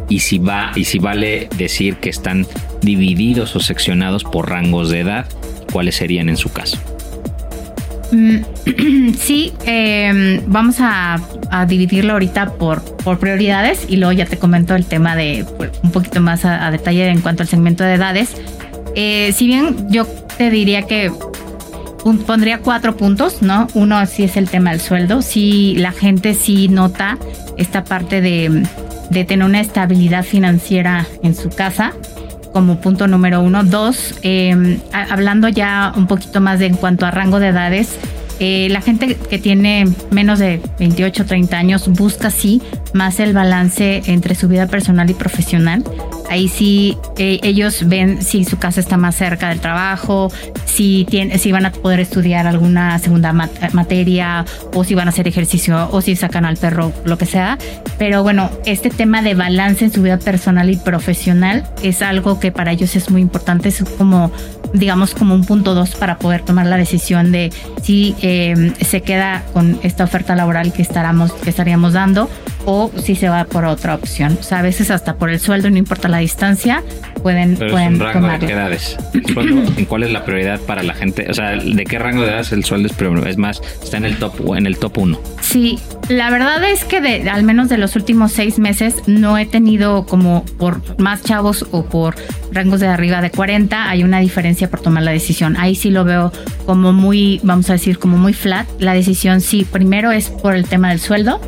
y 0.09 0.21
si 0.21 0.39
va 0.39 0.73
y 0.75 0.85
si 0.85 0.99
vale 0.99 1.49
decir 1.57 1.97
que 1.97 2.11
están 2.11 2.47
divididos 2.83 3.57
o 3.57 3.61
seccionados 3.61 4.25
por 4.25 4.51
rangos 4.51 4.91
de 4.91 5.01
edad, 5.01 5.27
cuáles 5.73 5.97
serían 5.97 6.29
en 6.29 6.37
su 6.37 6.53
caso. 6.53 6.79
Mm, 8.13 9.15
sí, 9.19 9.53
em, 9.67 10.41
vamos 10.47 10.77
a, 10.79 11.21
dividirlo 11.69 12.15
ahorita 12.15 12.55
por, 12.55 12.83
por 12.97 13.19
prioridades 13.21 13.87
y 13.89 13.97
luego 13.97 14.13
ya 14.13 14.27
te 14.27 14.39
comento 14.39 14.75
el 14.75 14.85
tema 14.87 15.15
de 15.15 15.47
pues, 15.57 15.71
un 15.85 15.93
poquito 15.93 16.21
más 16.21 16.45
a, 16.45 16.69
detalle 16.73 17.09
en 17.09 17.21
cuanto 17.21 17.43
al 17.43 17.49
segmento 17.49 17.85
de 17.85 17.95
edades. 17.95 18.35
Eh, 18.97 19.33
si 19.33 19.47
bien 19.47 19.87
yo 19.89 20.05
te 20.37 20.51
diría 20.51 20.83
que 20.83 21.13
pondría 22.27 22.59
cuatro 22.59 22.97
puntos, 22.97 23.41
¿no? 23.41 23.69
Uno 23.75 24.05
sí 24.07 24.25
es 24.25 24.37
el 24.37 24.51
tema 24.51 24.71
del 24.71 24.81
sueldo, 24.81 25.23
si 25.23 25.75
la 25.77 25.93
gente 25.93 26.35
sí 26.35 26.69
nota 26.69 27.19
esta 27.57 27.85
parte 27.85 28.21
de, 28.21 28.65
de 29.11 29.25
tener 29.25 29.47
una 29.47 29.61
estabilidad 29.61 30.25
financiera 30.25 31.07
en 31.23 31.35
su 31.35 31.49
casa 31.51 31.93
como 32.53 32.81
punto 32.81 33.09
número 33.09 33.41
uno. 33.41 33.65
Dos, 33.65 34.15
em, 34.23 34.79
hablando 34.93 35.49
ya 35.49 35.93
un 35.97 36.07
poquito 36.07 36.41
más 36.41 36.61
de 36.61 36.67
en 36.67 36.77
cuanto 36.77 37.05
a 37.05 37.11
rango 37.11 37.41
de 37.41 37.49
edades, 37.49 37.99
eh, 38.41 38.69
la 38.71 38.81
gente 38.81 39.17
que 39.17 39.39
tiene 39.39 39.87
menos 40.11 40.39
de 40.39 40.61
28, 40.79 41.25
30 41.25 41.57
años 41.57 41.89
busca 41.89 42.31
sí 42.31 42.63
más 42.93 43.21
el 43.21 43.33
balance 43.33 44.03
entre 44.07 44.35
su 44.35 44.49
vida 44.49 44.67
personal 44.67 45.09
y 45.11 45.15
profesional. 45.15 45.85
Ahí 46.31 46.49
sí 46.49 46.97
eh, 47.19 47.39
ellos 47.43 47.87
ven 47.87 48.23
si 48.23 48.45
su 48.45 48.59
casa 48.59 48.81
está 48.81 48.97
más 48.97 49.15
cerca 49.15 49.49
del 49.51 49.61
trabajo, 49.61 50.31
si, 50.65 51.07
tiene, 51.09 51.39
si 51.39 51.53
van 51.53 51.67
a 51.67 51.73
poder 51.73 52.01
estudiar 52.01 52.47
alguna 52.47 52.99
segunda 52.99 53.33
materia 53.33 54.45
o 54.73 54.85
si 54.85 54.95
van 54.95 55.09
a 55.09 55.11
hacer 55.11 55.29
ejercicio 55.29 55.89
o 55.93 56.01
si 56.01 56.17
sacan 56.17 56.45
al 56.45 56.57
perro, 56.57 56.93
lo 57.05 57.19
que 57.19 57.27
sea. 57.27 57.59
Pero 57.99 58.23
bueno, 58.23 58.51
este 58.67 58.91
tema 58.91 59.23
de 59.23 59.35
balance 59.35 59.85
en 59.85 59.93
su 59.93 60.03
vida 60.03 60.19
personal 60.19 60.71
y 60.71 60.77
profesional 60.77 61.65
es 61.83 62.03
algo 62.03 62.41
que 62.41 62.53
para 62.53 62.73
ellos 62.73 62.97
es 62.97 63.11
muy 63.11 63.21
importante. 63.21 63.69
Es 63.69 63.85
como, 63.97 64.33
digamos, 64.73 65.15
como 65.15 65.35
un 65.35 65.45
punto 65.45 65.75
dos 65.75 65.95
para 65.95 66.19
poder 66.19 66.43
tomar 66.43 66.67
la 66.67 66.77
decisión 66.77 67.33
de 67.33 67.53
si 67.83 68.15
eh, 68.23 68.73
se 68.81 69.03
queda 69.03 69.45
con 69.53 69.79
esta 69.83 70.05
oferta 70.05 70.35
laboral 70.35 70.73
que, 70.73 70.83
estaremos, 70.83 71.33
que 71.33 71.51
estaríamos 71.51 71.93
dando 71.93 72.29
o 72.67 72.91
si 72.97 73.15
se 73.15 73.29
va 73.29 73.45
por 73.45 73.65
otra 73.65 73.95
opción. 73.95 74.37
O 74.41 74.43
sea, 74.43 74.59
a 74.59 74.63
veces 74.63 74.91
hasta 74.91 75.17
por 75.17 75.31
el 75.31 75.41
sueldo, 75.41 75.71
no 75.71 75.77
importa 75.77 76.09
la 76.09 76.14
distancia, 76.19 76.83
pueden, 77.23 77.57
Pero 77.57 77.73
pueden 77.73 77.95
es 77.95 78.01
un 78.01 78.07
rango 78.07 78.47
de 78.47 78.53
edades. 78.53 78.97
¿En 79.77 79.85
cuál 79.87 80.03
es 80.03 80.13
la 80.13 80.25
prioridad 80.25 80.61
para 80.61 80.83
la 80.83 80.95
gente? 80.95 81.27
O 81.29 81.35
sea, 81.35 81.53
¿de 81.53 81.85
qué 81.85 81.99
rango 81.99 82.23
de 82.23 82.29
edades 82.29 82.53
el 82.53 82.65
sueldo 82.65 82.89
es 82.89 82.95
prioridad? 82.95 83.29
Es 83.29 83.39
más, 83.39 83.61
está 83.83 83.97
en 83.97 84.05
el 84.05 84.17
top 84.19 84.35
en 84.57 84.67
el 84.67 84.79
top 84.79 84.99
1. 84.99 85.21
Sí, 85.41 85.79
la 86.09 86.31
verdad 86.31 86.63
es 86.65 86.85
que 86.85 87.01
de, 87.01 87.31
al 87.31 87.45
menos 87.45 87.69
de 87.69 87.79
los 87.79 87.97
últimos 87.97 88.33
seis 88.33 88.59
meses 88.59 89.03
no 89.07 89.39
he 89.39 89.47
tenido 89.47 90.07
como 90.07 90.45
por 90.59 90.99
más 91.01 91.23
chavos 91.23 91.67
o 91.71 91.85
por 91.87 92.17
rangos 92.53 92.81
de 92.81 92.89
arriba 92.89 93.21
de 93.21 93.31
40 93.31 93.89
hay 93.89 94.05
una 94.05 94.21
diferencia 94.21 94.71
por 94.71 94.81
tomar 94.81 95.03
la 95.03 95.11
decisión. 95.13 95.57
Ahí 95.57 95.75
sí 95.75 95.91
lo 95.91 96.05
veo 96.05 96.33
como 96.67 96.93
muy, 96.93 97.41
vamos 97.43 97.71
a 97.71 97.75
decir, 97.75 97.99
como 97.99 98.17
muy 98.17 98.33
flat. 98.33 98.67
La 98.79 98.95
decisión 98.95 99.41
sí, 99.41 99.65
primero 99.65 100.13
es 100.13 100.29
por 100.29 100.55
el 100.55 100.67
tema 100.67 100.91
del 100.91 101.01
sueldo 101.01 101.41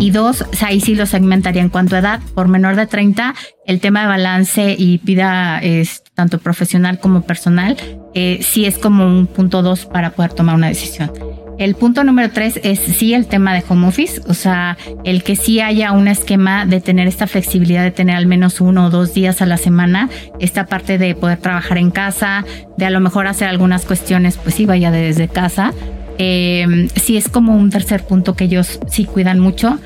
y 0.00 0.10
dos, 0.10 0.44
ahí 0.62 0.80
sí 0.80 0.94
lo 0.94 1.06
segmentaría 1.06 1.62
en 1.62 1.68
cuanto 1.68 1.96
a 1.96 1.98
edad. 1.98 2.20
Por 2.34 2.48
menor 2.48 2.76
de 2.76 2.86
30, 2.86 3.34
el 3.66 3.80
tema 3.80 4.02
de 4.02 4.06
balance 4.06 4.74
y 4.78 4.98
vida 4.98 5.58
es 5.58 6.02
tanto 6.14 6.38
profesional 6.38 6.98
como 6.98 7.22
personal, 7.22 7.76
eh, 8.14 8.40
sí 8.42 8.66
es 8.66 8.78
como 8.78 9.06
un 9.06 9.26
punto 9.26 9.62
dos 9.62 9.86
para 9.86 10.10
poder 10.10 10.32
tomar 10.32 10.54
una 10.54 10.68
decisión. 10.68 11.10
El 11.56 11.76
punto 11.76 12.02
número 12.02 12.30
tres 12.30 12.58
es 12.64 12.80
sí 12.80 13.14
el 13.14 13.26
tema 13.26 13.54
de 13.54 13.62
home 13.68 13.86
office, 13.86 14.20
o 14.26 14.34
sea, 14.34 14.76
el 15.04 15.22
que 15.22 15.36
sí 15.36 15.60
haya 15.60 15.92
un 15.92 16.08
esquema 16.08 16.66
de 16.66 16.80
tener 16.80 17.06
esta 17.06 17.28
flexibilidad 17.28 17.84
de 17.84 17.92
tener 17.92 18.16
al 18.16 18.26
menos 18.26 18.60
uno 18.60 18.86
o 18.86 18.90
dos 18.90 19.14
días 19.14 19.40
a 19.40 19.46
la 19.46 19.56
semana, 19.56 20.08
esta 20.40 20.66
parte 20.66 20.98
de 20.98 21.14
poder 21.14 21.38
trabajar 21.38 21.78
en 21.78 21.92
casa, 21.92 22.44
de 22.76 22.86
a 22.86 22.90
lo 22.90 22.98
mejor 22.98 23.28
hacer 23.28 23.48
algunas 23.48 23.84
cuestiones, 23.84 24.36
pues 24.36 24.56
sí, 24.56 24.66
vaya 24.66 24.90
desde 24.90 25.28
casa. 25.28 25.72
Eh, 26.18 26.88
sí 26.94 27.16
es 27.16 27.28
como 27.28 27.56
un 27.56 27.70
tercer 27.70 28.04
punto 28.04 28.34
que 28.34 28.44
ellos 28.44 28.80
sí 28.88 29.04
cuidan 29.04 29.38
mucho. 29.38 29.78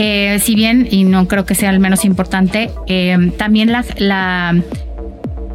Eh, 0.00 0.38
si 0.40 0.54
bien, 0.54 0.86
y 0.88 1.02
no 1.02 1.26
creo 1.26 1.44
que 1.44 1.56
sea 1.56 1.70
el 1.70 1.80
menos 1.80 2.04
importante, 2.04 2.70
eh, 2.86 3.32
también 3.36 3.72
la, 3.72 4.54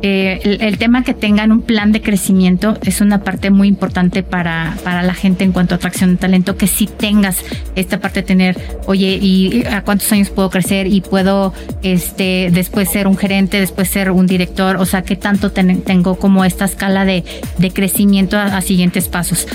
eh, 0.01 0.57
el, 0.59 0.77
tema 0.77 1.05
que 1.05 1.13
tengan 1.13 1.53
un 1.53 1.61
plan 1.61 1.93
de 1.93 2.01
crecimiento 2.01 2.77
es 2.83 2.99
una 2.99 3.23
parte 3.23 3.51
muy 3.51 3.69
importante 3.69 4.21
para, 4.21 4.75
para 4.83 5.01
la 5.01 5.13
gente 5.13 5.45
en 5.45 5.53
cuanto 5.53 5.75
a 5.75 5.77
atracción 5.77 6.11
de 6.11 6.17
talento, 6.17 6.57
que 6.57 6.67
si 6.67 6.87
tengas 6.87 7.37
esta 7.77 8.01
parte 8.01 8.19
de 8.19 8.27
tener, 8.27 8.57
oye, 8.85 9.17
¿y 9.21 9.63
a 9.65 9.81
cuántos 9.83 10.11
años 10.11 10.29
puedo 10.29 10.49
crecer? 10.49 10.87
Y 10.87 10.99
puedo 10.99 11.53
este, 11.81 12.49
después 12.51 12.89
ser 12.89 13.07
un 13.07 13.15
gerente, 13.15 13.61
después 13.61 13.87
ser 13.87 14.11
un 14.11 14.27
director, 14.27 14.75
o 14.75 14.85
sea, 14.85 15.03
¿qué 15.03 15.15
tanto 15.15 15.53
tengo 15.53 16.15
como 16.15 16.43
esta 16.43 16.65
escala 16.65 17.05
de, 17.05 17.23
de 17.59 17.71
crecimiento 17.71 18.37
a 18.37 18.59
siguientes 18.59 19.07
pasos? 19.07 19.47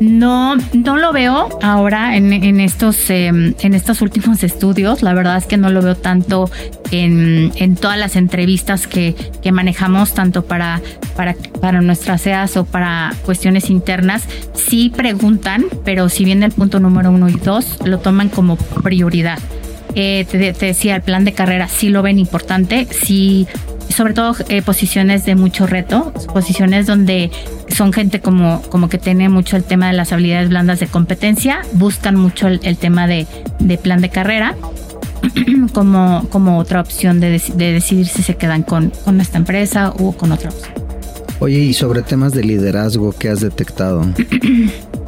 No, 0.00 0.56
no 0.56 0.96
lo 0.96 1.12
veo 1.12 1.48
ahora 1.62 2.16
en, 2.16 2.32
en 2.32 2.60
estos, 2.60 3.08
em, 3.10 3.54
en 3.60 3.74
estos 3.74 4.02
últimos 4.02 4.42
estudios. 4.42 5.02
La 5.02 5.14
verdad 5.14 5.36
es 5.38 5.46
que 5.46 5.56
no 5.56 5.70
lo 5.70 5.82
veo 5.82 5.96
tanto 5.96 6.50
en, 6.90 7.52
en 7.56 7.76
todas 7.76 7.98
las 7.98 8.16
entrevistas 8.16 8.86
que, 8.86 9.14
que 9.42 9.52
manejamos, 9.52 10.12
tanto 10.12 10.44
para, 10.44 10.80
para, 11.16 11.34
para 11.60 11.80
nuestras 11.80 12.26
EAS 12.26 12.56
o 12.56 12.64
para 12.64 13.14
cuestiones 13.24 13.70
internas. 13.70 14.24
Sí 14.54 14.92
preguntan, 14.94 15.64
pero 15.84 16.08
si 16.08 16.24
bien 16.24 16.42
el 16.42 16.52
punto 16.52 16.78
número 16.80 17.10
uno 17.10 17.28
y 17.28 17.34
dos 17.34 17.78
lo 17.84 17.98
toman 17.98 18.28
como 18.28 18.56
prioridad. 18.56 19.38
Eh, 19.94 20.26
te, 20.30 20.52
te, 20.52 20.66
decía, 20.66 20.96
el 20.96 21.02
plan 21.02 21.24
de 21.24 21.32
carrera 21.32 21.68
sí 21.68 21.88
lo 21.88 22.02
ven 22.02 22.18
importante, 22.18 22.86
sí 22.90 23.46
sobre 23.88 24.14
todo 24.14 24.34
eh, 24.48 24.62
posiciones 24.62 25.24
de 25.24 25.34
mucho 25.34 25.66
reto, 25.66 26.12
posiciones 26.32 26.86
donde 26.86 27.30
son 27.68 27.92
gente 27.92 28.20
como, 28.20 28.62
como 28.70 28.88
que 28.88 28.98
tiene 28.98 29.28
mucho 29.28 29.56
el 29.56 29.64
tema 29.64 29.88
de 29.88 29.92
las 29.94 30.12
habilidades 30.12 30.48
blandas 30.48 30.80
de 30.80 30.86
competencia, 30.86 31.62
buscan 31.72 32.16
mucho 32.16 32.48
el, 32.48 32.76
tema 32.76 33.06
de, 33.06 33.26
plan 33.82 34.00
de 34.00 34.08
carrera 34.08 34.56
como, 35.72 36.26
como 36.30 36.58
otra 36.58 36.80
opción 36.80 37.20
de, 37.20 37.30
decidir 37.30 38.06
si 38.06 38.22
se 38.22 38.36
quedan 38.36 38.62
con, 38.62 38.92
con 39.04 39.20
esta 39.20 39.38
empresa 39.38 39.92
o 39.98 40.12
con 40.12 40.32
otra 40.32 40.50
opción. 40.50 40.74
Oye, 41.38 41.58
y 41.58 41.74
sobre 41.74 42.02
temas 42.02 42.32
de 42.32 42.42
liderazgo, 42.42 43.12
¿qué 43.12 43.28
has 43.28 43.40
detectado? 43.40 44.06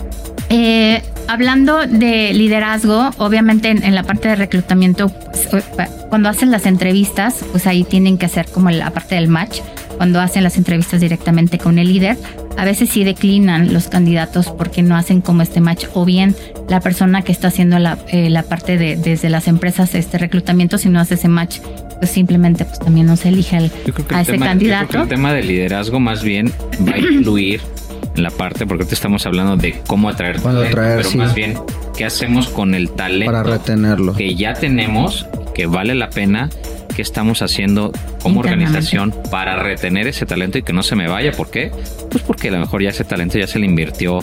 eh, 0.50 1.02
hablando 1.26 1.86
de 1.86 2.32
liderazgo, 2.32 3.10
obviamente 3.18 3.70
en, 3.70 3.94
la 3.94 4.02
parte 4.02 4.28
de 4.28 4.36
reclutamiento, 4.36 5.08
pues, 5.08 5.64
cuando 6.08 6.28
hacen 6.28 6.50
las 6.50 6.66
entrevistas, 6.66 7.44
pues 7.50 7.66
ahí 7.66 7.84
tienen 7.84 8.18
que 8.18 8.26
hacer 8.26 8.46
como 8.46 8.70
la 8.70 8.90
parte 8.90 9.14
del 9.14 9.28
match. 9.28 9.60
Cuando 9.98 10.20
hacen 10.20 10.44
las 10.44 10.56
entrevistas 10.56 11.00
directamente 11.00 11.58
con 11.58 11.78
el 11.78 11.88
líder, 11.88 12.16
a 12.56 12.64
veces 12.64 12.88
sí 12.88 13.04
declinan 13.04 13.72
los 13.72 13.88
candidatos 13.88 14.48
porque 14.48 14.82
no 14.82 14.96
hacen 14.96 15.20
como 15.20 15.42
este 15.42 15.60
match 15.60 15.86
o 15.92 16.04
bien 16.04 16.34
la 16.68 16.80
persona 16.80 17.22
que 17.22 17.32
está 17.32 17.48
haciendo 17.48 17.78
la, 17.78 17.98
eh, 18.08 18.30
la 18.30 18.42
parte 18.42 18.78
de 18.78 18.96
desde 18.96 19.28
las 19.28 19.48
empresas 19.48 19.94
este 19.94 20.18
reclutamiento 20.18 20.76
si 20.78 20.88
no 20.88 21.00
hace 21.00 21.14
ese 21.14 21.28
match 21.28 21.58
pues 21.98 22.10
simplemente 22.10 22.64
pues 22.64 22.78
también 22.78 23.06
no 23.06 23.16
se 23.16 23.28
elige 23.28 23.70
que 23.84 24.14
a 24.14 24.16
el 24.16 24.22
ese 24.22 24.32
tema, 24.32 24.46
yo 24.46 24.50
candidato. 24.50 24.88
creo 24.88 25.00
que 25.02 25.04
el 25.04 25.16
tema 25.16 25.32
del 25.32 25.46
liderazgo 25.48 26.00
más 26.00 26.22
bien 26.22 26.52
va 26.86 26.94
a 26.94 26.98
influir 26.98 27.60
en 27.60 27.77
la 28.22 28.30
parte, 28.30 28.66
porque 28.66 28.82
ahorita 28.82 28.94
estamos 28.94 29.26
hablando 29.26 29.56
de 29.56 29.80
cómo 29.86 30.08
atraer, 30.08 30.40
talento, 30.40 30.66
atraer, 30.66 30.96
pero 30.98 31.10
sí. 31.10 31.18
más 31.18 31.34
bien 31.34 31.58
qué 31.96 32.04
hacemos 32.04 32.48
con 32.48 32.74
el 32.74 32.90
talento 32.90 33.32
Para 33.32 33.42
retenerlo. 33.42 34.14
que 34.14 34.34
ya 34.34 34.54
tenemos, 34.54 35.26
que 35.54 35.66
vale 35.66 35.94
la 35.94 36.10
pena, 36.10 36.50
que 36.94 37.02
estamos 37.02 37.42
haciendo 37.42 37.92
como 38.22 38.40
organización 38.40 39.14
para 39.30 39.56
retener 39.56 40.08
ese 40.08 40.26
talento 40.26 40.58
y 40.58 40.62
que 40.62 40.72
no 40.72 40.82
se 40.82 40.96
me 40.96 41.06
vaya. 41.06 41.32
¿Por 41.32 41.50
qué? 41.50 41.70
Pues 42.10 42.24
porque 42.24 42.48
a 42.48 42.52
lo 42.52 42.58
mejor 42.58 42.82
ya 42.82 42.90
ese 42.90 43.04
talento 43.04 43.38
ya 43.38 43.46
se 43.46 43.58
le 43.58 43.66
invirtió 43.66 44.20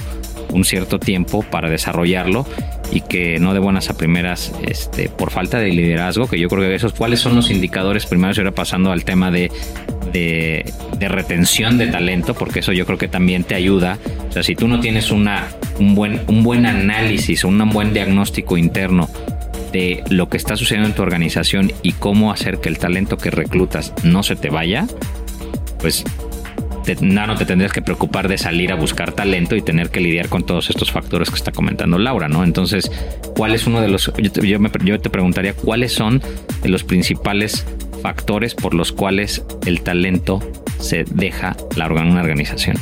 un 0.52 0.64
cierto 0.64 1.00
tiempo 1.00 1.44
para 1.44 1.70
desarrollarlo 1.70 2.46
y 2.92 3.02
que 3.02 3.40
no 3.40 3.54
de 3.54 3.60
buenas 3.60 3.90
a 3.90 3.98
primeras 3.98 4.54
este 4.66 5.10
por 5.10 5.32
falta 5.32 5.58
de 5.58 5.70
liderazgo 5.70 6.28
que 6.28 6.40
yo 6.40 6.48
creo 6.50 6.62
que 6.62 6.76
esos 6.76 6.94
cuáles 6.94 7.20
son 7.20 7.36
los 7.36 7.50
indicadores 7.50 8.06
primero 8.06 8.34
y 8.36 8.40
ahora 8.40 8.52
pasando 8.52 8.92
al 8.92 9.04
tema 9.04 9.32
de, 9.32 9.52
de, 10.16 10.74
retención 11.10 11.78
de 11.78 11.88
talento 11.88 12.34
porque 12.34 12.60
eso 12.60 12.72
yo 12.72 12.86
creo 12.86 12.98
que 12.98 13.08
también 13.08 13.44
te 13.44 13.54
ayuda 13.54 13.98
o 14.30 14.32
sea 14.32 14.44
si 14.44 14.56
tú 14.56 14.68
no 14.68 14.80
tienes 14.80 15.12
una 15.12 15.48
un 15.80 15.94
buen 15.94 16.22
un 16.28 16.42
buen 16.44 16.66
análisis 16.66 17.44
un 17.44 17.58
buen 17.70 17.94
diagnóstico 17.94 18.58
interno 18.58 19.10
de 19.72 20.04
lo 20.10 20.30
que 20.30 20.38
está 20.38 20.56
sucediendo 20.56 20.88
en 20.90 20.96
tu 20.96 21.02
organización 21.02 21.72
y 21.84 21.92
cómo 21.92 22.32
hacer 22.32 22.60
que 22.60 22.70
el 22.70 22.78
talento 22.78 23.18
que 23.18 23.30
reclutas 23.30 23.94
no 24.04 24.24
se 24.24 24.36
te 24.36 24.50
vaya 24.50 24.88
pues 25.80 26.04
te, 26.86 26.96
no, 27.02 27.36
te 27.36 27.46
tendrías 27.46 27.74
que 27.74 27.82
preocupar 27.82 28.28
de 28.28 28.38
salir 28.38 28.72
a 28.72 28.76
buscar 28.76 29.12
talento 29.12 29.56
y 29.56 29.62
tener 29.64 29.90
que 29.90 30.00
lidiar 30.00 30.30
con 30.30 30.46
todos 30.46 30.70
estos 30.70 30.92
factores 30.92 31.30
que 31.32 31.36
está 31.36 31.52
comentando 31.52 31.98
Laura, 31.98 32.28
¿no? 32.28 32.44
Entonces, 32.44 32.92
¿cuál 33.36 33.56
es 33.56 33.66
uno 33.66 33.82
de 33.82 33.88
los... 33.88 34.12
Yo 34.22 34.32
te, 34.32 34.60
me- 34.60 34.70
yo 34.84 35.00
te 35.00 35.10
preguntaría, 35.10 35.54
¿cuáles 35.56 35.94
son 35.94 36.22
los 36.64 36.84
principales 36.84 37.66
factores 38.10 38.54
por 38.54 38.76
los 38.76 38.92
cuales 38.92 39.44
el 39.66 39.82
talento 39.82 40.40
se 40.80 41.06
deja 41.10 41.56
la, 41.76 41.88
organ- 41.88 42.12
una 42.12 42.22
organización? 42.22 42.78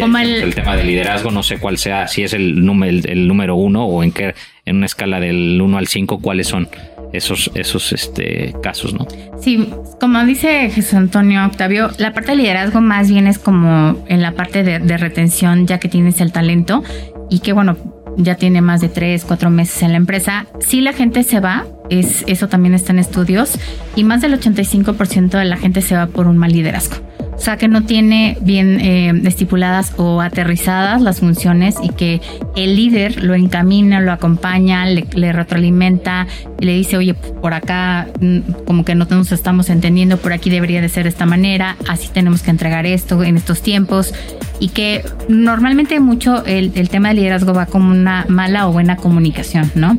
Como 0.00 0.18
el- 0.18 0.42
el 0.42 0.54
tema 0.56 0.74
de 0.76 0.82
liderazgo, 0.82 1.30
no 1.30 1.44
sé 1.44 1.58
cuál 1.58 1.78
sea, 1.78 2.08
si 2.08 2.24
es 2.24 2.32
el, 2.32 2.64
número 2.64 2.90
el, 2.90 3.08
el 3.08 3.28
número 3.28 3.54
uno 3.54 3.84
o 3.86 4.02
en 4.02 4.10
qué, 4.10 4.34
en 4.66 4.76
una 4.78 4.86
escala 4.86 5.20
del 5.20 5.60
1 5.62 5.78
al 5.78 5.86
5, 5.86 6.18
cuáles 6.20 6.48
son 6.48 6.68
esos, 7.12 7.50
esos 7.54 7.92
este, 7.92 8.54
casos, 8.62 8.92
¿no? 8.94 9.06
Sí, 9.40 9.68
como 10.00 10.24
dice 10.24 10.68
Jesús 10.70 10.94
Antonio 10.94 11.44
Octavio, 11.46 11.90
la 11.98 12.12
parte 12.12 12.32
de 12.32 12.38
liderazgo 12.38 12.80
más 12.80 13.08
bien 13.08 13.26
es 13.28 13.38
como 13.38 14.04
en 14.08 14.20
la 14.22 14.32
parte 14.32 14.64
de, 14.64 14.78
de 14.80 14.96
retención, 14.96 15.66
ya 15.68 15.78
que 15.78 15.88
tienes 15.88 16.20
el 16.20 16.32
talento 16.32 16.82
y 17.28 17.38
que 17.40 17.52
bueno, 17.52 17.76
ya 18.16 18.36
tiene 18.36 18.60
más 18.60 18.80
de 18.80 18.88
tres, 18.88 19.24
cuatro 19.24 19.50
meses 19.50 19.82
en 19.82 19.92
la 19.92 19.96
empresa. 19.96 20.46
Si 20.60 20.80
la 20.80 20.92
gente 20.92 21.22
se 21.22 21.40
va, 21.40 21.66
es, 21.88 22.24
eso 22.26 22.48
también 22.48 22.74
está 22.74 22.92
en 22.92 22.98
estudios, 22.98 23.58
y 23.96 24.04
más 24.04 24.20
del 24.20 24.38
85% 24.38 25.30
de 25.30 25.44
la 25.44 25.56
gente 25.56 25.82
se 25.82 25.96
va 25.96 26.06
por 26.06 26.26
un 26.26 26.38
mal 26.38 26.52
liderazgo. 26.52 27.09
O 27.40 27.42
sea, 27.42 27.56
que 27.56 27.68
no 27.68 27.84
tiene 27.84 28.36
bien 28.42 28.78
eh, 28.82 29.18
estipuladas 29.24 29.94
o 29.96 30.20
aterrizadas 30.20 31.00
las 31.00 31.20
funciones 31.20 31.76
y 31.82 31.88
que 31.88 32.20
el 32.54 32.76
líder 32.76 33.24
lo 33.24 33.34
encamina, 33.34 33.98
lo 33.98 34.12
acompaña, 34.12 34.84
le, 34.84 35.32
retroalimenta 35.32 36.26
y 36.60 36.66
le 36.66 36.74
dice, 36.74 36.98
oye, 36.98 37.14
por 37.14 37.54
acá 37.54 38.08
mm, 38.20 38.40
como 38.66 38.84
que 38.84 38.94
no 38.94 39.06
nos 39.08 39.32
estamos 39.32 39.70
entendiendo, 39.70 40.18
por 40.18 40.34
aquí 40.34 40.50
debería 40.50 40.82
de 40.82 40.90
ser 40.90 41.04
de 41.04 41.08
esta 41.08 41.24
manera, 41.24 41.76
así 41.88 42.08
tenemos 42.08 42.42
que 42.42 42.50
entregar 42.50 42.84
esto 42.84 43.24
en 43.24 43.38
estos 43.38 43.62
tiempos 43.62 44.12
y 44.58 44.68
que 44.68 45.02
normalmente 45.30 45.98
mucho 45.98 46.44
el, 46.44 46.72
el 46.74 46.90
tema 46.90 47.08
de 47.08 47.14
liderazgo 47.14 47.54
va 47.54 47.64
como 47.64 47.90
una 47.90 48.26
mala 48.28 48.68
o 48.68 48.72
buena 48.72 48.96
comunicación, 48.96 49.72
¿no? 49.74 49.98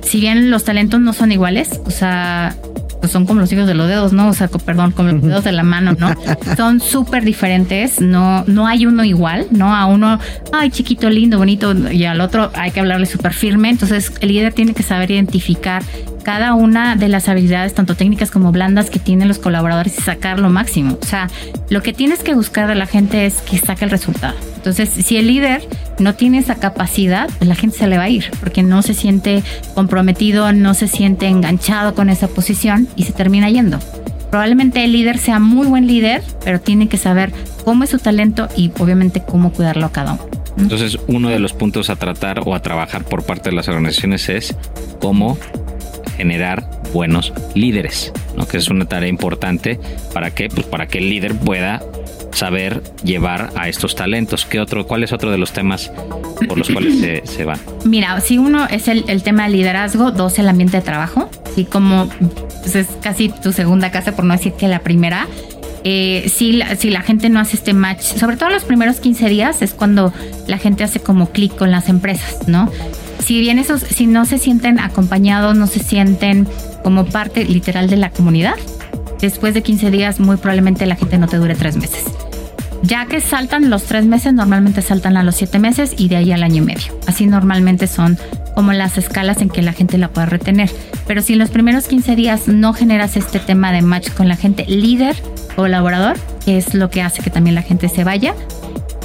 Si 0.00 0.20
bien 0.20 0.50
los 0.50 0.64
talentos 0.64 1.00
no 1.00 1.12
son 1.12 1.32
iguales, 1.32 1.82
o 1.84 1.90
sea, 1.90 2.56
pues 3.00 3.12
son 3.12 3.26
como 3.26 3.40
los 3.40 3.52
hijos 3.52 3.66
de 3.66 3.74
los 3.74 3.88
dedos, 3.88 4.12
¿no? 4.12 4.28
O 4.28 4.32
sea, 4.32 4.48
perdón, 4.48 4.92
como 4.92 5.12
los 5.12 5.22
dedos 5.22 5.44
de 5.44 5.52
la 5.52 5.62
mano, 5.62 5.94
¿no? 5.98 6.14
Son 6.56 6.80
súper 6.80 7.24
diferentes, 7.24 8.00
no, 8.00 8.44
no 8.46 8.66
hay 8.66 8.86
uno 8.86 9.04
igual, 9.04 9.46
¿no? 9.50 9.74
A 9.74 9.86
uno, 9.86 10.18
ay, 10.52 10.70
chiquito, 10.70 11.08
lindo, 11.10 11.38
bonito, 11.38 11.74
y 11.90 12.04
al 12.04 12.20
otro 12.20 12.50
hay 12.54 12.70
que 12.70 12.80
hablarle 12.80 13.06
súper 13.06 13.32
firme. 13.32 13.70
Entonces, 13.70 14.12
el 14.20 14.28
líder 14.28 14.52
tiene 14.52 14.74
que 14.74 14.82
saber 14.82 15.10
identificar 15.10 15.82
cada 16.24 16.54
una 16.54 16.96
de 16.96 17.08
las 17.08 17.28
habilidades, 17.28 17.74
tanto 17.74 17.94
técnicas 17.94 18.30
como 18.30 18.52
blandas, 18.52 18.90
que 18.90 18.98
tienen 18.98 19.28
los 19.28 19.38
colaboradores 19.38 19.98
y 19.98 20.02
sacar 20.02 20.38
lo 20.38 20.50
máximo. 20.50 20.98
O 21.00 21.06
sea, 21.06 21.28
lo 21.70 21.82
que 21.82 21.92
tienes 21.92 22.22
que 22.22 22.34
buscar 22.34 22.68
de 22.68 22.74
la 22.74 22.86
gente 22.86 23.26
es 23.26 23.40
que 23.40 23.58
saque 23.58 23.84
el 23.84 23.90
resultado. 23.90 24.34
Entonces, 24.68 25.06
si 25.06 25.16
el 25.16 25.28
líder 25.28 25.66
no 25.98 26.14
tiene 26.14 26.36
esa 26.36 26.56
capacidad, 26.56 27.30
pues 27.38 27.48
la 27.48 27.54
gente 27.54 27.78
se 27.78 27.86
le 27.86 27.96
va 27.96 28.04
a 28.04 28.08
ir 28.10 28.26
porque 28.38 28.62
no 28.62 28.82
se 28.82 28.92
siente 28.92 29.42
comprometido, 29.74 30.52
no 30.52 30.74
se 30.74 30.88
siente 30.88 31.26
enganchado 31.26 31.94
con 31.94 32.10
esa 32.10 32.28
posición 32.28 32.86
y 32.94 33.04
se 33.04 33.12
termina 33.12 33.48
yendo. 33.48 33.78
Probablemente 34.30 34.84
el 34.84 34.92
líder 34.92 35.16
sea 35.16 35.38
muy 35.38 35.66
buen 35.66 35.86
líder, 35.86 36.22
pero 36.44 36.60
tiene 36.60 36.86
que 36.88 36.98
saber 36.98 37.32
cómo 37.64 37.84
es 37.84 37.90
su 37.90 37.98
talento 37.98 38.48
y 38.58 38.70
obviamente 38.78 39.22
cómo 39.22 39.52
cuidarlo 39.52 39.86
a 39.86 39.92
cada 39.92 40.12
uno. 40.12 40.28
Entonces, 40.58 40.98
uno 41.06 41.30
de 41.30 41.38
los 41.38 41.54
puntos 41.54 41.88
a 41.88 41.96
tratar 41.96 42.42
o 42.44 42.54
a 42.54 42.60
trabajar 42.60 43.04
por 43.04 43.24
parte 43.24 43.48
de 43.48 43.56
las 43.56 43.68
organizaciones 43.68 44.28
es 44.28 44.54
cómo 45.00 45.38
generar 46.18 46.68
buenos 46.92 47.32
líderes, 47.54 48.12
¿no? 48.36 48.46
que 48.46 48.58
es 48.58 48.68
una 48.68 48.84
tarea 48.84 49.08
importante 49.08 49.80
para 50.12 50.34
que, 50.34 50.50
pues 50.50 50.66
para 50.66 50.88
que 50.88 50.98
el 50.98 51.08
líder 51.08 51.34
pueda 51.36 51.80
saber 52.32 52.82
llevar 53.02 53.50
a 53.56 53.68
estos 53.68 53.94
talentos. 53.94 54.44
¿Qué 54.44 54.60
otro, 54.60 54.86
¿Cuál 54.86 55.04
es 55.04 55.12
otro 55.12 55.30
de 55.30 55.38
los 55.38 55.52
temas 55.52 55.90
por 56.46 56.58
los 56.58 56.68
cuales 56.70 57.00
se, 57.00 57.22
se 57.26 57.44
van? 57.44 57.58
Mira, 57.84 58.20
si 58.20 58.38
uno 58.38 58.66
es 58.66 58.88
el, 58.88 59.04
el 59.08 59.22
tema 59.22 59.44
de 59.44 59.50
liderazgo, 59.50 60.10
dos 60.10 60.38
el 60.38 60.48
ambiente 60.48 60.78
de 60.78 60.82
trabajo, 60.82 61.30
así 61.46 61.64
como 61.64 62.08
pues, 62.62 62.76
es 62.76 62.88
casi 63.02 63.28
tu 63.28 63.52
segunda 63.52 63.90
casa, 63.90 64.14
por 64.14 64.24
no 64.24 64.34
decir 64.34 64.52
que 64.52 64.68
la 64.68 64.80
primera. 64.80 65.26
Eh, 65.84 66.28
si, 66.28 66.52
la, 66.52 66.74
si 66.76 66.90
la 66.90 67.02
gente 67.02 67.28
no 67.28 67.38
hace 67.38 67.56
este 67.56 67.72
match, 67.72 68.02
sobre 68.02 68.36
todo 68.36 68.50
los 68.50 68.64
primeros 68.64 69.00
15 69.00 69.28
días, 69.28 69.62
es 69.62 69.74
cuando 69.74 70.12
la 70.46 70.58
gente 70.58 70.84
hace 70.84 71.00
como 71.00 71.30
clic 71.30 71.54
con 71.56 71.70
las 71.70 71.88
empresas, 71.88 72.48
¿no? 72.48 72.70
Si 73.24 73.40
bien 73.40 73.58
esos, 73.58 73.82
si 73.82 74.06
no 74.06 74.24
se 74.24 74.38
sienten 74.38 74.80
acompañados, 74.80 75.56
no 75.56 75.66
se 75.66 75.80
sienten 75.80 76.48
como 76.82 77.06
parte 77.06 77.44
literal 77.44 77.88
de 77.88 77.96
la 77.96 78.10
comunidad, 78.10 78.54
después 79.20 79.54
de 79.54 79.62
15 79.62 79.90
días 79.90 80.20
muy 80.20 80.36
probablemente 80.36 80.84
la 80.86 80.96
gente 80.96 81.16
no 81.16 81.28
te 81.28 81.36
dure 81.36 81.54
tres 81.54 81.76
meses. 81.76 82.04
Ya 82.82 83.06
que 83.06 83.20
saltan 83.20 83.70
los 83.70 83.84
tres 83.84 84.06
meses, 84.06 84.32
normalmente 84.32 84.82
saltan 84.82 85.16
a 85.16 85.22
los 85.22 85.34
siete 85.34 85.58
meses 85.58 85.94
y 85.96 86.08
de 86.08 86.16
ahí 86.16 86.32
al 86.32 86.42
año 86.42 86.62
y 86.62 86.66
medio. 86.66 86.98
Así 87.06 87.26
normalmente 87.26 87.86
son 87.86 88.18
como 88.54 88.72
las 88.72 88.98
escalas 88.98 89.40
en 89.40 89.50
que 89.50 89.62
la 89.62 89.72
gente 89.72 89.98
la 89.98 90.08
puede 90.08 90.26
retener. 90.26 90.70
Pero 91.06 91.22
si 91.22 91.34
en 91.34 91.38
los 91.38 91.50
primeros 91.50 91.86
15 91.86 92.16
días 92.16 92.48
no 92.48 92.72
generas 92.72 93.16
este 93.16 93.38
tema 93.38 93.72
de 93.72 93.82
match 93.82 94.10
con 94.10 94.28
la 94.28 94.36
gente 94.36 94.64
líder, 94.66 95.16
colaborador, 95.54 96.16
que 96.44 96.56
es 96.56 96.74
lo 96.74 96.90
que 96.90 97.02
hace 97.02 97.22
que 97.22 97.30
también 97.30 97.54
la 97.54 97.62
gente 97.62 97.88
se 97.88 98.04
vaya, 98.04 98.34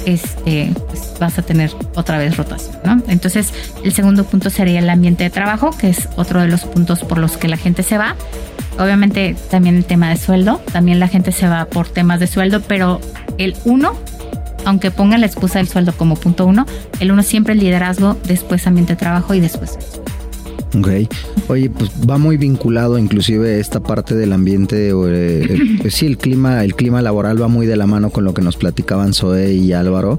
este, 0.06 0.72
pues 0.88 1.14
vas 1.18 1.38
a 1.38 1.42
tener 1.42 1.70
otra 1.94 2.18
vez 2.18 2.36
rotación. 2.36 3.02
Entonces, 3.08 3.52
el 3.82 3.92
segundo 3.92 4.24
punto 4.24 4.50
sería 4.50 4.78
el 4.78 4.90
ambiente 4.90 5.24
de 5.24 5.30
trabajo, 5.30 5.70
que 5.70 5.88
es 5.88 6.08
otro 6.16 6.40
de 6.40 6.48
los 6.48 6.64
puntos 6.64 7.00
por 7.00 7.18
los 7.18 7.36
que 7.36 7.48
la 7.48 7.56
gente 7.56 7.82
se 7.82 7.98
va. 7.98 8.16
Obviamente 8.78 9.36
también 9.50 9.76
el 9.76 9.84
tema 9.84 10.10
de 10.10 10.16
sueldo, 10.16 10.60
también 10.72 10.98
la 10.98 11.08
gente 11.08 11.32
se 11.32 11.48
va 11.48 11.64
por 11.66 11.88
temas 11.88 12.20
de 12.20 12.26
sueldo, 12.26 12.60
pero 12.60 13.00
el 13.38 13.56
uno, 13.64 13.94
aunque 14.64 14.90
pongan 14.90 15.20
la 15.20 15.26
excusa 15.26 15.58
del 15.58 15.68
sueldo 15.68 15.92
como 15.92 16.16
punto 16.16 16.44
uno, 16.46 16.66
el 16.98 17.12
uno 17.12 17.22
siempre 17.22 17.54
es 17.54 17.60
liderazgo, 17.60 18.16
después 18.24 18.66
ambiente 18.66 18.94
de 18.94 18.96
trabajo 18.96 19.34
y 19.34 19.40
después 19.40 19.78
Ok. 20.76 20.88
Oye, 21.48 21.70
pues 21.70 21.90
va 22.08 22.18
muy 22.18 22.36
vinculado 22.36 22.98
inclusive 22.98 23.60
esta 23.60 23.80
parte 23.80 24.14
del 24.14 24.32
ambiente, 24.32 24.92
o, 24.92 25.08
eh, 25.08 25.58
pues 25.82 25.94
sí, 25.94 26.06
el 26.06 26.18
clima, 26.18 26.64
el 26.64 26.74
clima 26.74 27.02
laboral 27.02 27.40
va 27.40 27.48
muy 27.48 27.66
de 27.66 27.76
la 27.76 27.86
mano 27.86 28.10
con 28.10 28.24
lo 28.24 28.34
que 28.34 28.42
nos 28.42 28.56
platicaban 28.56 29.14
Zoe 29.14 29.52
y 29.52 29.72
Álvaro 29.72 30.18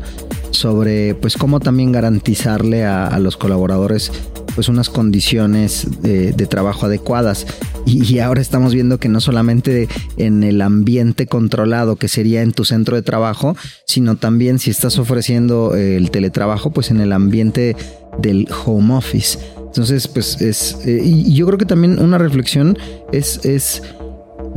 sobre 0.51 1.15
pues 1.15 1.35
cómo 1.35 1.59
también 1.59 1.91
garantizarle 1.91 2.85
a, 2.85 3.07
a 3.07 3.19
los 3.19 3.35
colaboradores 3.35 4.11
pues 4.53 4.69
unas 4.69 4.89
condiciones 4.89 6.01
de, 6.01 6.31
de 6.31 6.45
trabajo 6.47 6.85
adecuadas. 6.85 7.45
Y, 7.85 8.05
y 8.05 8.19
ahora 8.19 8.41
estamos 8.41 8.73
viendo 8.73 8.97
que 8.97 9.09
no 9.09 9.19
solamente 9.19 9.89
en 10.15 10.43
el 10.43 10.61
ambiente 10.61 11.27
controlado, 11.27 11.97
que 11.97 12.07
sería 12.07 12.41
en 12.41 12.53
tu 12.53 12.63
centro 12.63 12.95
de 12.95 13.01
trabajo, 13.01 13.57
sino 13.85 14.15
también 14.15 14.59
si 14.59 14.71
estás 14.71 14.97
ofreciendo 14.97 15.75
el 15.75 16.09
teletrabajo, 16.09 16.71
pues 16.71 16.89
en 16.89 17.01
el 17.01 17.11
ambiente 17.11 17.75
del 18.17 18.47
home 18.65 18.95
office. 18.95 19.37
Entonces, 19.75 20.07
pues 20.07 20.41
es. 20.41 20.77
eh, 20.85 21.01
y 21.03 21.33
yo 21.33 21.45
creo 21.47 21.57
que 21.57 21.65
también 21.65 21.99
una 21.99 22.17
reflexión 22.17 22.77
es, 23.11 23.43
es. 23.43 23.83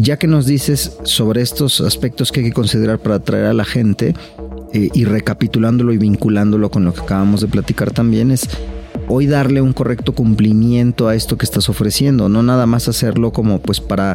Ya 0.00 0.16
que 0.16 0.28
nos 0.28 0.46
dices 0.46 0.96
sobre 1.02 1.42
estos 1.42 1.80
aspectos 1.80 2.30
que 2.30 2.38
hay 2.38 2.46
que 2.46 2.52
considerar 2.52 3.00
para 3.00 3.16
atraer 3.16 3.46
a 3.46 3.52
la 3.52 3.64
gente, 3.64 4.14
eh, 4.72 4.90
y 4.92 5.04
recapitulándolo 5.06 5.92
y 5.92 5.98
vinculándolo 5.98 6.70
con 6.70 6.84
lo 6.84 6.92
que 6.92 7.00
acabamos 7.00 7.40
de 7.40 7.48
platicar 7.48 7.90
también, 7.90 8.30
es 8.30 8.48
hoy 9.08 9.26
darle 9.26 9.62
un 9.62 9.72
correcto 9.72 10.14
cumplimiento 10.14 11.08
a 11.08 11.14
esto 11.14 11.38
que 11.38 11.46
estás 11.46 11.70
ofreciendo, 11.70 12.28
no 12.28 12.42
nada 12.42 12.66
más 12.66 12.86
hacerlo 12.86 13.32
como 13.32 13.60
pues 13.60 13.80
para 13.80 14.14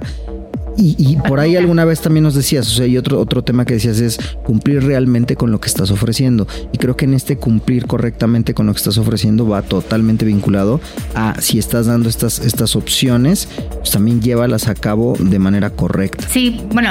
Y, 0.78 0.96
y 0.98 1.16
por 1.18 1.40
ahí 1.40 1.56
alguna 1.56 1.86
vez 1.86 2.02
también 2.02 2.24
nos 2.24 2.36
decías, 2.36 2.68
o 2.68 2.72
sea, 2.72 2.88
y 2.88 2.98
otro, 2.98 3.20
otro 3.20 3.44
tema 3.44 3.66
que 3.66 3.76
decías 3.76 4.00
es 4.00 4.20
cumplir 4.44 4.84
realmente 4.84 5.36
con 5.36 5.52
lo 5.52 5.60
que 5.60 5.68
estás 5.68 5.92
ofreciendo. 5.92 6.48
Y 6.72 6.78
creo 6.78 6.98
que 6.98 7.06
en 7.06 7.14
este 7.14 7.38
cumplir 7.38 7.86
correctamente 7.86 8.54
con 8.54 8.66
lo 8.66 8.74
que 8.74 8.78
estás 8.78 8.98
ofreciendo 8.98 9.48
va 9.48 9.62
totalmente 9.62 10.26
vinculado 10.26 10.82
a 11.16 11.40
si 11.40 11.60
estás 11.60 11.86
dando 11.86 12.10
estas, 12.10 12.40
estas 12.40 12.76
opciones, 12.76 13.48
pues 13.78 13.92
también 13.92 14.22
llévalas 14.22 14.68
a 14.68 14.76
cabo 14.76 15.16
de 15.20 15.40
manera 15.40 15.70
correcta. 15.70 16.26
Sí, 16.30 16.62
bueno, 16.74 16.90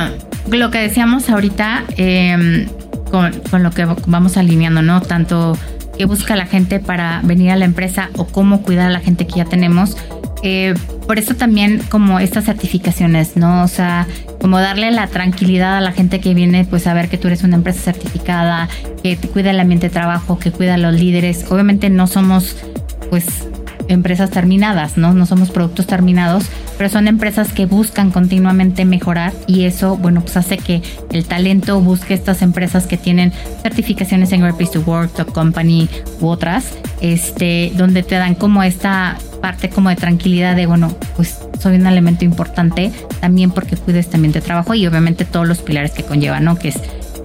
lo 0.51 0.70
que 0.70 0.78
decíamos 0.78 1.28
ahorita 1.28 1.85
eh, 1.97 2.66
con, 3.11 3.33
con, 3.51 3.62
lo 3.62 3.70
que 3.70 3.87
vamos 4.07 4.37
alineando, 4.37 4.83
¿no? 4.83 5.01
Tanto 5.01 5.57
qué 5.97 6.05
busca 6.05 6.37
la 6.37 6.47
gente 6.47 6.80
para 6.80 7.20
venir 7.22 7.51
a 7.51 7.57
la 7.57 7.64
empresa 7.64 8.11
o 8.16 8.26
cómo 8.26 8.62
cuidar 8.62 8.89
a 8.89 8.91
la 8.91 9.01
gente 9.01 9.26
que 9.26 9.37
ya 9.37 9.45
tenemos. 9.45 9.97
Eh, 10.43 10.74
por 11.07 11.18
eso 11.18 11.34
también 11.34 11.80
como 11.88 12.18
estas 12.18 12.45
certificaciones, 12.45 13.36
¿no? 13.36 13.62
O 13.62 13.68
sea, 13.68 14.07
como 14.40 14.59
darle 14.59 14.90
la 14.90 15.07
tranquilidad 15.07 15.76
a 15.76 15.80
la 15.80 15.93
gente 15.93 16.20
que 16.20 16.34
viene, 16.34 16.64
pues 16.64 16.82
saber 16.82 17.09
que 17.09 17.18
tú 17.18 17.28
eres 17.28 17.45
una 17.45 17.57
empresa 17.57 17.93
certificada, 17.93 18.68
que 19.03 19.16
te 19.16 19.28
cuida 19.28 19.51
el 19.51 19.61
ambiente 19.61 19.88
de 19.88 19.93
trabajo, 19.93 20.38
que 20.38 20.51
cuida 20.51 20.74
a 20.74 20.78
los 20.78 20.95
líderes. 20.95 21.47
Obviamente 21.51 21.90
no 21.90 22.07
somos, 22.07 22.57
pues, 23.09 23.49
empresas 23.93 24.30
terminadas, 24.30 24.97
¿no? 24.97 25.12
No 25.14 25.26
somos 25.26 25.51
productos 25.51 25.86
terminados, 25.86 26.45
pero 26.76 26.90
son 26.90 27.09
empresas 27.09 27.53
que 27.53 27.66
buscan 27.66 28.11
continuamente 28.11 28.84
mejorar 28.84 29.32
y 29.47 29.64
eso, 29.64 29.97
bueno, 29.97 30.20
pues 30.20 30.36
hace 30.36 30.59
que 30.59 30.82
el 31.11 31.24
talento 31.24 31.80
busque 31.80 32.14
estas 32.14 32.43
empresas 32.43 32.86
que 32.86 32.97
tienen 32.97 33.32
certificaciones 33.62 34.32
en 34.32 34.40
Great 34.40 34.57
Place 34.57 34.72
to 34.72 34.80
Work, 34.80 35.12
Top 35.12 35.32
Company 35.32 35.88
u 36.20 36.28
otras, 36.28 36.66
este, 37.01 37.72
donde 37.76 38.03
te 38.03 38.16
dan 38.16 38.34
como 38.34 38.62
esta 38.62 39.18
parte 39.40 39.68
como 39.68 39.90
de 39.90 39.97
tranquilidad 39.97 40.57
de, 40.57 40.66
bueno, 40.66 40.95
pues 41.16 41.40
soy 41.61 41.76
un 41.76 41.86
elemento 41.86 42.24
importante 42.24 42.93
también 43.20 43.51
porque 43.51 43.76
cuides 43.76 44.09
también 44.09 44.32
de 44.32 44.40
trabajo 44.40 44.74
y 44.74 44.86
obviamente 44.86 45.24
todos 45.24 45.47
los 45.47 45.59
pilares 45.59 45.90
que 45.93 46.05
conlleva, 46.05 46.40
¿no? 46.40 46.57
Que 46.57 46.68
es 46.68 46.80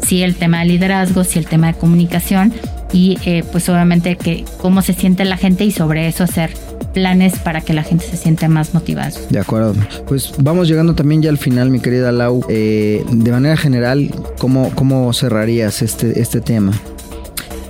sí 0.06 0.24
el 0.24 0.36
tema 0.36 0.60
de 0.60 0.66
liderazgo, 0.66 1.24
sí 1.24 1.40
el 1.40 1.46
tema 1.46 1.68
de 1.68 1.74
comunicación 1.74 2.54
y 2.94 3.18
eh, 3.26 3.44
pues 3.52 3.68
obviamente 3.70 4.16
que 4.16 4.46
cómo 4.60 4.82
se 4.82 4.94
siente 4.94 5.26
la 5.26 5.38
gente 5.38 5.66
y 5.66 5.72
sobre 5.72 6.08
eso 6.08 6.24
hacer 6.24 6.52
planes 6.94 7.38
para 7.40 7.62
que 7.62 7.74
la 7.74 7.84
gente 7.84 8.06
se 8.06 8.18
siente 8.18 8.48
más 8.48 8.74
motivada. 8.74 9.12
De 9.30 9.40
acuerdo. 9.40 9.76
Pues 10.08 10.34
vamos 10.40 10.68
llegando 10.68 10.96
también 10.96 11.22
ya 11.22 11.30
al 11.30 11.38
final, 11.38 11.70
mi 11.70 11.80
querida 11.80 12.12
Lau. 12.12 12.44
Eh, 12.50 13.04
de 13.12 13.32
manera 13.32 13.58
general, 13.58 14.10
¿cómo, 14.40 14.72
cómo 14.74 15.14
cerrarías 15.14 15.82
este, 15.82 16.20
este 16.20 16.42
tema? 16.42 16.74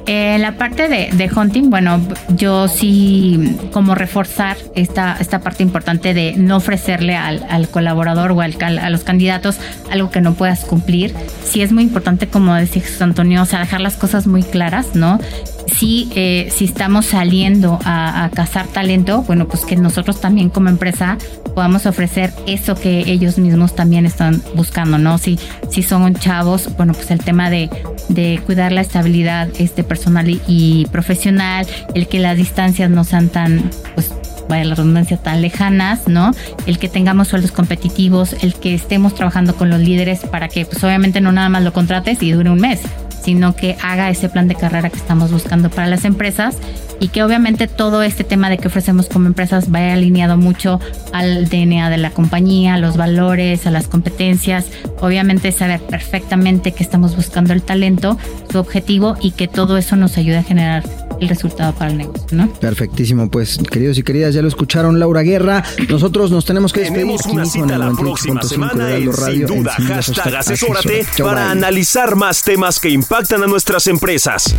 Eh, 0.08 0.38
la 0.39 0.53
parte 0.53 0.88
de, 0.88 1.10
de, 1.12 1.30
hunting, 1.30 1.70
bueno, 1.70 2.01
yo 2.30 2.70
sí 2.70 3.58
como 3.74 3.93
reforzar 3.93 4.55
esta, 4.74 5.18
esta 5.20 5.41
parte 5.41 5.64
importante 5.64 6.14
de 6.14 6.34
no 6.38 6.55
ofrecerle 6.55 7.18
al, 7.18 7.45
al 7.49 7.68
colaborador 7.68 8.32
o 8.32 8.39
al, 8.39 8.55
a 8.62 8.89
los 8.89 9.03
candidatos 9.03 9.58
algo 9.91 10.10
que 10.10 10.22
no 10.22 10.34
puedas 10.34 10.64
cumplir. 10.64 11.14
Sí 11.43 11.62
es 11.62 11.74
muy 11.74 11.84
importante, 11.84 12.28
como 12.28 12.55
decía 12.55 12.84
Jesús 12.84 13.01
Antonio, 13.01 13.41
o 13.41 13.45
sea, 13.45 13.60
dejar 13.60 13.82
las 13.82 13.97
cosas 13.97 14.28
muy 14.28 14.43
claras, 14.43 14.95
¿no? 14.95 15.20
Sí, 15.68 16.09
eh, 16.15 16.49
si 16.55 16.65
estamos 16.65 17.07
saliendo 17.07 17.80
a, 17.84 18.26
a 18.26 18.30
cazar 18.30 18.68
talento, 18.68 19.24
bueno, 19.24 19.47
pues 19.47 19.65
que 19.65 19.76
nosotros 19.76 20.20
también 20.20 20.49
como 20.49 20.70
empresa 20.70 21.18
podamos 21.53 21.86
ofrecer 21.86 22.32
eso 22.45 22.76
que 22.76 22.99
ellos 23.11 23.38
mismos 23.38 23.76
también 23.76 24.05
están 24.05 24.41
buscando, 24.55 24.97
¿no? 24.97 25.18
Si, 25.18 25.39
si 25.70 25.84
son 25.84 26.13
chavos, 26.15 26.70
bueno, 26.78 26.93
pues 26.93 27.11
el 27.11 27.20
tema 27.20 27.49
de, 27.49 27.70
de 28.09 28.39
cuidar 28.45 28.72
la 28.72 28.82
estabilidad 28.82 29.49
este, 29.57 29.84
personal 29.84 30.30
y, 30.30 30.41
y, 30.47 30.86
profesional, 30.91 31.65
el 31.95 32.07
que 32.07 32.20
las 32.20 32.38
distancias 32.38 32.89
no 32.89 33.03
sean 33.03 33.30
tan, 33.30 33.70
pues, 33.95 34.13
vaya 34.47 34.65
la 34.65 34.76
redundancia, 34.76 35.18
tan 35.18 35.41
lejanas, 35.41 36.07
¿no? 36.07 36.32
El 36.65 36.80
que 36.80 36.89
tengamos 36.89 37.30
sueldos 37.30 37.51
competitivos, 37.51 38.36
el 38.41 38.53
que 38.53 38.74
estemos 38.74 39.15
trabajando 39.15 39.55
con 39.55 39.70
los 39.70 39.80
líderes 39.80 40.20
para 40.22 40.47
que, 40.47 40.65
pues, 40.65 40.84
obviamente 40.84 41.22
no 41.22 41.32
nada 41.32 41.49
más 41.49 41.63
lo 41.63 41.74
contrates 41.74 42.22
y 42.24 42.32
dure 42.32 42.49
un 42.49 42.59
mes, 42.59 42.82
sino 43.28 43.57
que 43.57 43.75
haga 43.82 44.09
ese 44.09 44.30
plan 44.30 44.47
de 44.47 44.55
carrera 44.55 44.89
que 44.89 44.95
estamos 44.95 45.34
buscando 45.34 45.69
para 45.69 45.86
las 45.86 46.05
empresas 46.05 46.59
y 47.01 47.09
que 47.09 47.23
obviamente 47.23 47.67
todo 47.67 48.01
este 48.01 48.23
tema 48.23 48.49
de 48.49 48.57
que 48.57 48.69
ofrecemos 48.69 49.09
como 49.09 49.28
empresas 49.28 49.69
vaya 49.69 49.95
alineado 49.95 50.38
mucho 50.38 50.80
al 51.11 51.49
DNA 51.49 51.89
de 51.89 51.97
la 51.97 52.11
compañía, 52.11 52.75
a 52.75 52.78
los 52.78 52.95
valores, 52.95 53.67
a 53.67 53.71
las 53.71 53.89
competencias, 53.89 54.67
obviamente 55.01 55.51
saber 55.51 55.82
perfectamente 55.82 56.71
que 56.71 56.84
estamos 56.84 57.17
buscando 57.17 57.51
el 57.51 57.63
talento, 57.63 58.17
su 58.49 58.59
objetivo 58.59 59.17
y 59.19 59.32
que 59.32 59.49
todo 59.49 59.75
eso 59.75 59.97
nos 59.97 60.17
ayude 60.17 60.38
a 60.38 60.43
generar 60.43 61.07
el 61.20 61.30
resultado 61.30 61.74
para 61.74 61.91
el 61.91 61.97
negocio, 61.97 62.26
¿no? 62.32 62.49
Perfectísimo, 62.53 63.30
pues 63.30 63.57
queridos 63.70 63.97
y 63.97 64.03
queridas, 64.03 64.34
ya 64.34 64.41
lo 64.41 64.47
escucharon 64.47 64.99
Laura 64.99 65.22
Guerra, 65.22 65.63
nosotros 65.89 66.32
nos 66.32 66.45
tenemos 66.45 66.74
que 66.74 66.82
despedir. 66.82 67.05
Tenemos 67.05 67.26
una 67.26 67.45
cita 67.45 67.78
la 67.78 67.91
próxima 67.91 68.41
semana 68.43 68.95
en 68.95 69.13
Sin 69.13 69.45
Duda, 69.45 69.74
en 69.78 69.88
hashtag 69.88 70.36
asesórate 70.36 71.05
para 71.20 71.51
analizar 71.51 72.15
más 72.15 72.43
temas 72.43 72.80
que 72.80 72.89
impactan 72.89 73.43
a 73.43 73.47
nuestras 73.47 73.88
empresas. 73.88 74.55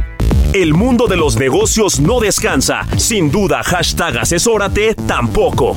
El 0.52 0.72
mundo 0.72 1.06
de 1.06 1.16
los 1.16 1.36
negocios 1.36 2.00
no 2.00 2.20
descansa. 2.20 2.86
Sin 2.96 3.30
duda, 3.30 3.62
hashtag 3.62 4.18
asesórate 4.18 4.94
tampoco. 4.94 5.76